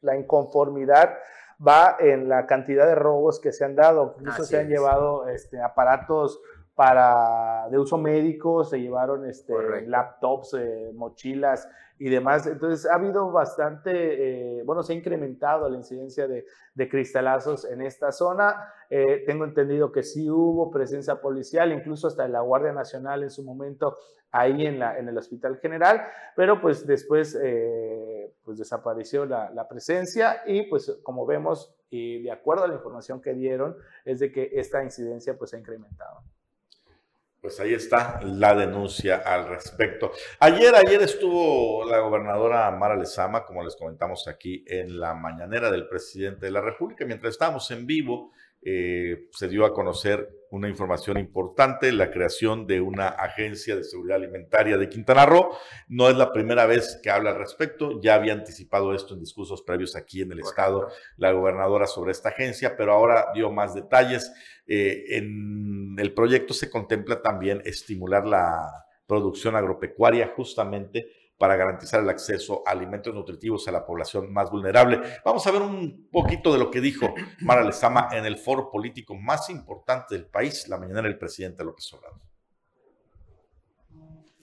la 0.00 0.16
inconformidad 0.16 1.14
va 1.64 1.96
en 2.00 2.28
la 2.28 2.46
cantidad 2.46 2.86
de 2.86 2.94
robos 2.94 3.38
que 3.40 3.52
se 3.52 3.64
han 3.64 3.76
dado. 3.76 4.14
Incluso 4.18 4.42
Así 4.42 4.50
se 4.52 4.58
han 4.58 4.66
es. 4.66 4.70
llevado 4.70 5.28
este, 5.28 5.60
aparatos 5.60 6.40
para 6.80 7.68
de 7.68 7.78
uso 7.78 7.98
médico, 7.98 8.64
se 8.64 8.80
llevaron 8.80 9.26
este, 9.26 9.52
Correcto. 9.52 9.90
laptops, 9.90 10.54
eh, 10.54 10.90
mochilas 10.94 11.68
y 11.98 12.08
demás. 12.08 12.46
Entonces 12.46 12.90
ha 12.90 12.94
habido 12.94 13.30
bastante, 13.30 13.90
eh, 14.58 14.62
bueno, 14.64 14.82
se 14.82 14.94
ha 14.94 14.96
incrementado 14.96 15.68
la 15.68 15.76
incidencia 15.76 16.26
de, 16.26 16.46
de 16.72 16.88
cristalazos 16.88 17.66
en 17.66 17.82
esta 17.82 18.12
zona. 18.12 18.72
Eh, 18.88 19.24
tengo 19.26 19.44
entendido 19.44 19.92
que 19.92 20.02
sí 20.02 20.30
hubo 20.30 20.70
presencia 20.70 21.20
policial, 21.20 21.70
incluso 21.70 22.06
hasta 22.06 22.26
la 22.28 22.40
Guardia 22.40 22.72
Nacional 22.72 23.24
en 23.24 23.30
su 23.30 23.44
momento 23.44 23.98
ahí 24.30 24.64
en, 24.64 24.78
la, 24.78 24.96
en 24.96 25.06
el 25.06 25.18
Hospital 25.18 25.58
General, 25.58 26.00
pero 26.34 26.62
pues 26.62 26.86
después 26.86 27.38
pues 28.42 28.56
desapareció 28.56 29.26
la, 29.26 29.50
la 29.50 29.68
presencia 29.68 30.44
y 30.46 30.62
pues 30.62 30.98
como 31.02 31.26
vemos 31.26 31.76
y 31.90 32.22
de 32.22 32.30
acuerdo 32.30 32.64
a 32.64 32.68
la 32.68 32.74
información 32.74 33.20
que 33.20 33.34
dieron 33.34 33.76
es 34.06 34.20
de 34.20 34.32
que 34.32 34.52
esta 34.54 34.82
incidencia 34.82 35.36
pues 35.36 35.52
ha 35.52 35.58
incrementado. 35.58 36.22
Pues 37.40 37.58
ahí 37.58 37.72
está 37.72 38.20
la 38.22 38.54
denuncia 38.54 39.16
al 39.16 39.48
respecto. 39.48 40.12
Ayer, 40.40 40.74
ayer 40.74 41.00
estuvo 41.00 41.86
la 41.86 42.00
gobernadora 42.00 42.70
Mara 42.70 42.96
Lezama, 42.96 43.46
como 43.46 43.64
les 43.64 43.76
comentamos 43.76 44.28
aquí, 44.28 44.62
en 44.66 45.00
la 45.00 45.14
mañanera 45.14 45.70
del 45.70 45.88
presidente 45.88 46.44
de 46.44 46.52
la 46.52 46.60
República. 46.60 47.06
Mientras 47.06 47.32
estábamos 47.32 47.70
en 47.70 47.86
vivo, 47.86 48.32
eh, 48.62 49.28
se 49.32 49.48
dio 49.48 49.64
a 49.64 49.72
conocer 49.72 50.28
una 50.50 50.68
información 50.68 51.16
importante, 51.16 51.92
la 51.92 52.10
creación 52.10 52.66
de 52.66 52.80
una 52.80 53.08
agencia 53.08 53.76
de 53.76 53.84
seguridad 53.84 54.16
alimentaria 54.16 54.76
de 54.76 54.88
Quintana 54.88 55.24
Roo. 55.24 55.50
No 55.88 56.08
es 56.10 56.16
la 56.16 56.32
primera 56.32 56.66
vez 56.66 56.98
que 57.02 57.10
habla 57.10 57.30
al 57.30 57.38
respecto, 57.38 58.00
ya 58.02 58.14
había 58.14 58.32
anticipado 58.32 58.92
esto 58.94 59.14
en 59.14 59.20
discursos 59.20 59.62
previos 59.62 59.94
aquí 59.96 60.22
en 60.22 60.32
el 60.32 60.40
estado 60.40 60.88
la 61.16 61.32
gobernadora 61.32 61.86
sobre 61.86 62.12
esta 62.12 62.30
agencia, 62.30 62.76
pero 62.76 62.92
ahora 62.92 63.26
dio 63.32 63.50
más 63.52 63.74
detalles. 63.74 64.32
Eh, 64.66 65.16
en 65.16 65.96
el 65.98 66.12
proyecto 66.12 66.52
se 66.52 66.68
contempla 66.68 67.22
también 67.22 67.62
estimular 67.64 68.26
la 68.26 68.86
producción 69.06 69.56
agropecuaria 69.56 70.32
justamente 70.36 71.08
para 71.40 71.56
garantizar 71.56 72.00
el 72.00 72.10
acceso 72.10 72.62
a 72.66 72.72
alimentos 72.72 73.14
nutritivos 73.14 73.66
a 73.66 73.72
la 73.72 73.86
población 73.86 74.30
más 74.30 74.50
vulnerable. 74.50 75.00
Vamos 75.24 75.46
a 75.46 75.50
ver 75.50 75.62
un 75.62 76.10
poquito 76.12 76.52
de 76.52 76.58
lo 76.58 76.70
que 76.70 76.82
dijo 76.82 77.14
Mara 77.40 77.64
Lezama 77.64 78.10
en 78.12 78.26
el 78.26 78.36
foro 78.36 78.70
político 78.70 79.14
más 79.14 79.48
importante 79.48 80.14
del 80.16 80.26
país, 80.26 80.68
la 80.68 80.76
mañana 80.76 81.00
del 81.00 81.16
presidente 81.16 81.64
López 81.64 81.90
Obrador. 81.94 82.20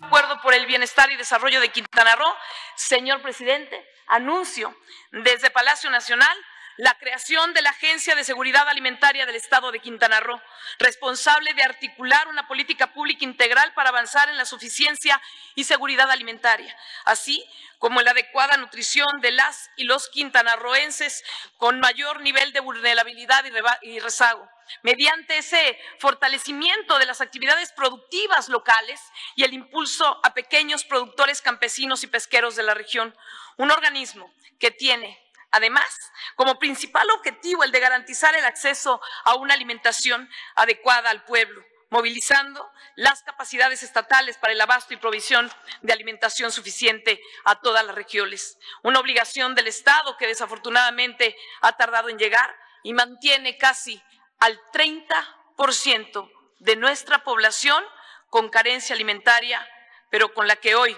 Acuerdo 0.02 0.42
por 0.42 0.56
el 0.56 0.66
bienestar 0.66 1.12
y 1.12 1.18
desarrollo 1.18 1.62
de 1.62 1.70
Quintana 1.70 2.16
Roo, 2.16 2.34
señor 2.76 3.22
presidente, 3.22 3.80
anuncio 4.08 4.76
desde 5.12 5.52
Palacio 5.52 5.92
Nacional 5.92 6.36
la 6.78 6.94
creación 6.94 7.54
de 7.54 7.64
la 7.64 7.72
Agencia 7.72 8.16
de 8.16 8.24
Seguridad 8.24 8.70
Alimentaria 8.70 9.26
del 9.26 9.36
Estado 9.36 9.72
de 9.72 9.80
Quintana 9.80 10.20
Roo, 10.20 10.40
responsable 10.78 11.54
de 11.56 11.64
articular 11.64 12.28
una 12.28 12.48
política 12.48 12.94
pública 12.94 13.26
integral 13.26 13.74
para 13.74 13.90
avanzar 13.90 14.30
en 14.30 14.38
la 14.38 14.46
suficiencia 14.46 15.20
y 15.56 15.64
seguridad 15.64 16.10
alimentaria, 16.12 16.76
así 17.06 17.44
como 17.80 18.00
en 18.00 18.06
la 18.06 18.12
adecuada 18.12 18.58
nutrición 18.58 19.08
de 19.22 19.32
las 19.32 19.72
y 19.76 19.86
los 19.86 20.10
quintanarroenses 20.10 21.24
con 21.58 21.80
mayor 21.80 22.22
nivel 22.22 22.54
de 22.54 22.60
vulnerabilidad 22.60 23.44
y 23.82 24.00
rezago. 24.00 24.48
Mediante 24.84 25.38
ese 25.38 25.80
fortalecimiento 26.00 27.00
de 27.00 27.06
las 27.06 27.22
actividades 27.22 27.72
productivas 27.72 28.50
locales 28.50 29.02
y 29.36 29.44
el 29.44 29.54
impulso 29.54 30.20
a 30.24 30.34
pequeños 30.34 30.86
productores 30.86 31.42
campesinos 31.42 32.04
y 32.04 32.08
pesqueros 32.08 32.56
de 32.56 32.64
la 32.64 32.74
región, 32.74 33.16
un 33.58 33.72
organismo 33.72 34.32
que 34.60 34.72
tiene 34.72 35.27
Además, 35.58 36.12
como 36.36 36.60
principal 36.60 37.10
objetivo 37.10 37.64
el 37.64 37.72
de 37.72 37.80
garantizar 37.80 38.36
el 38.36 38.46
acceso 38.46 39.02
a 39.24 39.34
una 39.34 39.56
alimentación 39.56 40.30
adecuada 40.54 41.10
al 41.10 41.26
pueblo, 41.26 41.66
movilizando 41.90 42.72
las 42.96 43.24
capacidades 43.24 43.82
estatales 43.82 44.38
para 44.38 44.54
el 44.54 44.62
abasto 44.62 44.94
y 44.94 44.98
provisión 44.98 45.52
de 45.82 45.94
alimentación 45.94 46.52
suficiente 46.52 47.20
a 47.44 47.60
todas 47.60 47.84
las 47.84 47.96
regiones. 47.96 48.60
Una 48.84 49.00
obligación 49.00 49.56
del 49.56 49.66
Estado 49.66 50.16
que 50.18 50.28
desafortunadamente 50.28 51.36
ha 51.62 51.76
tardado 51.76 52.10
en 52.10 52.20
llegar 52.20 52.56
y 52.84 52.94
mantiene 52.94 53.58
casi 53.58 54.00
al 54.38 54.62
30% 54.72 56.32
de 56.60 56.76
nuestra 56.76 57.24
población 57.24 57.84
con 58.30 58.50
carencia 58.50 58.94
alimentaria, 58.94 59.68
pero 60.12 60.36
con 60.36 60.48
la 60.48 60.58
que 60.58 60.76
hoy 60.76 60.96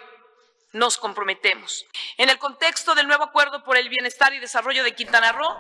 nos 0.74 0.98
comprometemos. 0.98 1.86
En 2.18 2.30
el 2.30 2.38
contexto 2.38 2.96
del 2.96 3.08
nuevo 3.08 3.24
acuerdo 3.24 3.64
por 3.64 3.78
el 3.78 3.90
bienestar 3.90 4.34
y 4.34 4.40
desarrollo 4.40 4.84
de 4.84 4.94
Quintana 4.94 5.32
Roo. 5.32 5.56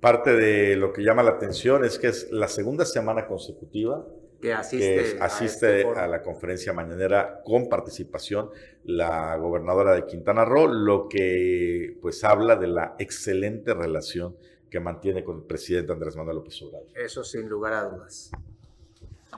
Parte 0.00 0.32
de 0.34 0.76
lo 0.76 0.92
que 0.92 1.02
llama 1.02 1.22
la 1.22 1.32
atención 1.32 1.84
es 1.84 1.98
que 1.98 2.08
es 2.08 2.30
la 2.30 2.48
segunda 2.48 2.84
semana 2.84 3.26
consecutiva 3.26 4.04
que 4.40 4.52
asiste, 4.52 5.16
asiste 5.20 5.66
a, 5.66 5.78
este 5.78 6.00
a, 6.00 6.06
la 6.06 6.22
conferencia 6.22 6.74
mañanera 6.74 7.40
con 7.42 7.68
participación 7.68 8.50
la 8.84 9.36
gobernadora 9.36 9.94
de 9.94 10.04
Quintana 10.04 10.44
Roo, 10.44 10.66
lo 10.66 11.08
que 11.08 11.96
pues 12.02 12.22
habla 12.24 12.56
de 12.56 12.66
la 12.66 12.96
excelente 12.98 13.72
relación 13.72 14.36
que 14.70 14.80
mantiene 14.80 15.24
con 15.24 15.38
el 15.38 15.44
presidente 15.44 15.92
Andrés 15.92 16.16
Manuel 16.16 16.36
López 16.36 16.60
Obrador. 16.62 16.88
Eso 16.94 17.24
sin 17.24 17.48
lugar 17.48 17.72
a 17.72 17.84
dudas. 17.84 18.30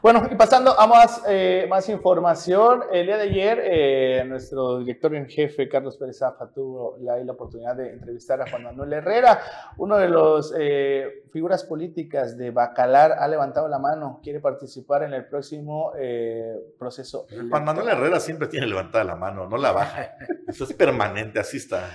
Bueno, 0.03 0.29
y 0.31 0.35
pasando 0.35 0.79
a 0.79 0.87
más, 0.87 1.23
eh, 1.29 1.67
más 1.69 1.89
información, 1.89 2.85
el 2.93 3.07
día 3.07 3.17
de 3.17 3.23
ayer 3.23 3.61
eh, 3.65 4.25
nuestro 4.27 4.79
director 4.79 5.15
en 5.15 5.29
jefe, 5.29 5.69
Carlos 5.69 5.97
Pérez 5.97 6.19
Zafa, 6.19 6.51
tuvo 6.53 6.97
la, 7.01 7.17
la, 7.19 7.33
oportunidad 7.33 7.77
de 7.77 7.93
entrevistar 7.93 8.41
a 8.41 8.51
Juan 8.51 8.65
Manuel 8.65 8.93
Herrera, 8.93 9.41
uno 9.79 9.97
de 9.97 10.09
los 10.09 10.55
eh, 10.59 11.25
figuras 11.33 11.65
políticas 11.65 12.37
de 12.37 12.51
Bacalar, 12.51 13.13
ha 13.13 13.27
levantado 13.29 13.69
la 13.69 13.79
mano, 13.79 14.21
quiere 14.23 14.41
participar 14.41 15.03
en 15.03 15.15
el 15.15 15.27
próximo 15.27 15.93
eh, 15.99 16.55
proceso. 16.79 17.27
Juan 17.51 17.65
Manuel 17.65 17.89
Herrera 17.89 18.21
siempre 18.21 18.49
tiene 18.49 18.67
levantada 18.67 19.05
la 19.05 19.17
mano, 19.17 19.49
no 19.49 19.57
la 19.57 19.73
baja, 19.73 20.17
eso 20.47 20.65
es 20.65 20.73
permanente, 20.75 21.39
así 21.39 21.57
está. 21.57 21.89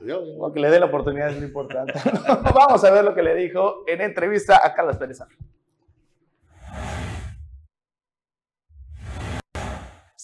Lo 0.00 0.52
que 0.52 0.60
le 0.60 0.70
dé 0.70 0.78
la 0.78 0.86
oportunidad 0.86 1.30
es 1.30 1.36
muy 1.36 1.46
importante. 1.46 1.94
Vamos 2.54 2.84
a 2.84 2.90
ver 2.90 3.04
lo 3.04 3.14
que 3.14 3.22
le 3.22 3.34
dijo 3.34 3.84
en 3.86 4.00
entrevista 4.00 4.60
a 4.62 4.74
Carlos 4.74 4.96
Pérez 4.96 5.18
Zafa. 5.18 5.34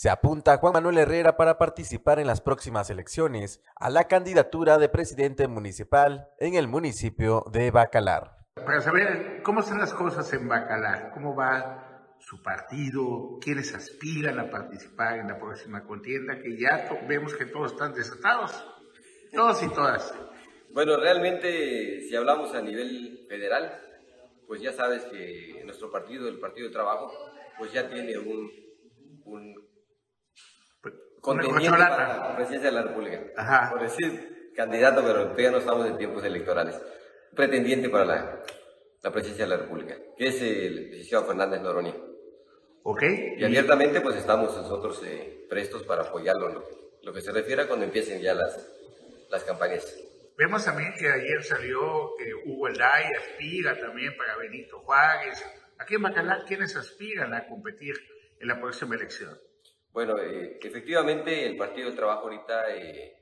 Se 0.05 0.11
apunta 0.11 0.59
Juan 0.59 0.75
Manuel 0.75 0.99
Herrera 0.99 1.39
para 1.39 1.57
participar 1.57 2.19
en 2.19 2.27
las 2.27 2.43
próximas 2.43 2.91
elecciones 2.91 3.63
a 3.75 3.89
la 3.89 4.05
candidatura 4.07 4.77
de 4.77 4.91
presidente 4.91 5.49
municipal 5.49 6.29
en 6.39 6.57
el 6.57 6.69
municipio 6.69 7.43
de 7.51 7.71
Bacalar. 7.71 8.37
Para 8.55 8.83
saber 8.83 9.41
cómo 9.43 9.61
están 9.61 9.79
las 9.79 9.95
cosas 9.95 10.31
en 10.35 10.47
Bacalar, 10.47 11.11
cómo 11.15 11.35
va 11.35 12.17
su 12.19 12.43
partido, 12.43 13.39
quiénes 13.41 13.75
aspiran 13.75 14.39
a 14.39 14.51
participar 14.51 15.21
en 15.21 15.29
la 15.29 15.39
próxima 15.39 15.83
contienda, 15.85 16.39
que 16.39 16.55
ya 16.59 16.87
vemos 17.09 17.35
que 17.35 17.47
todos 17.47 17.73
están 17.73 17.95
desatados, 17.95 18.53
todos 19.33 19.63
y 19.63 19.69
todas. 19.71 20.15
Bueno, 20.75 20.99
realmente, 20.99 22.03
si 22.03 22.15
hablamos 22.15 22.55
a 22.55 22.61
nivel 22.61 23.25
federal, 23.27 23.81
pues 24.47 24.61
ya 24.61 24.75
sabes 24.75 25.03
que 25.05 25.63
nuestro 25.65 25.91
partido, 25.91 26.29
el 26.29 26.39
Partido 26.39 26.67
de 26.67 26.75
Trabajo, 26.75 27.11
pues 27.57 27.73
ya 27.73 27.89
tiene 27.89 28.19
un, 28.19 28.53
un 29.25 29.65
contendiente 31.25 31.71
para 31.71 32.19
la 32.19 32.37
presidencia 32.37 32.71
de 32.71 32.77
la 32.77 32.83
República. 32.83 33.21
Ajá. 33.37 33.71
Por 33.71 33.81
decir 33.81 34.53
candidato, 34.55 35.03
pero 35.03 35.25
todavía 35.25 35.51
no 35.51 35.59
estamos 35.59 35.87
en 35.87 35.97
tiempos 35.97 36.23
electorales. 36.23 36.81
Pretendiente 37.35 37.89
para 37.89 38.05
la, 38.05 38.43
la 39.03 39.11
presidencia 39.11 39.47
de 39.47 39.51
la 39.51 39.57
República, 39.57 39.97
que 40.17 40.29
es 40.29 40.41
el 40.43 40.91
licenciado 40.91 41.25
Fernández 41.25 41.61
Noroña. 41.63 41.95
Ok. 42.85 43.03
Y 43.39 43.45
abiertamente, 43.45 44.01
pues 44.01 44.17
estamos 44.17 44.55
nosotros 44.57 45.03
eh, 45.05 45.47
prestos 45.49 45.83
para 45.83 46.03
apoyarlo, 46.03 46.51
lo, 46.51 46.65
lo, 47.03 47.13
que 47.13 47.23
se 47.23 47.33
refiere 47.33 47.63
a 47.63 47.67
cuando 47.67 47.87
empiecen 47.87 48.21
ya 48.21 48.35
las, 48.35 48.69
las 49.31 49.43
campañas. 49.45 49.97
Vemos 50.37 50.65
también 50.65 50.93
que 50.99 51.09
ayer 51.09 51.43
salió 51.43 52.13
que 52.19 52.35
Hugo 52.35 52.69
Elday 52.69 53.13
aspira 53.15 53.81
también 53.81 54.15
para 54.17 54.37
Benito 54.37 54.81
Juárez. 54.81 55.43
Aquí 55.79 55.95
en 55.95 56.03
Bacalar, 56.03 56.45
¿quiénes 56.45 56.77
aspiran 56.77 57.33
a 57.35 57.47
competir 57.47 57.95
en 58.39 58.49
la 58.49 58.61
próxima 58.61 58.95
elección? 58.95 59.39
Bueno, 59.95 60.19
eh, 60.19 60.59
efectivamente 60.61 61.47
el 61.47 61.57
Partido 61.57 61.87
del 61.87 61.95
Trabajo 61.97 62.23
ahorita, 62.23 62.69
eh, 62.75 63.17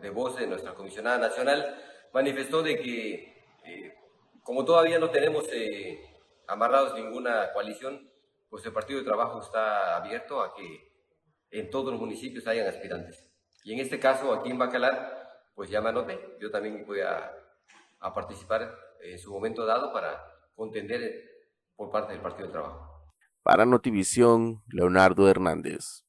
de 0.00 0.10
voz 0.10 0.36
de 0.36 0.48
nuestra 0.48 0.74
comisionada 0.74 1.16
nacional, 1.16 1.80
manifestó 2.12 2.60
de 2.60 2.76
que 2.76 3.44
eh, 3.64 3.94
como 4.42 4.64
todavía 4.64 4.98
no 4.98 5.10
tenemos 5.10 5.48
amarrados 6.48 6.94
ninguna 6.94 7.52
coalición, 7.52 8.10
pues 8.50 8.66
el 8.66 8.72
Partido 8.72 8.98
del 8.98 9.06
Trabajo 9.06 9.40
está 9.40 9.96
abierto 9.96 10.42
a 10.42 10.52
que 10.56 10.90
en 11.52 11.70
todos 11.70 11.92
los 11.92 12.00
municipios 12.00 12.48
hayan 12.48 12.66
aspirantes. 12.66 13.30
Y 13.62 13.72
en 13.72 13.78
este 13.78 14.00
caso, 14.00 14.32
aquí 14.32 14.50
en 14.50 14.58
Bacalar, 14.58 15.44
pues 15.54 15.70
ya 15.70 15.80
me 15.80 15.90
anoté, 15.90 16.18
yo 16.40 16.50
también 16.50 16.84
voy 16.84 17.00
a, 17.02 17.32
a 18.00 18.12
participar 18.12 18.76
en 19.02 19.20
su 19.20 19.32
momento 19.32 19.64
dado 19.64 19.92
para 19.92 20.20
contender 20.56 21.46
por 21.76 21.92
parte 21.92 22.12
del 22.12 22.22
Partido 22.22 22.48
del 22.48 22.52
Trabajo. 22.54 22.91
Para 23.42 23.66
Notivisión, 23.66 24.62
Leonardo 24.68 25.28
Hernández. 25.28 26.04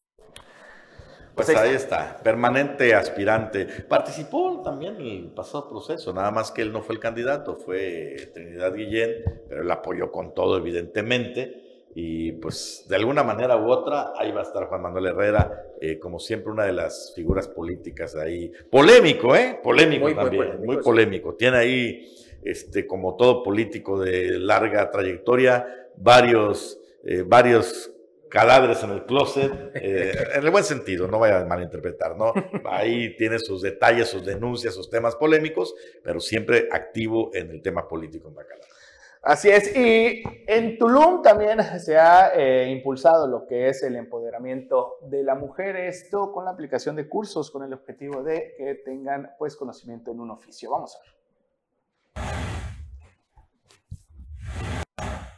Pues 1.36 1.50
ahí 1.50 1.74
está, 1.74 2.20
permanente 2.24 2.94
aspirante. 2.94 3.66
Participó 3.66 4.62
también 4.64 4.98
en 4.98 5.08
el 5.08 5.32
pasado 5.32 5.68
proceso, 5.68 6.14
nada 6.14 6.30
más 6.30 6.52
que 6.52 6.62
él 6.62 6.72
no 6.72 6.84
fue 6.84 6.94
el 6.94 7.02
candidato, 7.02 7.56
fue 7.56 8.30
Trinidad 8.36 8.76
Guillén, 8.76 9.24
pero 9.50 9.64
él 9.64 9.72
apoyó 9.72 10.12
con 10.12 10.36
todo, 10.36 10.58
evidentemente. 10.58 11.90
Y 11.96 12.34
pues 12.34 12.86
de 12.88 12.96
alguna 12.96 13.24
manera 13.24 13.58
u 13.58 13.72
otra, 13.72 14.14
ahí 14.16 14.32
va 14.32 14.42
a 14.42 14.44
estar 14.44 14.66
Juan 14.66 14.82
Manuel 14.84 15.08
Herrera, 15.08 15.64
eh, 15.82 15.98
como 15.98 16.20
siempre, 16.20 16.52
una 16.52 16.66
de 16.66 16.74
las 16.74 17.14
figuras 17.16 17.48
políticas 17.48 18.16
ahí. 18.16 18.52
Polémico, 18.70 19.36
¿eh? 19.36 19.60
Polémico 19.62 20.06
muy, 20.06 20.16
también, 20.16 20.42
muy, 20.42 20.48
polémico, 20.48 20.74
muy 20.74 20.84
polémico. 20.84 21.36
Tiene 21.36 21.58
ahí, 21.58 22.16
este, 22.44 22.86
como 22.86 23.16
todo 23.16 23.42
político 23.42 24.00
de 24.00 24.38
larga 24.38 24.90
trayectoria, 24.92 25.66
varios 25.98 26.80
eh, 27.04 27.24
varios 27.26 27.92
cadáveres 28.30 28.84
en 28.84 28.90
el 28.90 29.06
closet, 29.06 29.52
eh, 29.76 30.12
en 30.36 30.44
el 30.44 30.50
buen 30.50 30.64
sentido, 30.64 31.08
no 31.08 31.20
vaya 31.20 31.42
a 31.42 31.46
malinterpretar, 31.46 32.18
¿no? 32.18 32.34
Ahí 32.66 33.16
tiene 33.16 33.38
sus 33.38 33.62
detalles, 33.62 34.08
sus 34.10 34.26
denuncias, 34.26 34.74
sus 34.74 34.90
temas 34.90 35.16
polémicos, 35.16 35.76
pero 36.04 36.20
siempre 36.20 36.68
activo 36.72 37.30
en 37.34 37.52
el 37.52 37.62
tema 37.62 37.88
político 37.88 38.30
en 38.30 38.36
Bacalar. 38.36 38.68
Así 39.22 39.50
es, 39.50 39.74
y 39.74 40.22
en 40.48 40.78
Tulum 40.78 41.22
también 41.22 41.60
se 41.80 41.98
ha 41.98 42.34
eh, 42.36 42.70
impulsado 42.70 43.26
lo 43.26 43.46
que 43.46 43.70
es 43.70 43.82
el 43.84 43.96
empoderamiento 43.96 44.98
de 45.04 45.24
la 45.24 45.36
mujer, 45.36 45.78
esto 45.78 46.34
con 46.34 46.44
la 46.44 46.52
aplicación 46.52 46.98
de 46.98 47.08
cursos 47.08 47.50
con 47.50 47.64
el 47.64 47.72
objetivo 47.72 48.22
de 48.22 48.54
que 48.58 48.76
tengan 48.84 49.32
pues 49.38 49.56
conocimiento 49.56 50.12
en 50.12 50.20
un 50.20 50.32
oficio. 50.32 50.72
Vamos 50.72 50.98
a 50.98 51.00
ver. 51.06 51.23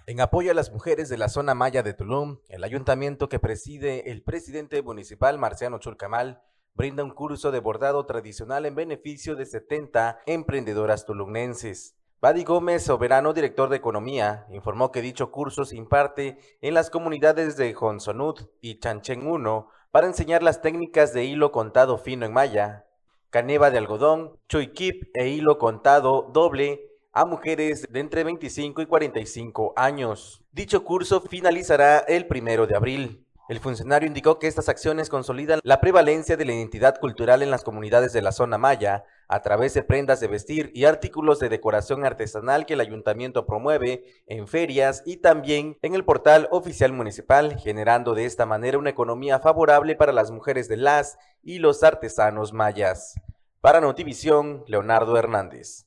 En 0.08 0.22
apoyo 0.22 0.52
a 0.52 0.54
las 0.54 0.72
mujeres 0.72 1.10
de 1.10 1.18
la 1.18 1.30
zona 1.30 1.56
maya 1.56 1.82
de 1.82 1.96
Tulum, 1.96 2.38
el 2.48 2.64
ayuntamiento 2.64 3.28
que 3.28 3.40
preside 3.40 4.12
el 4.12 4.22
presidente 4.22 4.84
municipal 4.84 5.40
Marciano 5.40 5.80
Chulcamal 5.80 6.44
brinda 6.76 7.04
un 7.04 7.10
curso 7.10 7.50
de 7.50 7.60
bordado 7.60 8.06
tradicional 8.06 8.68
en 8.68 8.76
beneficio 8.76 9.36
de 9.36 9.48
70 9.48 10.20
emprendedoras 10.28 11.08
tulumnenses. 11.08 11.96
Badi 12.22 12.44
Gómez, 12.44 12.84
soberano 12.84 13.34
director 13.34 13.70
de 13.70 13.78
Economía, 13.78 14.46
informó 14.52 14.92
que 14.92 15.02
dicho 15.02 15.32
curso 15.32 15.66
se 15.66 15.76
imparte 15.76 16.38
en 16.62 16.76
las 16.76 16.92
comunidades 16.92 17.58
de 17.58 17.74
Jonsonut 17.74 18.42
y 18.62 18.78
Chanchen 18.78 19.26
1 19.26 19.70
para 19.90 20.06
enseñar 20.06 20.44
las 20.44 20.62
técnicas 20.62 21.14
de 21.14 21.26
hilo 21.26 21.52
contado 21.52 21.98
fino 21.98 22.28
en 22.28 22.34
maya, 22.34 22.86
caneva 23.32 23.72
de 23.72 23.80
algodón, 23.80 24.38
choikip 24.50 25.10
e 25.16 25.30
hilo 25.30 25.58
contado 25.58 26.30
doble 26.32 26.95
a 27.16 27.24
mujeres 27.24 27.88
de 27.90 28.02
entre 28.02 28.26
25 28.26 28.82
y 28.82 28.86
45 28.86 29.74
años. 29.78 30.44
Dicho 30.52 30.84
curso 30.84 31.22
finalizará 31.22 32.00
el 32.00 32.28
primero 32.28 32.68
de 32.68 32.76
abril. 32.76 33.26
El 33.48 33.62
funcionario 33.62 34.06
indicó 34.06 34.38
que 34.38 34.48
estas 34.48 34.68
acciones 34.68 35.08
consolidan 35.08 35.62
la 35.64 35.80
prevalencia 35.80 36.36
de 36.36 36.44
la 36.44 36.54
identidad 36.54 37.00
cultural 37.00 37.42
en 37.42 37.52
las 37.52 37.64
comunidades 37.64 38.12
de 38.12 38.22
la 38.22 38.34
zona 38.34 38.58
maya 38.58 39.06
a 39.30 39.42
través 39.42 39.74
de 39.74 39.84
prendas 39.84 40.20
de 40.20 40.28
vestir 40.28 40.72
y 40.74 40.84
artículos 40.84 41.40
de 41.40 41.48
decoración 41.48 42.06
artesanal 42.06 42.66
que 42.66 42.74
el 42.74 42.82
ayuntamiento 42.82 43.46
promueve 43.46 44.04
en 44.28 44.48
ferias 44.48 45.02
y 45.06 45.18
también 45.18 45.78
en 45.84 45.96
el 45.96 46.04
portal 46.04 46.50
oficial 46.52 46.92
municipal, 46.92 47.58
generando 47.60 48.14
de 48.14 48.26
esta 48.26 48.46
manera 48.46 48.78
una 48.78 48.90
economía 48.90 49.40
favorable 49.40 49.96
para 49.96 50.12
las 50.12 50.32
mujeres 50.32 50.68
de 50.68 50.78
las 50.78 51.18
y 51.44 51.60
los 51.60 51.82
artesanos 51.82 52.52
mayas. 52.52 53.16
Para 53.62 53.80
Notivisión, 53.80 54.66
Leonardo 54.68 55.18
Hernández. 55.18 55.86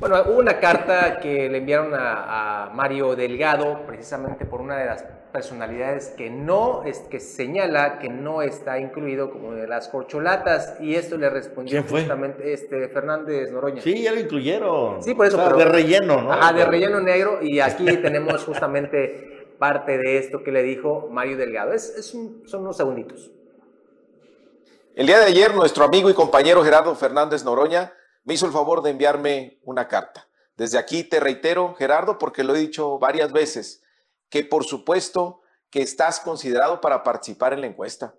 Bueno, 0.00 0.22
hubo 0.28 0.38
una 0.38 0.60
carta 0.60 1.18
que 1.18 1.48
le 1.48 1.58
enviaron 1.58 1.92
a, 1.92 2.70
Mario 2.72 3.16
Delgado 3.16 3.84
precisamente 3.84 4.44
por 4.44 4.60
una 4.60 4.76
de 4.76 4.86
las 4.86 5.04
personalidades 5.32 6.14
que 6.16 6.30
no 6.30 6.84
es 6.84 7.00
que 7.00 7.18
señala 7.18 7.98
que 7.98 8.08
no 8.08 8.42
está 8.42 8.78
incluido 8.78 9.30
como 9.30 9.52
de 9.52 9.66
las 9.66 9.88
corcholatas 9.88 10.76
y 10.80 10.94
esto 10.94 11.16
le 11.16 11.28
respondió 11.28 11.82
justamente 11.82 12.52
este 12.52 12.88
Fernández 12.88 13.50
Noroña. 13.50 13.82
Sí, 13.82 14.02
ya 14.02 14.12
lo 14.12 14.20
incluyeron. 14.20 15.02
Sí, 15.02 15.14
por 15.14 15.26
eso. 15.26 15.56
de 15.56 15.64
relleno, 15.64 16.22
¿no? 16.22 16.32
Ajá, 16.32 16.52
de 16.52 16.64
relleno 16.64 17.00
negro 17.00 17.40
y 17.42 17.58
aquí 17.60 17.84
tenemos 17.96 18.44
justamente 18.44 19.48
parte 19.58 19.98
de 19.98 20.18
esto 20.18 20.44
que 20.44 20.52
le 20.52 20.62
dijo 20.62 21.08
Mario 21.10 21.36
Delgado. 21.36 21.72
Es, 21.72 21.88
es 21.96 22.06
son 22.06 22.60
unos 22.60 22.76
segunditos. 22.76 23.32
El 24.94 25.06
día 25.08 25.18
de 25.18 25.26
ayer 25.26 25.54
nuestro 25.54 25.84
amigo 25.84 26.08
y 26.08 26.14
compañero 26.14 26.62
Gerardo 26.62 26.94
Fernández 26.94 27.44
Noroña 27.44 27.92
me 28.24 28.34
hizo 28.34 28.46
el 28.46 28.52
favor 28.52 28.82
de 28.82 28.90
enviarme 28.90 29.58
una 29.64 29.88
carta. 29.88 30.28
Desde 30.56 30.78
aquí 30.78 31.04
te 31.04 31.20
reitero, 31.20 31.74
Gerardo, 31.74 32.18
porque 32.18 32.44
lo 32.44 32.54
he 32.54 32.58
dicho 32.58 32.98
varias 32.98 33.32
veces, 33.32 33.82
que 34.28 34.44
por 34.44 34.64
supuesto 34.64 35.40
que 35.70 35.82
estás 35.82 36.20
considerado 36.20 36.80
para 36.80 37.02
participar 37.02 37.52
en 37.52 37.60
la 37.60 37.66
encuesta. 37.66 38.14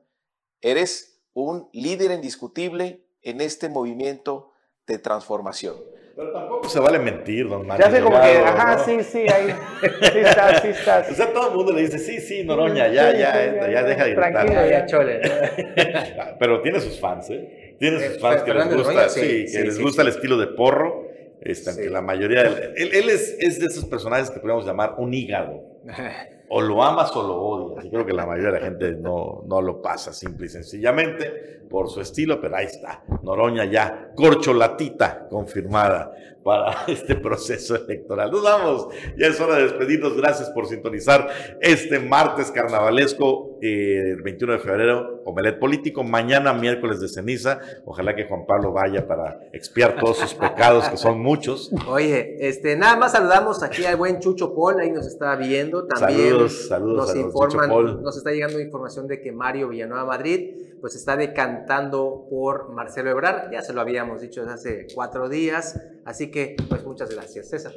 Eres 0.62 1.22
un 1.34 1.70
líder 1.74 2.12
indiscutible 2.12 3.06
en 3.22 3.42
este 3.42 3.70
movimiento 3.70 4.54
de 4.88 5.00
transformación. 5.00 5.76
Pero 6.16 6.34
tampoco 6.34 6.68
se 6.68 6.80
vale 6.80 7.00
mentir, 7.00 7.48
don 7.48 7.66
Mario. 7.66 7.86
Ya 7.86 7.92
sé 7.92 8.04
como 8.04 8.20
que, 8.20 8.38
ajá, 8.40 8.80
sí, 8.80 9.04
sí, 9.04 9.20
ahí, 9.20 9.56
sí 9.82 10.20
estás, 10.20 10.62
sí 10.62 10.68
estás. 10.68 11.10
O 11.12 11.16
sea, 11.16 11.32
todo 11.32 11.50
el 11.50 11.56
mundo 11.56 11.72
le 11.72 11.84
dice, 11.84 11.98
sí, 11.98 12.20
sí, 12.20 12.44
Noroña, 12.44 12.88
ya, 12.90 13.14
ya, 13.14 13.70
ya, 13.70 13.84
deja 13.84 14.04
de 14.04 14.12
gritar. 14.16 14.32
Tranquilo, 14.34 14.70
ya, 14.70 14.86
chole. 14.86 15.22
Pero 16.40 16.62
tiene 16.62 16.82
sus 16.82 17.00
fans, 17.00 17.30
¿eh? 17.30 17.69
Tiene 17.80 17.98
sus 18.06 18.18
eh, 18.18 18.20
fans 18.20 18.44
que 18.44 18.54
les 18.54 18.76
gusta, 18.76 19.10
sí, 19.10 19.46
que 19.52 19.64
les 19.64 19.80
gusta 19.80 20.02
el 20.02 20.10
estilo 20.10 20.38
de 20.38 20.48
porro. 20.48 21.08
Este, 21.42 21.70
aunque 21.70 21.90
la 21.90 22.02
mayoría. 22.02 22.42
Él, 22.42 22.90
él 22.94 23.10
es, 23.10 23.38
es, 23.40 23.60
de 23.60 23.68
esos 23.68 23.86
personajes 23.86 24.30
que 24.30 24.40
podemos 24.40 24.66
llamar 24.66 24.96
un 24.98 25.14
hígado. 25.14 25.64
O 26.52 26.62
lo 26.62 26.84
amas 26.84 27.16
o 27.16 27.22
lo 27.22 27.36
odias. 27.36 27.86
Y 27.86 27.92
creo 27.92 28.08
que 28.08 28.12
la 28.12 28.26
mayoría 28.26 28.52
de 28.52 28.60
la 28.60 28.66
gente 28.66 28.92
no, 28.94 29.44
no 29.46 29.62
lo 29.62 29.84
pasa, 29.84 30.12
simple 30.12 30.48
y 30.48 30.50
sencillamente, 30.50 31.62
por 31.70 31.92
su 31.92 32.02
estilo, 32.02 32.42
pero 32.42 32.56
ahí 32.56 32.66
está. 32.66 33.04
Noroña 33.22 33.66
ya, 33.66 34.14
corcholatita 34.16 35.28
confirmada 35.30 36.12
para 36.44 36.86
este 36.88 37.16
proceso 37.16 37.76
electoral. 37.76 38.32
Nos 38.32 38.44
vamos, 38.44 38.88
ya 39.18 39.28
es 39.28 39.40
hora 39.40 39.56
de 39.56 39.64
despedirnos. 39.64 40.16
Gracias 40.16 40.50
por 40.50 40.68
sintonizar 40.68 41.28
este 41.62 42.00
martes 42.00 42.52
carnavalesco, 42.52 43.58
eh, 43.62 44.14
el 44.14 44.22
21 44.22 44.54
de 44.54 44.60
febrero, 44.60 45.22
Omelet 45.26 45.60
Político. 45.60 46.04
Mañana, 46.04 46.54
miércoles 46.54 47.00
de 47.00 47.08
ceniza. 47.08 47.60
Ojalá 47.86 48.16
que 48.16 48.26
Juan 48.26 48.46
Pablo 48.46 48.72
vaya 48.72 49.08
para 49.08 49.40
expiar 49.54 49.98
todos 50.00 50.18
sus 50.18 50.34
pecados, 50.34 50.88
que 50.90 50.98
son 50.98 51.20
muchos. 51.20 51.72
Oye, 51.88 52.38
este, 52.40 52.76
nada 52.76 52.96
más 52.96 53.12
saludamos 53.12 53.64
aquí 53.64 53.86
al 53.86 53.98
buen 53.98 54.20
Chucho 54.20 54.54
Paul, 54.56 54.80
ahí 54.80 54.92
nos 54.92 55.08
está 55.08 55.36
viendo 55.36 55.86
también. 55.86 56.30
Saludos, 56.30 56.68
saludos. 56.68 57.08
Nos 57.08 57.16
informan, 57.16 58.02
nos 58.02 58.18
está 58.18 58.32
llegando 58.32 58.60
información 58.60 59.08
de 59.08 59.22
que 59.22 59.32
Mario 59.32 59.70
Villanueva 59.70 60.06
Madrid 60.06 60.70
pues 60.80 60.96
está 60.96 61.16
decantando 61.16 62.28
por 62.30 62.70
Marcelo 62.72 63.10
Ebrard, 63.10 63.52
ya 63.52 63.62
se 63.62 63.74
lo 63.74 63.82
habíamos 63.82 64.22
dicho 64.22 64.42
desde 64.42 64.54
hace 64.54 64.88
cuatro 64.94 65.30
días, 65.30 65.80
así 66.06 66.29
que 66.30 66.56
pues 66.68 66.86
muchas 66.86 67.10
gracias, 67.14 67.50
César. 67.50 67.74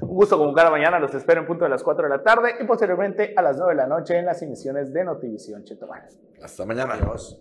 Un 0.00 0.08
gusto 0.08 0.36
como 0.36 0.52
cada 0.52 0.70
mañana, 0.70 0.98
los 0.98 1.14
espero 1.14 1.40
en 1.40 1.46
punto 1.46 1.64
de 1.64 1.70
las 1.70 1.82
4 1.82 2.04
de 2.04 2.08
la 2.08 2.22
tarde 2.22 2.54
y 2.60 2.64
posteriormente 2.64 3.34
a 3.36 3.42
las 3.42 3.56
9 3.56 3.72
de 3.72 3.76
la 3.76 3.86
noche 3.86 4.18
en 4.18 4.26
las 4.26 4.42
emisiones 4.42 4.92
de 4.92 5.04
Notivisión 5.04 5.64
Chetumal. 5.64 6.08
Hasta 6.42 6.66
mañana. 6.66 6.94
Adiós. 6.94 7.40